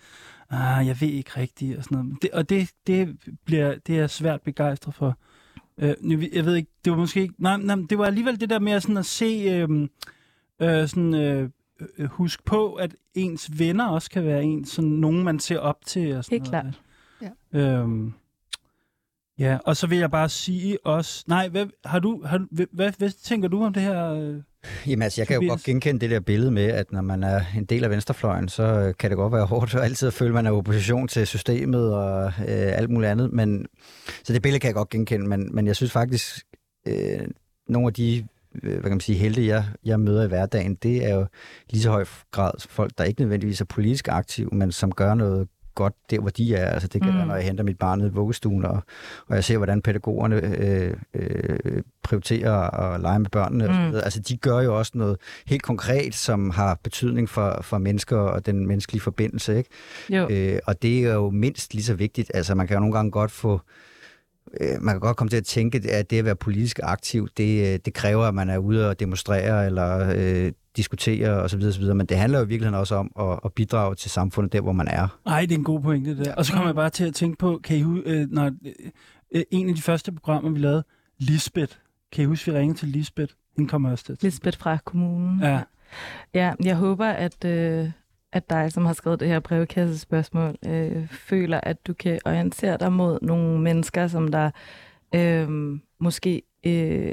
ah, 0.50 0.88
jeg 0.88 1.02
ved 1.02 1.08
ikke 1.08 1.32
rigtigt, 1.38 1.78
og 1.78 1.84
sådan 1.84 1.98
noget. 1.98 2.18
Det, 2.22 2.32
og 2.32 2.50
det, 2.50 2.70
det, 2.88 3.18
bliver, 3.46 3.76
det 3.88 4.00
er 4.00 4.08
svært 4.08 4.42
begejstret 4.42 4.96
for. 4.96 5.18
Øh, 5.78 5.96
jeg 6.34 6.46
ved 6.46 6.56
ikke, 6.56 6.72
det 6.86 6.92
var 6.92 6.98
måske 6.98 7.22
ikke, 7.22 7.34
nej, 7.38 7.58
nej, 7.58 7.78
det 7.89 7.98
var 7.98 8.06
alligevel 8.06 8.39
det 8.39 8.50
der 8.50 8.60
med 8.60 8.80
sådan 8.80 8.98
at 8.98 9.06
se, 9.06 9.26
øh, 9.26 9.88
øh, 10.60 10.88
sådan, 10.88 11.14
øh, 11.14 11.50
øh, 11.98 12.10
husk 12.10 12.46
på, 12.46 12.74
at 12.74 12.96
ens 13.14 13.60
venner 13.60 13.88
også 13.88 14.10
kan 14.10 14.26
være 14.26 14.44
en, 14.44 14.66
sådan 14.66 14.90
nogen, 14.90 15.24
man 15.24 15.40
ser 15.40 15.60
op 15.60 15.86
til. 15.86 16.16
Og 16.16 16.26
sådan 16.26 16.40
Helt 16.40 16.52
noget. 16.52 16.76
klart. 17.20 17.32
Ja. 17.54 17.60
Øhm, 17.60 18.14
ja, 19.40 19.58
og 19.66 19.78
så 19.78 19.88
vil 19.88 19.98
jeg 19.98 20.12
bare 20.12 20.30
sige 20.30 20.78
også... 20.86 21.24
Nej, 21.28 21.48
hvad, 21.48 21.66
har 21.86 22.00
du, 22.00 22.24
har, 22.26 22.46
hvad, 22.52 22.66
hvad, 22.72 22.92
hvad 22.98 23.10
tænker 23.10 23.48
du 23.48 23.64
om 23.64 23.74
det 23.74 23.84
her... 23.84 24.14
Øh, 24.14 24.42
Jamen 24.88 25.02
altså, 25.02 25.22
jeg 25.22 25.28
kan 25.28 25.42
jo 25.42 25.50
godt 25.50 25.64
genkende 25.64 26.02
det 26.02 26.10
der 26.10 26.20
billede 26.20 26.52
med, 26.52 26.66
at 26.66 26.92
når 26.92 27.02
man 27.02 27.24
er 27.24 27.42
en 27.58 27.66
del 27.66 27.84
af 27.84 27.90
venstrefløjen, 27.90 28.50
så 28.50 28.64
øh, 28.64 28.94
kan 29.00 29.10
det 29.10 29.18
godt 29.18 29.34
være 29.34 29.46
hårdt 29.46 29.76
at 29.76 29.82
altid 29.88 30.08
at 30.08 30.14
føle, 30.14 30.30
at 30.30 30.34
man 30.34 30.46
er 30.46 30.52
opposition 30.52 31.08
til 31.08 31.28
systemet 31.28 31.94
og 31.94 32.26
øh, 32.26 32.34
alt 32.48 32.90
muligt 32.90 33.12
andet. 33.12 33.34
Men, 33.34 33.66
så 34.24 34.34
det 34.34 34.42
billede 34.42 34.60
kan 34.60 34.68
jeg 34.68 34.76
godt 34.76 34.90
genkende, 34.90 35.28
men, 35.28 35.56
men 35.56 35.68
jeg 35.68 35.76
synes 35.76 35.92
faktisk, 35.92 36.46
øh, 36.88 37.28
nogle 37.68 37.88
af 37.88 37.94
de 37.94 38.18
Øh, 38.18 38.24
hvad 38.54 38.82
kan 38.82 38.91
man 38.91 38.99
sige, 38.99 39.18
helte, 39.18 39.47
jeg, 39.47 39.66
jeg 39.86 39.99
møder 39.99 40.24
i 40.24 40.28
hverdagen, 40.28 40.76
det 40.76 41.06
er 41.06 41.16
jo 41.16 41.26
lige 41.70 41.82
så 41.82 41.89
høj 41.89 42.06
grad 42.32 42.52
folk, 42.60 42.91
der 42.97 43.04
ikke 43.04 43.22
nødvendigvis 43.22 43.62
er 43.62 43.66
politisk 43.66 44.08
aktive, 44.08 44.49
men 44.52 44.72
som 44.72 44.91
gør 44.91 45.14
noget 45.14 45.47
godt 45.76 45.93
der, 46.10 46.20
hvor 46.20 46.30
de 46.30 46.56
er. 46.56 46.66
Altså, 46.66 46.88
det 46.88 47.02
kan 47.02 47.12
mm. 47.12 47.18
være, 47.18 47.28
når 47.28 47.36
jeg 47.36 47.43
henter 47.43 47.64
mit 47.64 47.78
barn 47.78 47.99
ned 47.99 48.08
i 48.08 48.14
vuggestuen, 48.14 48.66
og, 48.66 48.84
og 49.28 49.36
jeg 49.36 49.43
ser, 49.43 49.58
hvordan 49.58 49.82
pædagogerne 49.82 50.36
øh, 50.36 50.93
øh, 51.14 51.84
prioriterer 52.04 52.54
at 52.80 53.02
lege 53.02 53.20
med 53.20 53.30
børnene. 53.30 53.68
Mm. 53.68 53.95
Og 53.95 54.04
altså, 54.04 54.20
de 54.20 54.38
gør 54.38 54.60
jo 54.60 54.78
også 54.78 54.91
noget 54.95 55.18
helt 55.45 55.64
konkret, 55.64 56.16
som 56.16 56.49
har 56.49 56.80
betydning 56.84 57.30
for, 57.30 57.60
for 57.62 57.78
mennesker 57.78 58.18
og 58.18 58.45
den 58.45 58.68
menneskelige 58.68 59.02
forbindelse. 59.02 59.58
Ikke? 59.58 59.70
Jo. 60.10 60.30
Øh, 60.30 60.60
og 60.66 60.82
det 60.82 60.99
er 60.99 61.14
jo 61.14 61.30
mindst 61.30 61.74
lige 61.74 61.84
så 61.84 61.93
vigtigt. 61.93 62.32
Altså, 62.34 62.56
man 62.56 62.68
kan 62.68 62.74
jo 62.74 62.80
nogle 62.80 62.95
gange 62.95 63.12
godt 63.12 63.32
få 63.32 63.54
øh, 63.54 63.60
man 64.82 64.93
kan 64.93 64.99
godt 64.99 65.18
komme 65.18 65.30
til 65.30 65.38
at 65.38 65.45
tænke, 65.45 65.91
at 65.91 66.10
det 66.10 66.20
at 66.20 66.26
være 66.26 66.36
politisk 66.36 66.80
aktiv, 66.84 67.28
det, 67.38 67.74
øh, 67.74 67.80
det 67.86 67.93
kræver, 67.93 68.24
at 68.24 68.36
man 68.36 68.49
er 68.49 68.58
ude 68.58 68.89
og 68.89 68.99
demonstrere 68.99 69.66
eller 69.66 70.14
øh, 70.16 70.52
diskutere 70.78 71.30
osv., 71.30 71.62
osv., 71.64 71.84
men 71.84 72.06
det 72.06 72.18
handler 72.18 72.39
jo 72.39 72.45
virkelig 72.45 72.78
også 72.78 72.95
om 72.95 73.12
at, 73.20 73.39
at 73.45 73.54
bidrage 73.54 73.95
til 73.95 74.12
samfundet 74.12 74.54
der, 74.54 74.62
hvor 74.62 74.72
man 74.72 74.88
er. 74.88 75.20
Nej, 75.26 75.41
det 75.41 75.52
er 75.52 75.58
en 75.58 75.64
god 75.64 75.82
pointe 75.82 76.18
der. 76.18 76.36
Og 76.36 76.45
så 76.45 76.54
kommer 76.54 76.68
jeg 76.68 76.76
bare 76.76 76.89
til 76.89 77.04
at 77.04 77.14
tænke 77.14 77.38
på, 77.38 77.60
kan 77.64 77.78
I, 77.78 78.02
øh, 78.06 78.28
når, 78.32 78.52
øh, 79.36 79.43
en 79.52 79.70
af 79.70 79.76
de 79.76 79.82
første 79.82 80.12
programmer, 80.12 80.49
vi 80.52 80.60
lavede, 80.60 80.84
Lisbeth. 81.18 81.74
Kan 82.12 82.24
I 82.24 82.26
huske, 82.26 82.52
vi 82.52 82.58
ringede 82.58 82.80
til 82.80 82.88
Lisbeth? 82.88 83.34
Hun 83.58 83.68
kommer 83.68 83.91
også 83.91 84.06
til. 84.06 84.18
Lisbeth 84.22 84.58
fra 84.60 84.78
kommunen. 84.86 85.39
Ja. 85.41 85.62
Ja, 86.34 86.54
jeg 86.64 86.76
håber, 86.76 87.06
at, 87.06 87.45
øh, 87.45 87.89
at 88.34 88.50
dig, 88.50 88.72
som 88.72 88.86
har 88.86 88.94
skrevet 88.94 89.20
det 89.20 89.28
her 89.28 89.40
brevkassespørgsmål, 89.40 90.56
øh, 90.68 91.08
føler, 91.08 91.60
at 91.64 91.88
du 91.88 91.94
kan 91.94 92.20
orientere 92.26 92.78
dig 92.78 92.92
mod 92.92 93.20
nogle 93.22 93.60
mennesker, 93.60 94.08
som 94.08 94.28
der 94.28 94.52
øh, 95.16 95.50
måske 96.00 96.42
øh, 96.66 97.12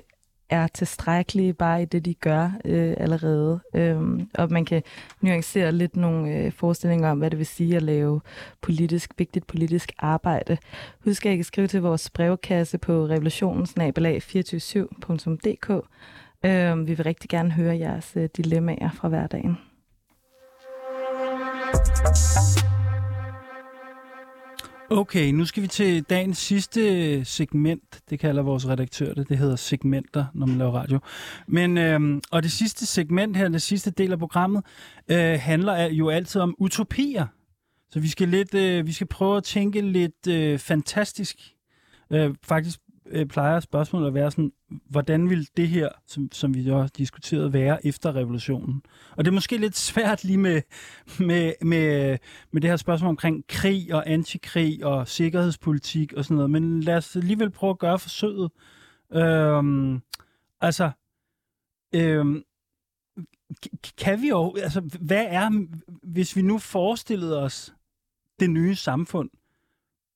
er 0.50 0.66
tilstrækkelige 0.66 1.54
bare 1.54 1.82
i 1.82 1.84
det, 1.84 2.04
de 2.04 2.14
gør 2.14 2.50
øh, 2.64 2.94
allerede. 2.98 3.60
Øh, 3.74 4.20
og 4.34 4.52
man 4.52 4.64
kan 4.64 4.82
nuancere 5.20 5.72
lidt 5.72 5.96
nogle 5.96 6.36
øh, 6.36 6.52
forestillinger 6.52 7.10
om, 7.10 7.18
hvad 7.18 7.30
det 7.30 7.38
vil 7.38 7.46
sige 7.46 7.76
at 7.76 7.82
lave 7.82 8.20
politisk, 8.60 9.12
vigtigt 9.18 9.46
politisk 9.46 9.92
arbejde. 9.98 10.58
Husk, 11.04 11.26
at 11.26 11.32
I 11.32 11.36
kan 11.36 11.44
skrive 11.44 11.66
til 11.66 11.82
vores 11.82 12.10
brevkasse 12.10 12.78
på 12.78 13.06
revolutionsnabelag247.dk. 13.06 15.70
Øh, 16.44 16.86
vi 16.86 16.94
vil 16.94 17.04
rigtig 17.04 17.30
gerne 17.30 17.50
høre 17.50 17.78
jeres 17.78 18.12
øh, 18.16 18.28
dilemmaer 18.36 18.90
fra 18.90 19.08
hverdagen. 19.08 19.58
Okay, 24.90 25.30
nu 25.30 25.44
skal 25.44 25.62
vi 25.62 25.68
til 25.68 26.02
dagens 26.02 26.38
sidste 26.38 27.24
segment. 27.24 28.00
Det 28.10 28.18
kalder 28.18 28.42
vores 28.42 28.68
redaktør 28.68 29.14
det. 29.14 29.28
Det 29.28 29.38
hedder 29.38 29.56
segmenter, 29.56 30.26
når 30.34 30.46
man 30.46 30.58
laver 30.58 30.72
radio. 30.72 30.98
Men, 31.46 31.78
øh, 31.78 32.00
og 32.30 32.42
det 32.42 32.52
sidste 32.52 32.86
segment 32.86 33.36
her, 33.36 33.48
det 33.48 33.62
sidste 33.62 33.90
del 33.90 34.12
af 34.12 34.18
programmet, 34.18 34.64
øh, 35.10 35.38
handler 35.40 35.84
jo 35.84 36.08
altid 36.08 36.40
om 36.40 36.54
utopier. 36.58 37.26
Så 37.90 38.00
vi 38.00 38.08
skal, 38.08 38.28
lidt, 38.28 38.54
øh, 38.54 38.86
vi 38.86 38.92
skal 38.92 39.06
prøve 39.06 39.36
at 39.36 39.44
tænke 39.44 39.80
lidt 39.80 40.26
øh, 40.28 40.58
fantastisk. 40.58 41.36
Øh, 42.10 42.34
faktisk 42.42 42.80
øh, 43.10 43.26
plejer 43.26 43.60
spørgsmålet 43.60 44.06
at 44.06 44.14
være 44.14 44.30
sådan, 44.30 44.52
hvordan 44.90 45.30
vil 45.30 45.48
det 45.56 45.68
her, 45.68 45.88
som, 46.06 46.32
som 46.32 46.54
vi 46.54 46.60
jo 46.62 46.78
har 46.78 46.88
diskuteret, 46.88 47.52
være 47.52 47.86
efter 47.86 48.16
revolutionen? 48.16 48.82
Og 49.16 49.24
det 49.24 49.30
er 49.30 49.34
måske 49.34 49.56
lidt 49.56 49.76
svært 49.76 50.24
lige 50.24 50.38
med, 50.38 50.62
med, 51.26 51.52
med, 51.62 52.18
med 52.50 52.62
det 52.62 52.70
her 52.70 52.76
spørgsmål 52.76 53.08
omkring 53.08 53.44
krig 53.48 53.94
og 53.94 54.10
antikrig 54.10 54.84
og 54.84 55.08
sikkerhedspolitik 55.08 56.12
og 56.12 56.24
sådan 56.24 56.34
noget, 56.34 56.50
men 56.50 56.80
lad 56.80 56.96
os 56.96 57.16
alligevel 57.16 57.50
prøve 57.50 57.70
at 57.70 57.78
gøre 57.78 57.98
forsøget. 57.98 58.50
Øhm, 59.12 60.02
altså, 60.60 60.90
øhm, 61.94 62.42
kan 63.98 64.22
vi 64.22 64.28
jo, 64.28 64.56
altså, 64.56 64.80
hvad 65.00 65.26
er, 65.28 65.66
hvis 66.02 66.36
vi 66.36 66.42
nu 66.42 66.58
forestillede 66.58 67.42
os 67.42 67.74
det 68.40 68.50
nye 68.50 68.74
samfund, 68.74 69.30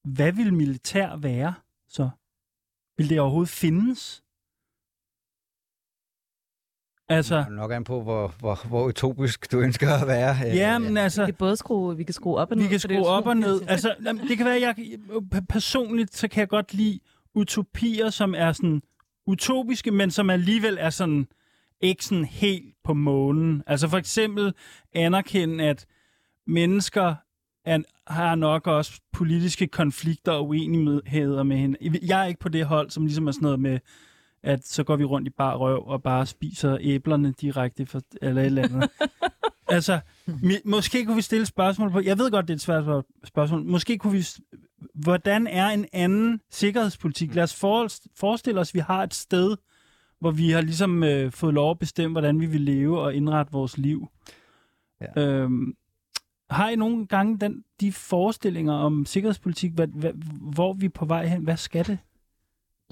hvad 0.05 0.33
vil 0.33 0.55
militær 0.55 1.17
være 1.17 1.55
så? 1.89 2.11
Vil 2.97 3.09
det 3.11 3.21
overhovedet 3.21 3.49
findes? 3.49 4.23
Altså, 7.09 7.37
det 7.37 7.47
er 7.47 7.51
nok 7.51 7.73
an 7.73 7.85
på, 7.85 8.03
hvor, 8.03 8.35
hvor, 8.39 8.69
hvor 8.69 8.85
utopisk 8.87 9.53
du 9.53 9.61
ønsker 9.61 9.95
at 9.95 10.07
være. 10.07 10.37
Ja, 10.37 10.79
men 10.79 10.97
altså... 10.97 11.23
Vi 11.23 11.33
kan 11.33 11.39
både 11.39 11.57
skrue, 11.57 11.97
vi 11.97 12.05
kan 12.05 12.15
skrue 12.15 12.37
op 12.37 12.51
og 12.51 12.57
ned. 12.57 12.65
Vi 12.65 12.69
kan 12.69 12.81
skrue 12.81 13.07
op 13.07 13.27
og 13.27 13.37
ned. 13.37 13.63
Altså, 13.69 13.95
det 14.29 14.37
kan 14.37 14.47
være, 14.47 14.61
jeg 14.61 14.99
personligt, 15.49 16.17
så 16.17 16.29
kan 16.29 16.41
jeg 16.41 16.49
godt 16.49 16.75
lide 16.75 17.01
utopier, 17.35 18.11
som 18.11 18.35
er 18.35 18.53
sådan 18.53 18.83
utopiske, 19.27 19.91
men 19.91 20.11
som 20.11 20.31
alligevel 20.31 20.77
er 20.81 20.91
sådan 20.91 21.29
ikke 21.81 22.05
sådan 22.05 22.25
helt 22.25 22.75
på 22.85 22.95
månen. 22.95 23.63
Altså 23.67 23.89
for 23.89 23.99
eksempel 23.99 24.55
anerkende, 24.93 25.65
at 25.65 25.87
mennesker 26.47 27.15
er, 27.65 27.79
har 28.07 28.35
nok 28.35 28.67
også 28.67 29.01
politiske 29.13 29.67
konflikter 29.67 30.33
og 30.33 30.49
uenigheder 30.49 31.43
med 31.43 31.57
hende. 31.57 31.99
Jeg 32.03 32.21
er 32.21 32.25
ikke 32.25 32.41
på 32.41 32.49
det 32.49 32.65
hold, 32.65 32.91
som 32.91 33.07
ligesom 33.07 33.27
er 33.27 33.33
sådan 33.33 33.45
noget 33.45 33.61
med, 33.61 33.79
at 34.43 34.67
så 34.67 34.85
går 34.85 34.97
vi 34.97 35.05
rundt 35.05 35.29
i 35.29 35.31
bar 35.31 35.57
røv 35.57 35.83
og 35.87 36.03
bare 36.03 36.27
spiser 36.27 36.79
æblerne 36.81 37.35
direkte 37.41 37.87
for, 37.87 38.01
eller 38.23 38.43
et 38.43 38.47
eller 38.47 38.63
andet. 38.63 38.91
altså, 39.69 40.01
måske 40.65 41.05
kunne 41.05 41.17
vi 41.17 41.23
stille 41.23 41.47
spørgsmål 41.47 41.91
på, 41.91 42.01
jeg 42.01 42.19
ved 42.19 42.31
godt, 42.31 42.49
det 42.49 42.53
er 42.53 42.57
et 42.57 42.61
svært 42.61 43.05
spørgsmål, 43.25 43.65
måske 43.65 43.99
kunne 43.99 44.13
vi, 44.13 44.27
hvordan 44.95 45.47
er 45.47 45.69
en 45.69 45.87
anden 45.93 46.41
sikkerhedspolitik? 46.51 47.35
Lad 47.35 47.43
os 47.43 47.55
forestille 48.17 48.61
os, 48.61 48.71
at 48.71 48.75
vi 48.75 48.81
har 48.81 49.03
et 49.03 49.15
sted, 49.15 49.57
hvor 50.21 50.31
vi 50.31 50.51
har 50.51 50.61
ligesom 50.61 51.03
øh, 51.03 51.33
fået 51.33 51.55
lov 51.55 51.71
at 51.71 51.79
bestemme, 51.79 52.13
hvordan 52.13 52.41
vi 52.41 52.47
vil 52.47 52.61
leve 52.61 53.01
og 53.01 53.15
indrette 53.15 53.53
vores 53.53 53.79
liv. 53.79 54.09
Ja. 55.01 55.23
Øhm, 55.23 55.75
har 56.51 56.69
I 56.69 56.77
nogle 56.77 57.07
gange 57.07 57.39
den, 57.39 57.65
de 57.81 57.93
forestillinger 57.93 58.73
om 58.73 59.07
sikkerhedspolitik, 59.07 59.73
hvad, 59.73 59.87
hvad, 59.87 60.13
hvor 60.55 60.73
vi 60.73 60.87
er 60.87 60.91
på 60.91 61.05
vej 61.05 61.27
hen? 61.27 61.43
Hvad 61.43 61.57
skal 61.57 61.87
det? 61.87 61.99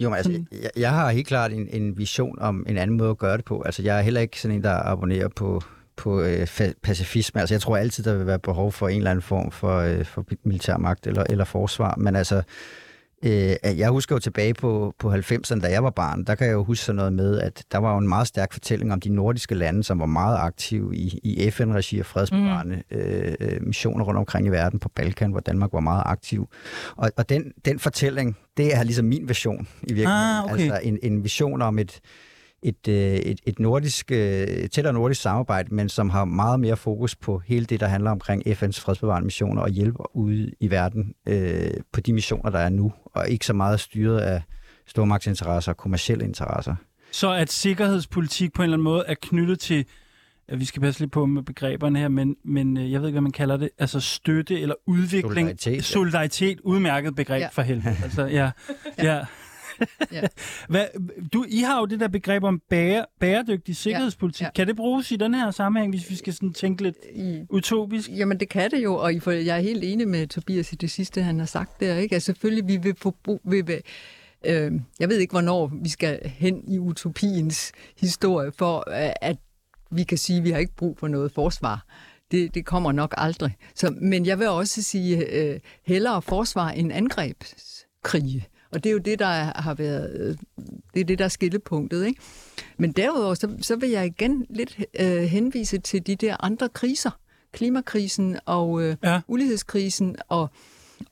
Jo, 0.03 0.09
men 0.09 0.17
altså, 0.17 0.45
jeg, 0.63 0.71
jeg 0.77 0.91
har 0.91 1.11
helt 1.11 1.27
klart 1.27 1.53
en, 1.53 1.69
en 1.69 1.99
vision 1.99 2.39
om 2.39 2.65
en 2.69 2.77
anden 2.77 2.97
måde 2.97 3.11
at 3.11 3.19
gøre 3.19 3.37
det 3.37 3.45
på. 3.45 3.63
Altså, 3.63 3.83
jeg 3.83 3.99
er 3.99 4.03
heller 4.03 4.21
ikke 4.21 4.41
sådan 4.41 4.57
en, 4.57 4.63
der 4.63 4.75
abonnerer 4.87 5.29
på, 5.29 5.63
på 5.97 6.23
øh, 6.23 6.47
pacifisme. 6.83 7.41
Altså, 7.41 7.55
jeg 7.55 7.61
tror 7.61 7.77
altid, 7.77 8.05
der 8.05 8.17
vil 8.17 8.27
være 8.27 8.39
behov 8.39 8.73
for 8.73 8.89
en 8.89 8.97
eller 8.97 9.11
anden 9.11 9.23
form 9.23 9.51
for, 9.51 9.79
øh, 9.79 10.05
for 10.05 10.25
militærmagt 10.45 11.07
eller, 11.07 11.25
eller 11.31 11.45
forsvar. 11.45 11.95
Men 11.97 12.17
altså, 12.17 12.43
Øh, 13.25 13.79
jeg 13.79 13.91
husker 13.91 14.15
jo 14.15 14.19
tilbage 14.19 14.55
på, 14.55 14.95
på 14.99 15.13
90'erne, 15.15 15.61
da 15.61 15.71
jeg 15.71 15.85
var 15.85 15.91
barn, 15.91 16.25
der 16.25 16.35
kan 16.35 16.47
jeg 16.47 16.53
jo 16.53 16.65
huske 16.65 16.85
sådan 16.85 16.97
noget 16.97 17.13
med, 17.13 17.41
at 17.41 17.65
der 17.73 17.79
var 17.79 17.93
jo 17.93 17.99
en 17.99 18.09
meget 18.09 18.27
stærk 18.27 18.53
fortælling 18.53 18.93
om 18.93 19.01
de 19.01 19.09
nordiske 19.09 19.55
lande, 19.55 19.85
som 19.85 19.99
var 19.99 20.07
meget 20.07 20.39
aktive 20.39 20.97
i, 20.97 21.21
i 21.23 21.51
FN-regi 21.51 22.01
og 22.01 22.07
fredsbevarende 22.07 22.83
mm. 22.91 22.97
øh, 22.97 23.67
missioner 23.67 24.05
rundt 24.05 24.19
omkring 24.19 24.47
i 24.47 24.51
verden 24.51 24.79
på 24.79 24.89
Balkan, 24.89 25.31
hvor 25.31 25.41
Danmark 25.41 25.73
var 25.73 25.81
meget 25.81 26.03
aktiv. 26.07 26.49
Og, 26.97 27.11
og 27.17 27.29
den, 27.29 27.53
den 27.65 27.79
fortælling, 27.79 28.37
det 28.57 28.77
er 28.77 28.83
ligesom 28.83 29.05
min 29.05 29.29
version 29.29 29.69
i 29.83 29.93
virkeligheden. 29.93 30.37
Ah, 30.37 30.45
okay. 30.45 30.63
Altså 30.63 30.81
en, 30.83 30.99
en 31.03 31.25
vision 31.25 31.63
om 31.63 31.79
et, 31.79 32.01
et, 32.63 32.89
øh, 32.89 32.95
et, 32.97 33.41
et 33.47 33.59
nordisk, 33.59 34.13
øh, 34.13 34.47
tættere 34.47 34.93
nordisk 34.93 35.21
samarbejde, 35.21 35.75
men 35.75 35.89
som 35.89 36.11
har 36.11 36.25
meget 36.25 36.61
mere 36.61 36.77
fokus 36.77 37.17
på 37.17 37.39
hele 37.39 37.67
det, 37.67 37.81
der 37.81 37.87
handler 37.87 38.11
omkring 38.11 38.47
FN's 38.47 38.81
fredsbevarende 38.81 39.25
missioner 39.25 39.63
og 39.63 39.69
hjælp 39.71 39.95
ude 40.15 40.51
i 40.61 40.71
verden 40.71 41.15
øh, 41.29 41.71
på 41.93 42.01
de 42.01 42.13
missioner, 42.13 42.51
der 42.51 42.59
er 42.59 42.69
nu, 42.69 42.93
og 43.05 43.29
ikke 43.29 43.47
så 43.47 43.53
meget 43.53 43.81
styret 43.81 44.19
af 44.21 44.43
stormagtsinteresser 44.87 45.73
og 45.73 45.77
kommersielle 45.77 46.25
interesser. 46.25 46.75
Så 47.13 47.33
at 47.33 47.53
sikkerhedspolitik 47.53 48.53
på 48.53 48.63
en 48.63 48.65
eller 48.65 48.75
anden 48.77 48.85
måde 48.85 49.05
er 49.07 49.15
knyttet 49.23 49.61
til, 49.61 49.85
at 50.49 50.61
vi 50.61 50.65
skal 50.65 50.83
passe 50.83 51.01
lidt 51.01 51.13
på 51.13 51.27
med 51.27 51.43
begreberne 51.43 51.99
her, 51.99 52.09
men, 52.09 52.37
men 52.45 52.77
øh, 52.77 52.93
jeg 52.93 53.01
ved 53.01 53.09
ikke, 53.09 53.15
hvad 53.15 53.23
man 53.23 53.33
kalder 53.33 53.57
det, 53.57 53.71
altså 53.79 54.01
støtte 54.01 54.61
eller 54.61 54.75
udvikling. 54.87 55.35
Solidaritet, 55.35 55.77
ja. 55.77 55.81
Solidaritet, 55.81 56.61
udmærket 56.61 57.15
begreb 57.17 57.39
Ja. 57.41 57.45
ja. 57.45 57.49
for 57.53 57.63
helvede. 57.63 57.97
Altså, 58.03 58.27
ja. 58.27 58.51
ja. 58.99 59.15
Ja. 59.17 59.25
Hvad, 60.69 60.87
du, 61.33 61.45
I 61.49 61.59
har 61.59 61.79
jo 61.79 61.85
det 61.85 62.01
der 62.01 62.09
begreb 62.09 62.45
om 62.45 62.63
bære, 62.69 63.07
bæredygtig 63.21 63.77
sikkerhedspolitik. 63.77 64.41
Ja. 64.41 64.47
Ja. 64.47 64.51
Kan 64.51 64.67
det 64.67 64.77
bruges 64.77 65.13
i 65.13 65.17
den 65.17 65.35
her 65.35 65.51
sammenhæng, 65.51 65.93
hvis 65.93 66.11
vi 66.11 66.15
skal 66.15 66.33
sådan 66.33 66.53
tænke 66.53 66.83
lidt 66.83 66.97
I, 67.15 67.43
utopisk? 67.51 68.11
Jamen, 68.11 68.41
det 68.41 68.49
kan 68.49 68.71
det 68.71 68.83
jo, 68.85 68.95
og 68.95 69.15
jeg 69.27 69.57
er 69.57 69.61
helt 69.61 69.85
enig 69.85 70.09
med 70.09 70.27
Tobias 70.27 70.73
i 70.73 70.77
det 70.77 70.91
sidste, 70.91 71.23
han 71.23 71.39
har 71.39 71.47
sagt 71.47 71.81
der. 71.81 71.97
Ikke? 71.97 72.15
Altså, 72.15 72.27
selvfølgelig, 72.27 72.69
vi 72.69 72.77
vil 72.77 72.95
få 72.97 73.17
brug... 73.25 73.41
Vi 73.45 73.61
vil, 73.61 73.81
øh, 74.45 74.73
jeg 75.01 75.09
ved 75.09 75.19
ikke, 75.19 75.33
hvornår 75.33 75.73
vi 75.83 75.89
skal 75.89 76.21
hen 76.25 76.65
i 76.69 76.79
utopiens 76.79 77.73
historie, 78.01 78.53
for 78.59 78.85
øh, 78.89 79.13
at 79.21 79.37
vi 79.91 80.03
kan 80.03 80.19
sige, 80.19 80.39
at 80.39 80.45
vi 80.45 80.51
har 80.51 80.59
ikke 80.59 80.77
brug 80.77 80.99
for 80.99 81.09
noget 81.09 81.33
forsvar. 81.33 81.87
Det, 82.31 82.55
det 82.55 82.67
kommer 82.67 82.93
nok 82.93 83.15
aldrig. 83.17 83.57
Så, 83.75 83.95
men 84.01 84.27
jeg 84.27 84.39
vil 84.39 84.49
også 84.49 84.83
sige, 84.83 85.27
øh, 85.33 85.61
hellere 85.87 86.23
forsvar 86.23 86.69
end 86.69 86.93
angrebskrige. 86.93 88.47
Og 88.73 88.85
det 88.85 88.91
er 88.91 88.93
jo 88.93 88.99
det, 88.99 89.19
der 89.19 89.27
har 89.61 89.75
været, 89.75 90.21
øh, 90.21 90.37
det 90.95 91.01
er 91.01 91.05
det, 91.05 91.19
der 91.19 91.25
er 91.25 91.29
skillepunktet. 91.29 92.07
Ikke? 92.07 92.21
Men 92.77 92.93
derudover, 92.93 93.35
så, 93.35 93.57
så 93.61 93.77
vil 93.77 93.91
jeg 93.91 94.07
igen 94.07 94.47
lidt 94.51 94.79
øh, 95.01 95.17
henvise 95.23 95.79
til 95.79 96.07
de 96.07 96.17
der 96.17 96.45
andre 96.45 96.69
kriser. 96.69 97.11
Klimakrisen 97.53 98.39
og 98.47 98.83
øh, 98.83 98.97
Ja. 99.05 99.21
ulighedskrisen 99.29 100.17
og, 100.29 100.51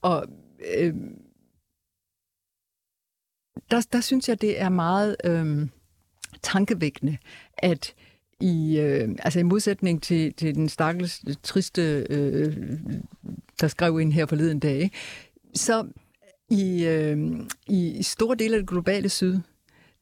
og 0.02 0.26
øh, 0.78 0.94
der, 3.70 3.86
der 3.92 4.00
synes 4.00 4.28
jeg, 4.28 4.40
det 4.40 4.60
er 4.60 4.68
meget 4.68 5.16
øh, 5.24 5.68
tankevækkende, 6.42 7.18
at 7.58 7.94
i, 8.40 8.78
øh, 8.78 9.08
altså 9.18 9.38
i 9.38 9.42
modsætning 9.42 10.02
til, 10.02 10.34
til 10.34 10.54
den 10.54 10.68
stakkels 10.68 11.24
triste, 11.42 12.06
øh, 12.10 12.56
der 13.60 13.68
skrev 13.68 14.00
ind 14.00 14.12
her 14.12 14.26
forleden 14.26 14.58
dag, 14.58 14.90
så 15.54 15.86
i, 16.50 16.84
øh, 16.84 17.18
i 17.66 18.02
store 18.02 18.36
dele 18.36 18.54
af 18.54 18.60
det 18.60 18.68
globale 18.68 19.08
syd, 19.08 19.38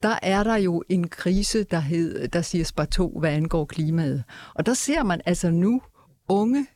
der 0.03 0.19
er 0.23 0.43
der 0.43 0.57
jo 0.57 0.83
en 0.89 1.09
krise, 1.09 1.65
der, 1.65 1.81
hed, 1.81 2.29
der 2.29 2.43
siger 2.43 2.65
spar 2.65 2.85
2, 2.85 3.19
hvad 3.19 3.31
angår 3.31 3.65
klimaet. 3.65 4.25
Og 4.55 4.67
der 4.67 4.75
ser 4.75 5.03
man 5.03 5.21
altså 5.27 5.51
nu 5.51 5.83
unge 6.29 6.67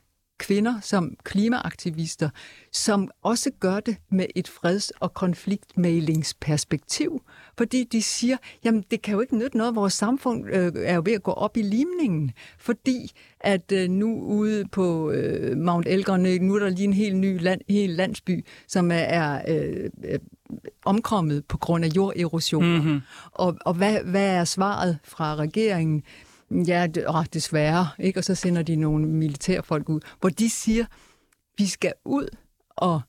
kvinder 0.40 0.74
som 0.82 1.16
klimaaktivister, 1.24 2.30
som 2.72 3.10
også 3.22 3.50
gør 3.60 3.80
det 3.80 3.96
med 4.10 4.26
et 4.34 4.48
freds- 4.48 4.90
og 5.00 5.14
konfliktmæglingsperspektiv. 5.14 7.22
Fordi 7.58 7.84
de 7.84 8.02
siger, 8.02 8.36
jamen 8.64 8.84
det 8.90 9.02
kan 9.02 9.14
jo 9.14 9.20
ikke 9.20 9.36
nytte 9.36 9.56
noget, 9.56 9.74
vores 9.74 9.92
samfund 9.92 10.46
øh, 10.52 10.72
er 10.76 10.94
jo 10.94 11.02
ved 11.04 11.12
at 11.12 11.22
gå 11.22 11.30
op 11.30 11.56
i 11.56 11.62
limningen, 11.62 12.32
fordi 12.58 13.10
at 13.40 13.72
øh, 13.72 13.88
nu 13.88 14.20
ude 14.20 14.64
på 14.72 15.10
øh, 15.10 15.56
Mount 15.56 15.88
Elgon, 15.88 16.26
øh, 16.26 16.40
nu 16.40 16.54
er 16.54 16.58
der 16.58 16.68
lige 16.68 16.84
en 16.84 16.92
helt 16.92 17.16
ny 17.16 17.42
land, 17.42 17.60
helt 17.68 17.96
landsby, 17.96 18.44
som 18.68 18.90
er, 18.90 18.94
er 18.94 19.42
øh, 19.48 19.90
øh, 20.04 20.18
omkommet 20.84 21.44
på 21.44 21.58
grund 21.58 21.84
af 21.84 21.88
jorderosion. 21.96 22.64
Mm-hmm. 22.64 23.00
Og, 23.32 23.56
og 23.60 23.74
hvad, 23.74 23.98
hvad 24.04 24.26
er 24.26 24.44
svaret 24.44 24.98
fra 25.04 25.34
regeringen? 25.34 26.02
Ja, 26.50 26.86
det, 26.86 27.04
åh, 27.08 27.24
desværre. 27.32 27.88
Ikke? 27.98 28.20
Og 28.20 28.24
så 28.24 28.34
sender 28.34 28.62
de 28.62 28.76
nogle 28.76 29.06
militærfolk 29.08 29.88
ud, 29.88 30.00
hvor 30.20 30.28
de 30.28 30.50
siger, 30.50 30.84
vi 31.58 31.66
skal 31.66 31.92
ud 32.04 32.28
og, 32.70 33.00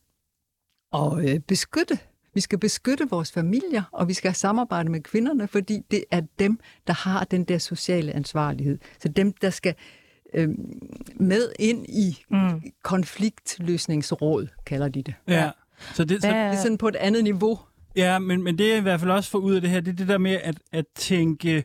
og 0.92 1.30
øh, 1.30 1.40
beskytte. 1.40 2.00
Vi 2.34 2.42
skal 2.42 2.60
beskytte 2.60 3.10
vores 3.10 3.32
familier, 3.32 3.84
og 3.92 4.08
vi 4.08 4.14
skal 4.14 4.34
samarbejde 4.36 4.90
med 4.90 5.02
kvinderne, 5.02 5.48
fordi 5.48 5.82
det 5.92 6.04
er 6.12 6.22
dem, 6.40 6.60
der 6.88 6.94
har 6.94 7.24
den 7.24 7.44
der 7.44 7.58
sociale 7.58 8.14
ansvarlighed. 8.14 8.78
Så 9.02 9.08
dem, 9.08 9.34
der 9.34 9.50
skal 9.50 9.76
øh, 10.34 10.50
med 11.16 11.52
ind 11.60 11.86
i 11.90 12.24
Mm. 12.30 12.62
konfliktløsningsråd, 12.84 14.48
kalder 14.66 14.88
de 14.88 15.04
det. 15.04 15.14
Ja. 15.28 15.52
Så 15.94 16.04
det, 16.06 16.22
så, 16.22 16.28
Det 16.28 16.36
er 16.36 16.56
sådan 16.56 16.78
på 16.78 16.88
et 16.88 16.96
andet 16.96 17.24
niveau. 17.24 17.60
Ja, 17.96 18.20
men, 18.20 18.44
men 18.44 18.58
det 18.58 18.70
jeg 18.70 18.78
i 18.78 18.82
hvert 18.82 19.00
fald 19.00 19.12
også 19.12 19.30
får 19.30 19.40
ud 19.40 19.56
af 19.56 19.62
det 19.62 19.70
her, 19.70 19.80
det 19.82 19.92
er 19.92 19.96
det 19.96 20.08
der 20.08 20.18
med 20.18 20.32
at, 20.44 20.56
at 20.72 20.86
tænke 20.96 21.64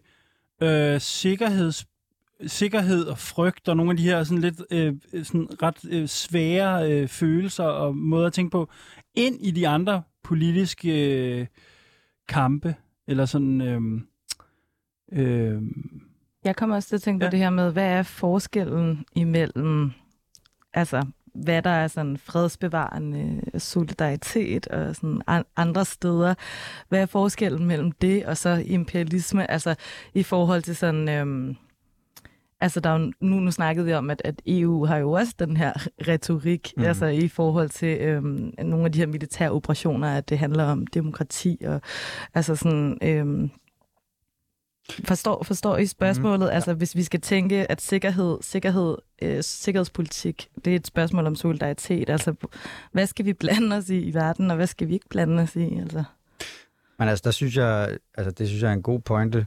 øh, 0.62 1.00
sikkerheds, 1.00 1.86
sikkerhed 2.46 3.04
og 3.04 3.18
frygt 3.18 3.68
og 3.68 3.76
nogle 3.76 3.90
af 3.90 3.96
de 3.96 4.02
her 4.02 4.24
sådan 4.24 4.40
lidt 4.42 4.62
øh, 4.70 4.94
sådan 5.24 5.48
ret 5.62 5.84
øh, 5.90 6.07
svære 6.09 6.92
øh, 6.92 7.09
følelser 7.09 7.64
og 7.64 7.96
måder 7.96 8.26
at 8.26 8.32
tænke 8.32 8.50
på 8.50 8.70
ind 9.14 9.36
i 9.46 9.50
de 9.50 9.68
andre 9.68 10.02
politiske 10.22 10.90
øh, 11.40 11.46
kampe 12.28 12.74
eller 13.07 13.26
sådan 13.26 13.61
øh, 13.61 13.80
øh, 15.12 15.62
Jeg 16.44 16.57
kommer 16.57 16.76
også 16.76 16.88
til 16.88 16.96
at 16.96 17.02
tænke 17.02 17.20
på 17.20 17.24
Ja. 17.24 17.30
det 17.30 17.38
her 17.38 17.50
med, 17.50 17.72
hvad 17.72 17.86
er 17.88 18.02
forskellen 18.02 19.04
imellem, 19.14 19.90
altså, 20.72 21.02
hvad 21.43 21.62
der 21.62 21.70
er 21.70 21.89
sådan 21.89 22.18
fredsbevarende 22.18 23.41
solidaritet 23.59 24.66
og 24.66 24.97
sådan 24.97 25.22
an- 25.26 25.45
andre 25.57 25.84
steder. 25.84 26.34
Hvad 26.89 27.01
er 27.01 27.07
forskellen 27.07 27.66
mellem 27.66 27.93
det 27.93 28.26
og 28.26 28.37
så 28.37 28.62
imperialisme, 28.66 29.51
altså 29.51 29.74
i 30.14 30.22
forhold 30.22 30.62
til 30.62 30.76
sådan... 30.76 31.09
Øhm, 31.09 31.57
Altså, 32.61 32.80
der 32.80 32.91
er 32.91 32.99
jo, 32.99 33.12
nu, 33.20 33.41
nu 33.41 33.51
snakkede 33.51 33.87
vi 33.87 33.93
om, 33.93 34.11
at, 34.11 34.22
at 34.24 34.43
EU 34.47 34.84
har 34.84 34.97
jo 34.97 35.12
også 35.12 35.34
den 35.39 35.57
her 35.57 35.72
retorik, 36.09 36.72
mm. 36.76 36.82
altså 36.82 37.07
i 37.07 37.28
forhold 37.28 37.68
til 37.68 37.99
øhm, 38.01 38.55
nogle 38.59 38.84
af 38.84 38.93
de 38.93 38.99
her 38.99 39.07
militære 39.07 39.51
operationer, 39.51 40.09
at 40.09 40.28
det 40.28 40.39
handler 40.39 40.64
om 40.64 40.87
demokrati 40.87 41.59
og 41.66 41.80
altså 42.34 42.57
sådan... 42.57 42.99
Øhm, 43.03 43.51
Forstår, 45.05 45.43
forstår 45.43 45.76
I 45.76 45.87
spørgsmålet? 45.87 46.41
Mm, 46.41 46.47
ja. 46.47 46.55
Altså, 46.55 46.74
hvis 46.74 46.97
vi 46.97 47.03
skal 47.03 47.20
tænke, 47.20 47.70
at 47.70 47.80
sikkerhed, 47.80 48.39
sikkerhed, 48.41 48.97
øh, 49.22 49.43
sikkerhedspolitik, 49.43 50.49
det 50.64 50.72
er 50.72 50.76
et 50.76 50.87
spørgsmål 50.87 51.26
om 51.26 51.37
solidaritet. 51.37 52.11
Altså, 52.11 52.34
hvad 52.93 53.07
skal 53.07 53.24
vi 53.24 53.32
blande 53.32 53.76
os 53.76 53.89
i 53.91 53.99
i 53.99 54.14
verden, 54.14 54.51
og 54.51 54.57
hvad 54.57 54.66
skal 54.66 54.89
vi 54.89 54.95
ikke 54.95 55.09
blande 55.09 55.43
os 55.43 55.57
i? 55.57 55.78
Altså? 55.78 56.05
Men 56.99 57.09
altså, 57.09 57.22
der 57.24 57.30
synes 57.30 57.57
jeg, 57.57 57.97
altså, 58.14 58.30
det 58.30 58.49
synes 58.49 58.62
jeg 58.62 58.68
er 58.68 58.72
en 58.74 58.82
god 58.82 59.01
pointe. 59.01 59.47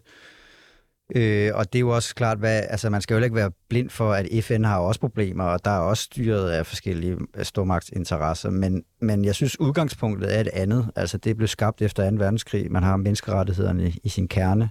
Øh, 1.16 1.52
og 1.56 1.74
det 1.74 1.80
er 1.80 1.82
jo 1.82 1.90
også 1.90 2.16
klart, 2.16 2.38
hvad, 2.38 2.64
altså, 2.70 2.90
man 2.90 3.02
skal 3.02 3.16
jo 3.16 3.24
ikke 3.24 3.36
være 3.36 3.52
blind 3.70 3.90
for, 3.90 4.14
at 4.14 4.44
FN 4.44 4.64
har 4.64 4.80
også 4.80 5.00
problemer, 5.00 5.44
og 5.44 5.66
der 5.66 5.72
er 5.72 5.80
også 5.80 6.04
styret 6.04 6.50
af 6.50 6.66
forskellige 6.66 7.18
stormagtsinteresser. 7.44 8.50
Men, 8.50 8.84
men 9.02 9.26
jeg 9.26 9.36
synes, 9.36 9.60
udgangspunktet 9.60 10.36
er 10.36 10.42
et 10.42 10.50
andet. 10.54 10.92
Altså, 10.96 11.18
det 11.18 11.38
blev 11.38 11.48
skabt 11.48 11.82
efter 11.82 12.10
2. 12.10 12.16
verdenskrig. 12.16 12.72
Man 12.72 12.84
har 12.84 12.98
menneskerettighederne 12.98 13.94
i 14.04 14.10
sin 14.10 14.28
kerne. 14.28 14.70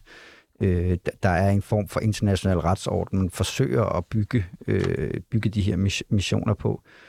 Øh, 0.61 0.99
der 1.23 1.29
er 1.29 1.51
en 1.51 1.63
form 1.63 1.89
for 1.89 2.01
international 2.01 2.59
retsorden, 2.59 3.31
forsøger 3.31 3.85
at 3.85 4.07
bygge, 4.07 4.47
øh, 4.67 5.21
bygge 5.31 5.51
de 5.51 5.63
her 5.63 5.77
missioner 6.11 6.55
på. 6.55 6.83
Øh, 6.85 7.08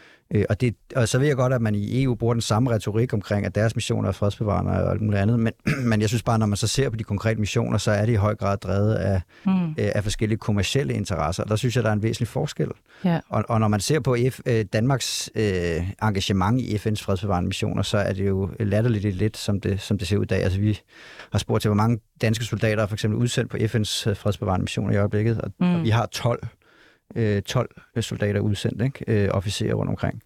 og, 0.49 0.61
det, 0.61 0.75
og 0.95 1.07
så 1.07 1.19
ved 1.19 1.27
jeg 1.27 1.35
godt, 1.35 1.53
at 1.53 1.61
man 1.61 1.75
i 1.75 2.03
EU 2.03 2.15
bruger 2.15 2.33
den 2.33 2.41
samme 2.41 2.69
retorik 2.71 3.13
omkring, 3.13 3.45
at 3.45 3.55
deres 3.55 3.75
missioner 3.75 4.07
er 4.09 4.13
fredsbevarende 4.13 4.71
og 4.71 4.91
alt 4.91 5.01
muligt 5.01 5.21
andet, 5.21 5.39
men, 5.39 5.53
men 5.89 6.01
jeg 6.01 6.09
synes 6.09 6.23
bare, 6.23 6.39
når 6.39 6.45
man 6.45 6.57
så 6.57 6.67
ser 6.67 6.89
på 6.89 6.95
de 6.95 7.03
konkrete 7.03 7.39
missioner, 7.39 7.77
så 7.77 7.91
er 7.91 8.05
det 8.05 8.13
i 8.13 8.15
høj 8.15 8.35
grad 8.35 8.57
drevet 8.57 8.93
af, 8.95 9.21
Hmm. 9.43 9.63
øh, 9.69 9.73
af 9.77 10.03
forskellige 10.03 10.37
kommersielle 10.37 10.93
interesser. 10.93 11.43
Der 11.43 11.55
synes 11.55 11.75
jeg, 11.75 11.83
der 11.83 11.89
er 11.89 11.93
en 11.93 12.03
væsentlig 12.03 12.27
forskel. 12.27 12.67
Ja. 13.05 13.19
Og, 13.29 13.43
og 13.49 13.59
når 13.59 13.67
man 13.67 13.79
ser 13.79 13.99
på 13.99 14.17
F, 14.31 14.39
øh, 14.45 14.65
Danmarks 14.73 15.29
øh, 15.35 15.91
engagement 16.03 16.61
i 16.61 16.75
FN's 16.75 17.03
fredsbevarende 17.03 17.47
missioner, 17.47 17.81
så 17.83 17.97
er 17.97 18.13
det 18.13 18.27
jo 18.27 18.49
latterligt 18.59 19.15
lidt, 19.15 19.37
som 19.37 19.61
det, 19.61 19.81
som 19.81 19.97
det 19.97 20.07
ser 20.07 20.17
ud 20.17 20.23
i 20.23 20.27
dag. 20.27 20.43
Altså, 20.43 20.59
vi 20.59 20.79
har 21.31 21.39
spurgt 21.39 21.61
til, 21.61 21.69
hvor 21.69 21.75
mange 21.75 21.99
danske 22.21 22.45
soldater 22.45 22.83
er 22.83 22.87
for 22.87 22.95
eksempel 22.95 23.19
udsendt 23.19 23.51
på 23.51 23.57
FN's 23.57 24.09
øh, 24.09 24.15
fredsbevarende 24.15 24.63
missioner 24.63 24.93
i 24.93 24.97
øjeblikket, 24.97 25.41
og, 25.41 25.51
mm. 25.59 25.73
og 25.73 25.77
Mm. 25.79 25.83
vi 25.83 25.89
har 25.89 26.05
12, 26.05 26.47
øh, 27.15 27.41
12 27.41 27.81
soldater 28.01 28.39
udsendt, 28.39 28.81
ikke? 28.81 29.05
Øh, 29.07 29.29
officerer 29.31 29.73
rundt 29.73 29.89
omkring. 29.89 30.21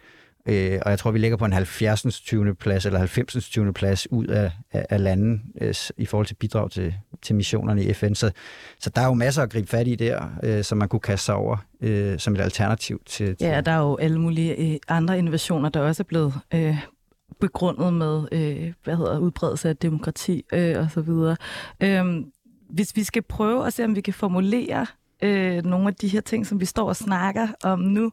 Øh, 0.46 0.80
og 0.82 0.90
jeg 0.90 1.00
tror, 1.00 1.12
vi 1.12 1.20
ligger 1.20 1.38
på 1.38 1.46
en 1.46 1.54
70. 1.54 2.22
20. 2.22 2.56
plads, 2.56 2.86
eller 2.86 3.00
90. 3.00 3.50
20. 3.50 3.74
plads 3.74 4.12
ud 4.12 4.26
af, 4.26 4.52
af, 4.72 4.86
af 4.90 5.04
landen 5.04 5.44
øh, 5.62 5.74
i 5.98 6.06
forhold 6.06 6.28
til 6.28 6.36
bidrag 6.36 6.72
til, 6.72 6.94
til 7.22 7.36
missionerne 7.36 7.84
i 7.84 7.94
FN. 7.94 8.14
Så, 8.14 8.32
så 8.80 8.90
der 8.90 9.02
er 9.02 9.06
jo 9.06 9.14
masser 9.14 9.44
at 9.44 9.50
gribe 9.50 9.68
fat 9.68 9.88
i 9.88 9.96
der, 9.96 10.30
øh, 10.44 10.64
som 10.64 10.78
man 10.78 10.90
kunne 10.90 11.00
kaste 11.00 11.26
sig 11.26 11.36
over 11.36 11.58
øh, 11.82 12.20
som 12.20 12.36
et 12.36 12.42
alternativ 12.42 13.02
til... 13.06 13.36
til 13.36 13.48
Ja, 13.48 13.62
der 13.62 13.72
er 13.72 13.80
jo 13.80 13.98
alle 13.98 14.20
mulige 14.22 14.74
øh, 14.74 14.80
andre 14.88 15.18
innovationer, 15.18 15.70
der 15.70 15.80
også 15.80 16.04
er 16.04 16.06
blevet 16.06 16.34
øh, 16.54 16.78
begrundet 17.40 17.94
med, 17.94 18.28
øh, 18.32 18.74
hvad 18.84 18.98
hedder 18.98 19.20
udbredelse 19.20 19.70
af 19.70 19.78
demokrati 19.78 20.46
øh, 20.54 20.80
og 20.80 20.88
så 20.92 21.02
videre. 21.02 21.38
Øh, 21.84 22.24
hvis 22.70 22.96
vi 22.96 23.04
skal 23.04 23.22
prøve 23.22 23.68
at 23.68 23.74
se, 23.74 23.84
om 23.84 23.96
vi 23.96 24.02
kan 24.02 24.14
formulere 24.14 24.86
øh, 25.24 25.63
nogle 25.63 25.88
af 25.88 25.95
de 25.95 26.07
her 26.07 26.21
ting, 26.21 26.47
som 26.47 26.59
vi 26.59 26.65
står 26.65 26.88
og 26.88 26.95
snakker 26.95 27.47
om 27.63 27.80
nu, 27.80 28.11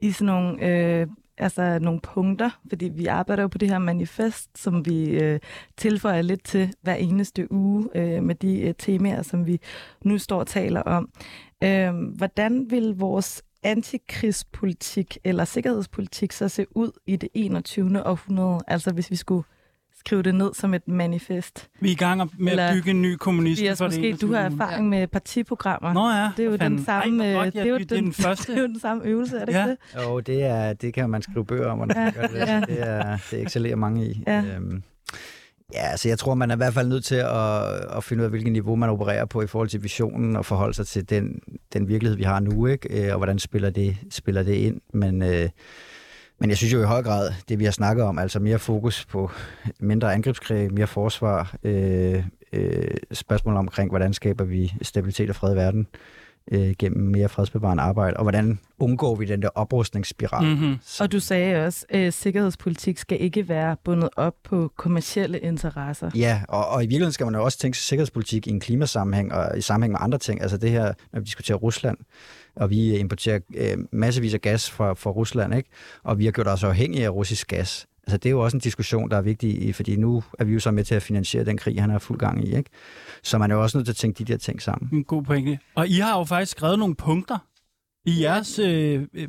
i 0.00 0.12
sådan 0.12 0.26
nogle, 0.26 0.66
øh, 0.66 1.06
altså 1.38 1.78
nogle 1.78 2.00
punkter, 2.00 2.50
fordi 2.68 2.88
vi 2.88 3.06
arbejder 3.06 3.42
jo 3.42 3.48
på 3.48 3.58
det 3.58 3.68
her 3.68 3.78
manifest, 3.78 4.58
som 4.58 4.86
vi 4.86 5.10
øh, 5.10 5.40
tilføjer 5.76 6.22
lidt 6.22 6.44
til 6.44 6.74
hver 6.82 6.94
eneste 6.94 7.52
uge 7.52 7.88
øh, 7.94 8.22
med 8.22 8.34
de 8.34 8.60
øh, 8.60 8.74
temaer, 8.78 9.22
som 9.22 9.46
vi 9.46 9.60
nu 10.04 10.18
står 10.18 10.38
og 10.38 10.46
taler 10.46 10.82
om. 10.82 11.08
Øh, 11.64 11.94
hvordan 12.16 12.70
vil 12.70 12.94
vores 12.96 13.42
antikrigspolitik 13.62 15.18
eller 15.24 15.44
sikkerhedspolitik 15.44 16.32
så 16.32 16.48
se 16.48 16.66
ud 16.76 16.90
i 17.06 17.16
det 17.16 17.28
21. 17.34 18.06
århundrede? 18.06 18.60
Altså 18.66 18.92
hvis 18.92 19.10
vi 19.10 19.16
skulle 19.16 19.44
skrive 20.06 20.22
det 20.22 20.34
ned 20.34 20.54
som 20.54 20.74
et 20.74 20.88
manifest. 20.88 21.68
Vi 21.80 21.88
er 21.88 21.92
i 21.92 21.94
gang 21.94 22.30
med 22.38 22.52
Eller, 22.52 22.66
at 22.66 22.74
bygge 22.74 22.90
en 22.90 23.02
ny 23.02 23.16
kommunisme 23.16 23.76
for 23.76 23.84
måske, 23.84 24.12
det 24.12 24.20
du 24.20 24.32
har 24.32 24.40
erfaring 24.40 24.88
med 24.88 25.06
partiprogrammer. 25.06 25.92
Nå 25.92 26.10
ja, 26.10 26.30
det 26.36 26.44
er 26.44 26.50
jo 26.50 26.56
den 26.56 26.84
samme, 26.84 27.24
Ej, 27.24 27.44
godt, 27.44 27.54
det 27.54 27.60
er 27.60 27.66
jo 27.66 27.78
den, 27.78 27.88
den, 27.88 28.12
første. 28.12 28.46
det 28.52 28.58
er 28.58 28.62
jo 28.62 28.68
den 28.68 28.80
samme 28.80 29.04
øvelse, 29.04 29.38
er 29.38 29.44
det 29.44 29.52
ja. 29.52 29.66
ikke 29.66 29.76
det? 29.94 30.02
Jo, 30.04 30.20
det, 30.20 30.44
er, 30.44 30.72
det 30.72 30.94
kan 30.94 31.10
man 31.10 31.22
skrive 31.22 31.44
bøger 31.44 31.66
om, 31.66 31.80
og 31.80 31.88
ja. 31.94 32.04
det, 32.04 32.14
ja. 32.34 32.60
det, 32.60 32.80
er, 32.88 33.18
det 33.30 33.42
excellerer 33.42 33.76
mange 33.76 34.06
i. 34.06 34.24
Ja. 34.26 34.42
Øhm, 34.56 34.82
Ja, 35.72 35.86
altså 35.90 36.08
jeg 36.08 36.18
tror, 36.18 36.34
man 36.34 36.50
er 36.50 36.54
i 36.54 36.56
hvert 36.56 36.74
fald 36.74 36.88
nødt 36.88 37.04
til 37.04 37.14
at, 37.14 37.96
at 37.96 38.04
finde 38.04 38.20
ud 38.20 38.24
af, 38.24 38.30
hvilket 38.30 38.52
niveau 38.52 38.76
man 38.76 38.90
opererer 38.90 39.24
på 39.24 39.42
i 39.42 39.46
forhold 39.46 39.68
til 39.68 39.82
visionen, 39.82 40.36
og 40.36 40.46
forholde 40.46 40.74
sig 40.74 40.86
til 40.86 41.10
den, 41.10 41.40
den 41.72 41.88
virkelighed, 41.88 42.16
vi 42.16 42.22
har 42.22 42.40
nu, 42.40 42.66
ikke? 42.66 43.06
Øh, 43.06 43.12
og 43.12 43.16
hvordan 43.16 43.38
spiller 43.38 43.70
det, 43.70 43.96
spiller 44.10 44.42
det 44.42 44.54
ind. 44.54 44.80
Men, 44.92 45.22
øh, 45.22 45.48
men 46.40 46.50
jeg 46.50 46.56
synes 46.56 46.72
jo 46.72 46.82
i 46.82 46.84
høj 46.84 47.02
grad, 47.02 47.32
det 47.48 47.58
vi 47.58 47.64
har 47.64 47.72
snakket 47.72 48.04
om, 48.04 48.18
altså 48.18 48.40
mere 48.40 48.58
fokus 48.58 49.04
på 49.04 49.30
mindre 49.80 50.14
angrebskrig, 50.14 50.74
mere 50.74 50.86
forsvar, 50.86 51.54
øh, 51.62 52.24
øh, 52.52 52.96
spørgsmål 53.12 53.56
omkring, 53.56 53.90
hvordan 53.90 54.12
skaber 54.12 54.44
vi 54.44 54.72
stabilitet 54.82 55.30
og 55.30 55.36
fred 55.36 55.52
i 55.52 55.56
verden, 55.56 55.86
øh, 56.50 56.74
gennem 56.78 57.10
mere 57.10 57.28
fredsbevarende 57.28 57.82
arbejde, 57.82 58.16
og 58.16 58.22
hvordan 58.22 58.58
undgår 58.78 59.14
vi 59.14 59.24
den 59.24 59.42
der 59.42 59.48
oprustningsspiral. 59.54 60.46
Mm-hmm. 60.46 60.76
Og 61.00 61.12
du 61.12 61.20
sagde 61.20 61.66
også, 61.66 61.86
at 61.88 62.00
øh, 62.00 62.12
sikkerhedspolitik 62.12 62.98
skal 62.98 63.20
ikke 63.20 63.48
være 63.48 63.76
bundet 63.84 64.08
op 64.16 64.34
på 64.44 64.72
kommersielle 64.76 65.38
interesser. 65.38 66.10
Ja, 66.14 66.42
og, 66.48 66.68
og 66.68 66.82
i 66.82 66.86
virkeligheden 66.86 67.12
skal 67.12 67.26
man 67.26 67.34
jo 67.34 67.44
også 67.44 67.58
tænke 67.58 67.78
sikkerhedspolitik 67.78 68.46
i 68.46 68.50
en 68.50 68.60
klimasammenhæng 68.60 69.32
og 69.32 69.58
i 69.58 69.60
sammenhæng 69.60 69.92
med 69.92 70.00
andre 70.02 70.18
ting. 70.18 70.42
Altså 70.42 70.56
det 70.56 70.70
her, 70.70 70.92
når 71.12 71.20
vi 71.20 71.24
diskuterer 71.24 71.58
Rusland, 71.58 71.98
og 72.56 72.70
vi 72.70 72.96
importerer 72.96 73.38
øh, 73.54 73.78
massevis 73.92 74.34
af 74.34 74.40
gas 74.40 74.70
fra, 74.70 74.94
fra 74.94 75.10
Rusland, 75.10 75.54
ikke? 75.54 75.68
og 76.02 76.18
vi 76.18 76.24
har 76.24 76.32
gjort 76.32 76.48
os 76.48 76.64
afhængige 76.64 77.04
af 77.04 77.10
russisk 77.10 77.48
gas. 77.48 77.86
Altså, 78.02 78.16
det 78.16 78.26
er 78.26 78.30
jo 78.30 78.40
også 78.40 78.56
en 78.56 78.60
diskussion, 78.60 79.10
der 79.10 79.16
er 79.16 79.22
vigtig, 79.22 79.74
fordi 79.74 79.96
nu 79.96 80.22
er 80.38 80.44
vi 80.44 80.52
jo 80.52 80.60
så 80.60 80.70
med 80.70 80.84
til 80.84 80.94
at 80.94 81.02
finansiere 81.02 81.44
den 81.44 81.58
krig, 81.58 81.80
han 81.80 81.90
er 81.90 81.98
fuld 81.98 82.18
gang 82.18 82.48
i. 82.48 82.56
Ikke? 82.56 82.70
Så 83.22 83.38
man 83.38 83.50
er 83.50 83.54
jo 83.54 83.62
også 83.62 83.78
nødt 83.78 83.86
til 83.86 83.92
at 83.92 83.96
tænke 83.96 84.24
de 84.24 84.32
der 84.32 84.38
ting 84.38 84.62
sammen. 84.62 84.90
En 84.92 85.04
god 85.04 85.22
pointe. 85.22 85.58
Og 85.74 85.88
I 85.88 85.94
har 85.94 86.18
jo 86.18 86.24
faktisk 86.24 86.52
skrevet 86.52 86.78
nogle 86.78 86.94
punkter 86.94 87.38
i 88.04 88.22
jeres 88.22 88.58
øh, 88.58 89.06
øh 89.14 89.28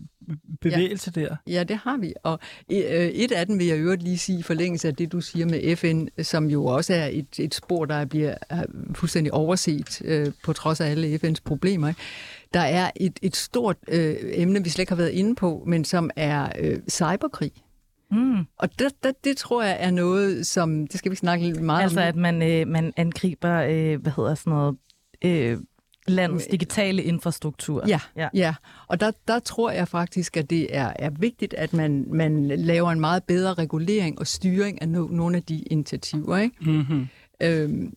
bevægelse 0.61 1.11
ja. 1.15 1.21
der. 1.21 1.35
Ja, 1.47 1.63
det 1.63 1.77
har 1.77 1.97
vi. 1.97 2.13
Og 2.23 2.39
øh, 2.71 2.77
et 3.07 3.31
af 3.31 3.45
dem 3.45 3.59
vil 3.59 3.67
jeg 3.67 3.77
øvrigt 3.77 4.03
lige 4.03 4.17
sige 4.17 4.39
i 4.39 4.41
forlængelse 4.41 4.87
af 4.87 4.95
det, 4.95 5.11
du 5.11 5.21
siger 5.21 5.45
med 5.45 5.75
FN, 5.75 6.23
som 6.23 6.49
jo 6.49 6.65
også 6.65 6.93
er 6.93 7.05
et, 7.05 7.39
et 7.39 7.55
spor, 7.55 7.85
der 7.85 8.05
bliver 8.05 8.35
fuldstændig 8.93 9.33
overset 9.33 10.01
øh, 10.05 10.27
på 10.43 10.53
trods 10.53 10.81
af 10.81 10.89
alle 10.89 11.19
FN's 11.23 11.41
problemer. 11.45 11.87
Ikke? 11.87 12.01
Der 12.53 12.59
er 12.59 12.91
et, 12.95 13.19
et 13.21 13.35
stort 13.35 13.77
øh, 13.87 14.15
emne, 14.23 14.63
vi 14.63 14.69
slet 14.69 14.81
ikke 14.81 14.91
har 14.91 14.97
været 14.97 15.09
inde 15.09 15.35
på, 15.35 15.63
men 15.67 15.85
som 15.85 16.09
er 16.15 16.49
øh, 16.59 16.79
cyberkrig. 16.89 17.51
Mm. 18.11 18.37
Og 18.57 18.79
det, 18.79 18.91
det, 19.03 19.23
det 19.23 19.37
tror 19.37 19.63
jeg 19.63 19.77
er 19.79 19.91
noget, 19.91 20.47
som, 20.47 20.87
det 20.87 20.99
skal 20.99 21.11
vi 21.11 21.15
snakke 21.15 21.45
lidt 21.45 21.61
meget 21.61 21.83
altså, 21.83 21.99
om. 21.99 22.05
Altså 22.05 22.17
at 22.17 22.21
man, 22.21 22.41
øh, 22.41 22.67
man 22.67 22.93
angriber, 22.97 23.61
øh, 23.61 24.01
hvad 24.01 24.11
hedder 24.15 24.35
sådan 24.35 24.53
noget, 24.53 24.77
øh, 25.25 25.57
landets 26.07 26.47
digitale 26.47 27.03
infrastruktur. 27.03 27.83
Ja, 27.87 27.99
ja. 28.15 28.29
ja. 28.33 28.55
og 28.87 28.99
der, 28.99 29.11
der 29.27 29.39
tror 29.39 29.71
jeg 29.71 29.87
faktisk, 29.87 30.37
at 30.37 30.49
det 30.49 30.75
er, 30.75 30.93
er 30.95 31.09
vigtigt, 31.19 31.53
at 31.53 31.73
man, 31.73 32.05
man 32.07 32.47
laver 32.47 32.91
en 32.91 32.99
meget 32.99 33.23
bedre 33.23 33.53
regulering 33.53 34.19
og 34.19 34.27
styring 34.27 34.81
af 34.81 34.89
no, 34.89 35.07
nogle 35.07 35.37
af 35.37 35.43
de 35.43 35.59
initiativer. 35.59 36.37
Ikke? 36.37 36.55
Mm-hmm. 36.61 37.07
Øhm, 37.41 37.93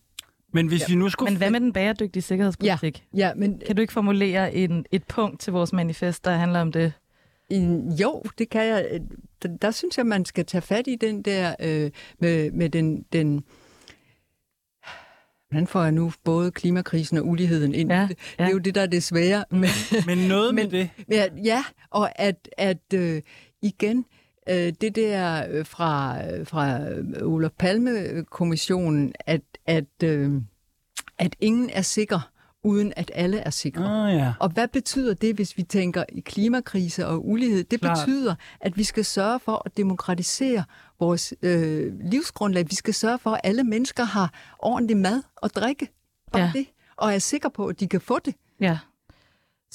men 0.55 0.67
hvis 0.67 0.81
ja. 0.81 0.85
vi 0.87 0.95
nu 0.95 1.09
skulle... 1.09 1.31
Men 1.31 1.37
hvad 1.37 1.49
med 1.49 1.59
den 1.59 1.73
bæredygtige 1.73 2.23
sikkerhedspolitik? 2.23 3.03
Ja, 3.13 3.27
ja, 3.27 3.33
men... 3.35 3.61
Kan 3.67 3.75
du 3.75 3.81
ikke 3.81 3.93
formulere 3.93 4.55
en, 4.55 4.85
et 4.91 5.03
punkt 5.03 5.39
til 5.39 5.53
vores 5.53 5.73
manifest, 5.73 6.25
der 6.25 6.31
handler 6.31 6.61
om 6.61 6.71
det? 6.71 6.93
Jo, 7.99 8.23
det 8.37 8.49
kan 8.49 8.65
jeg. 8.65 8.99
Der, 9.43 9.49
der 9.61 9.71
synes 9.71 9.97
jeg, 9.97 10.05
man 10.05 10.25
skal 10.25 10.45
tage 10.45 10.61
fat 10.61 10.87
i 10.87 10.95
den 10.95 11.21
der 11.21 11.55
øh, 11.59 11.91
med, 12.19 12.51
med 12.51 12.69
den, 12.69 13.05
den 13.13 13.43
Hvordan 15.49 15.67
får 15.67 15.83
jeg 15.83 15.91
nu 15.91 16.11
både 16.23 16.51
klimakrisen 16.51 17.17
og 17.17 17.27
uligheden 17.27 17.73
ind? 17.73 17.91
Ja, 17.91 17.99
ja. 17.99 18.07
Det 18.07 18.17
er 18.37 18.49
jo 18.49 18.57
det, 18.57 18.75
der 18.75 18.81
er 18.81 18.85
det 18.85 19.03
svære. 19.03 19.45
Men, 19.51 19.69
men 20.05 20.17
noget 20.17 20.55
men, 20.55 20.71
med 20.71 20.87
det? 21.09 21.45
Ja, 21.45 21.63
og 21.89 22.19
at, 22.19 22.49
at 22.57 22.93
øh, 22.93 23.21
igen, 23.61 23.97
øh, 23.97 24.03
det 24.81 24.95
der 24.95 25.45
øh, 25.49 25.65
fra, 25.65 26.17
fra 26.43 26.79
Olof 27.21 27.51
Palme-kommissionen, 27.59 29.13
at, 29.19 29.41
at, 29.65 30.03
øh, 30.03 30.31
at 31.17 31.35
ingen 31.39 31.69
er 31.69 31.81
sikker, 31.81 32.31
uden 32.63 32.93
at 32.95 33.11
alle 33.13 33.37
er 33.37 33.49
sikre. 33.49 34.07
Ah, 34.07 34.15
ja. 34.15 34.33
Og 34.39 34.49
hvad 34.49 34.67
betyder 34.67 35.13
det, 35.13 35.35
hvis 35.35 35.57
vi 35.57 35.63
tænker 35.63 36.03
i 36.09 36.19
klimakrise 36.19 37.07
og 37.07 37.27
ulighed? 37.27 37.63
Det 37.63 37.79
Klar. 37.79 37.95
betyder, 37.95 38.35
at 38.61 38.77
vi 38.77 38.83
skal 38.83 39.05
sørge 39.05 39.39
for 39.39 39.61
at 39.65 39.77
demokratisere 39.77 40.63
vores 40.99 41.33
øh, 41.41 41.93
livsgrundlag. 41.99 42.65
Vi 42.69 42.75
skal 42.75 42.93
sørge 42.93 43.19
for, 43.19 43.31
at 43.31 43.41
alle 43.43 43.63
mennesker 43.63 44.03
har 44.03 44.33
ordentlig 44.59 44.97
mad 44.97 45.23
og 45.35 45.49
drikke. 45.55 45.89
Og, 46.31 46.39
ja. 46.39 46.51
det, 46.53 46.65
og 46.97 47.13
er 47.13 47.19
sikre 47.19 47.51
på, 47.51 47.67
at 47.67 47.79
de 47.79 47.87
kan 47.87 48.01
få 48.01 48.19
det. 48.19 48.35
Ja. 48.59 48.77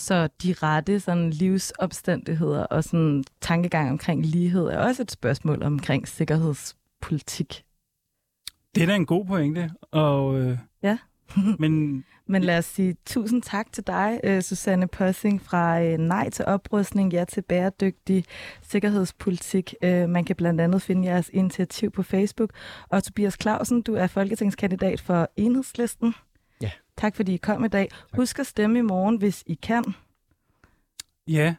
Så 0.01 0.29
de 0.43 0.53
rette 0.53 1.01
sådan, 1.01 1.31
livsopstændigheder 1.31 2.65
og 2.65 2.85
sådan, 2.85 3.25
tankegang 3.41 3.91
omkring 3.91 4.27
lighed 4.27 4.67
er 4.67 4.79
også 4.79 5.03
et 5.03 5.11
spørgsmål 5.11 5.63
omkring 5.63 6.09
sikkerhedspolitik. 6.09 7.65
Det 8.75 8.83
er 8.83 8.87
da 8.87 8.95
en 8.95 9.07
god 9.07 9.25
pointe. 9.25 9.71
Og, 9.93 10.41
øh, 10.41 10.59
ja. 10.83 10.99
men 11.63 12.05
men 12.31 12.45
lad 12.45 12.59
os 12.59 12.65
sige 12.65 12.97
tusind 13.07 13.43
tak 13.43 13.73
til 13.73 13.87
dig, 13.87 14.21
øh, 14.25 14.43
Susanne 14.43 14.87
Possing 14.89 15.43
fra 15.43 15.83
øh, 15.83 15.99
Nej 15.99 16.31
til 16.31 16.45
oprustning, 16.45 17.13
Ja 17.13 17.25
til 17.25 17.43
bæredygtig 17.43 18.25
sikkerhedspolitik. 18.63 19.75
Øh, 19.83 20.09
man 20.09 20.25
kan 20.25 20.37
blandt 20.37 20.61
andet 20.61 20.83
finde 20.83 21.09
jeres 21.09 21.31
initiativ 21.33 21.91
på 21.91 22.03
Facebook. 22.03 22.51
Og 22.89 23.05
Tobias 23.05 23.37
Clausen, 23.41 23.83
du 23.83 23.95
er 23.95 24.07
folketingskandidat 24.07 25.01
for 25.01 25.29
Enhedslisten. 25.37 26.15
Tak 27.01 27.17
fordi 27.17 27.35
I 27.35 27.37
kom 27.37 27.65
i 27.65 27.69
dag. 27.69 27.89
Tak. 27.91 28.17
Husk 28.17 28.39
at 28.39 28.47
stemme 28.47 28.79
i 28.79 28.83
morgen, 28.83 29.17
hvis 29.17 29.45
I 29.47 29.55
kan. 29.55 29.85
Ja, 31.29 31.55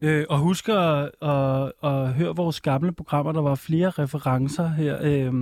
øh, 0.00 0.24
og 0.28 0.38
husk 0.38 0.68
at, 0.68 1.10
at, 1.22 1.72
at 1.82 2.12
høre 2.12 2.36
vores 2.36 2.60
gamle 2.60 2.92
programmer. 2.92 3.32
Der 3.32 3.40
var 3.40 3.54
flere 3.54 3.90
referencer 3.90 4.68
her. 4.68 4.98
Øh, 5.02 5.34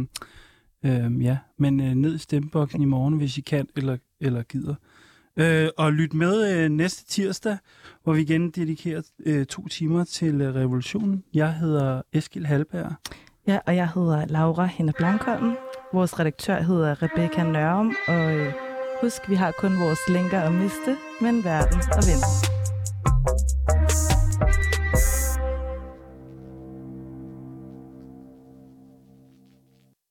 øh, 0.84 1.24
ja, 1.24 1.38
men 1.58 1.80
øh, 1.80 1.94
ned 1.94 2.14
i 2.14 2.18
stemmeboksen 2.18 2.82
i 2.82 2.84
morgen, 2.84 3.14
hvis 3.14 3.38
I 3.38 3.40
kan, 3.40 3.68
eller 3.76 3.96
eller 4.20 4.42
gider. 4.42 4.74
Øh, 5.36 5.68
og 5.76 5.92
lyt 5.92 6.14
med 6.14 6.64
øh, 6.64 6.70
næste 6.70 7.04
tirsdag, 7.04 7.58
hvor 8.02 8.12
vi 8.12 8.20
igen 8.20 8.50
dedikerer 8.50 9.02
øh, 9.26 9.46
to 9.46 9.68
timer 9.68 10.04
til 10.04 10.40
øh, 10.40 10.54
revolutionen. 10.54 11.24
Jeg 11.34 11.54
hedder 11.54 12.02
Eskil 12.12 12.46
Halberg. 12.46 12.92
Ja, 13.46 13.58
og 13.66 13.76
jeg 13.76 13.88
hedder 13.94 14.26
Laura 14.26 14.66
Henne 14.66 14.92
Blankholm. 14.92 15.56
Vores 15.92 16.18
redaktør 16.20 16.62
hedder 16.62 17.02
Rebecca 17.02 17.44
Nørum, 17.44 17.94
og 18.08 18.34
øh, 18.34 18.52
Husk, 19.02 19.28
vi 19.28 19.34
har 19.34 19.52
kun 19.52 19.80
vores 19.80 19.98
lænker 20.08 20.40
at 20.40 20.52
miste, 20.52 20.96
men 21.20 21.44
verden 21.44 21.78
at 21.78 22.06
vinde. 22.06 22.26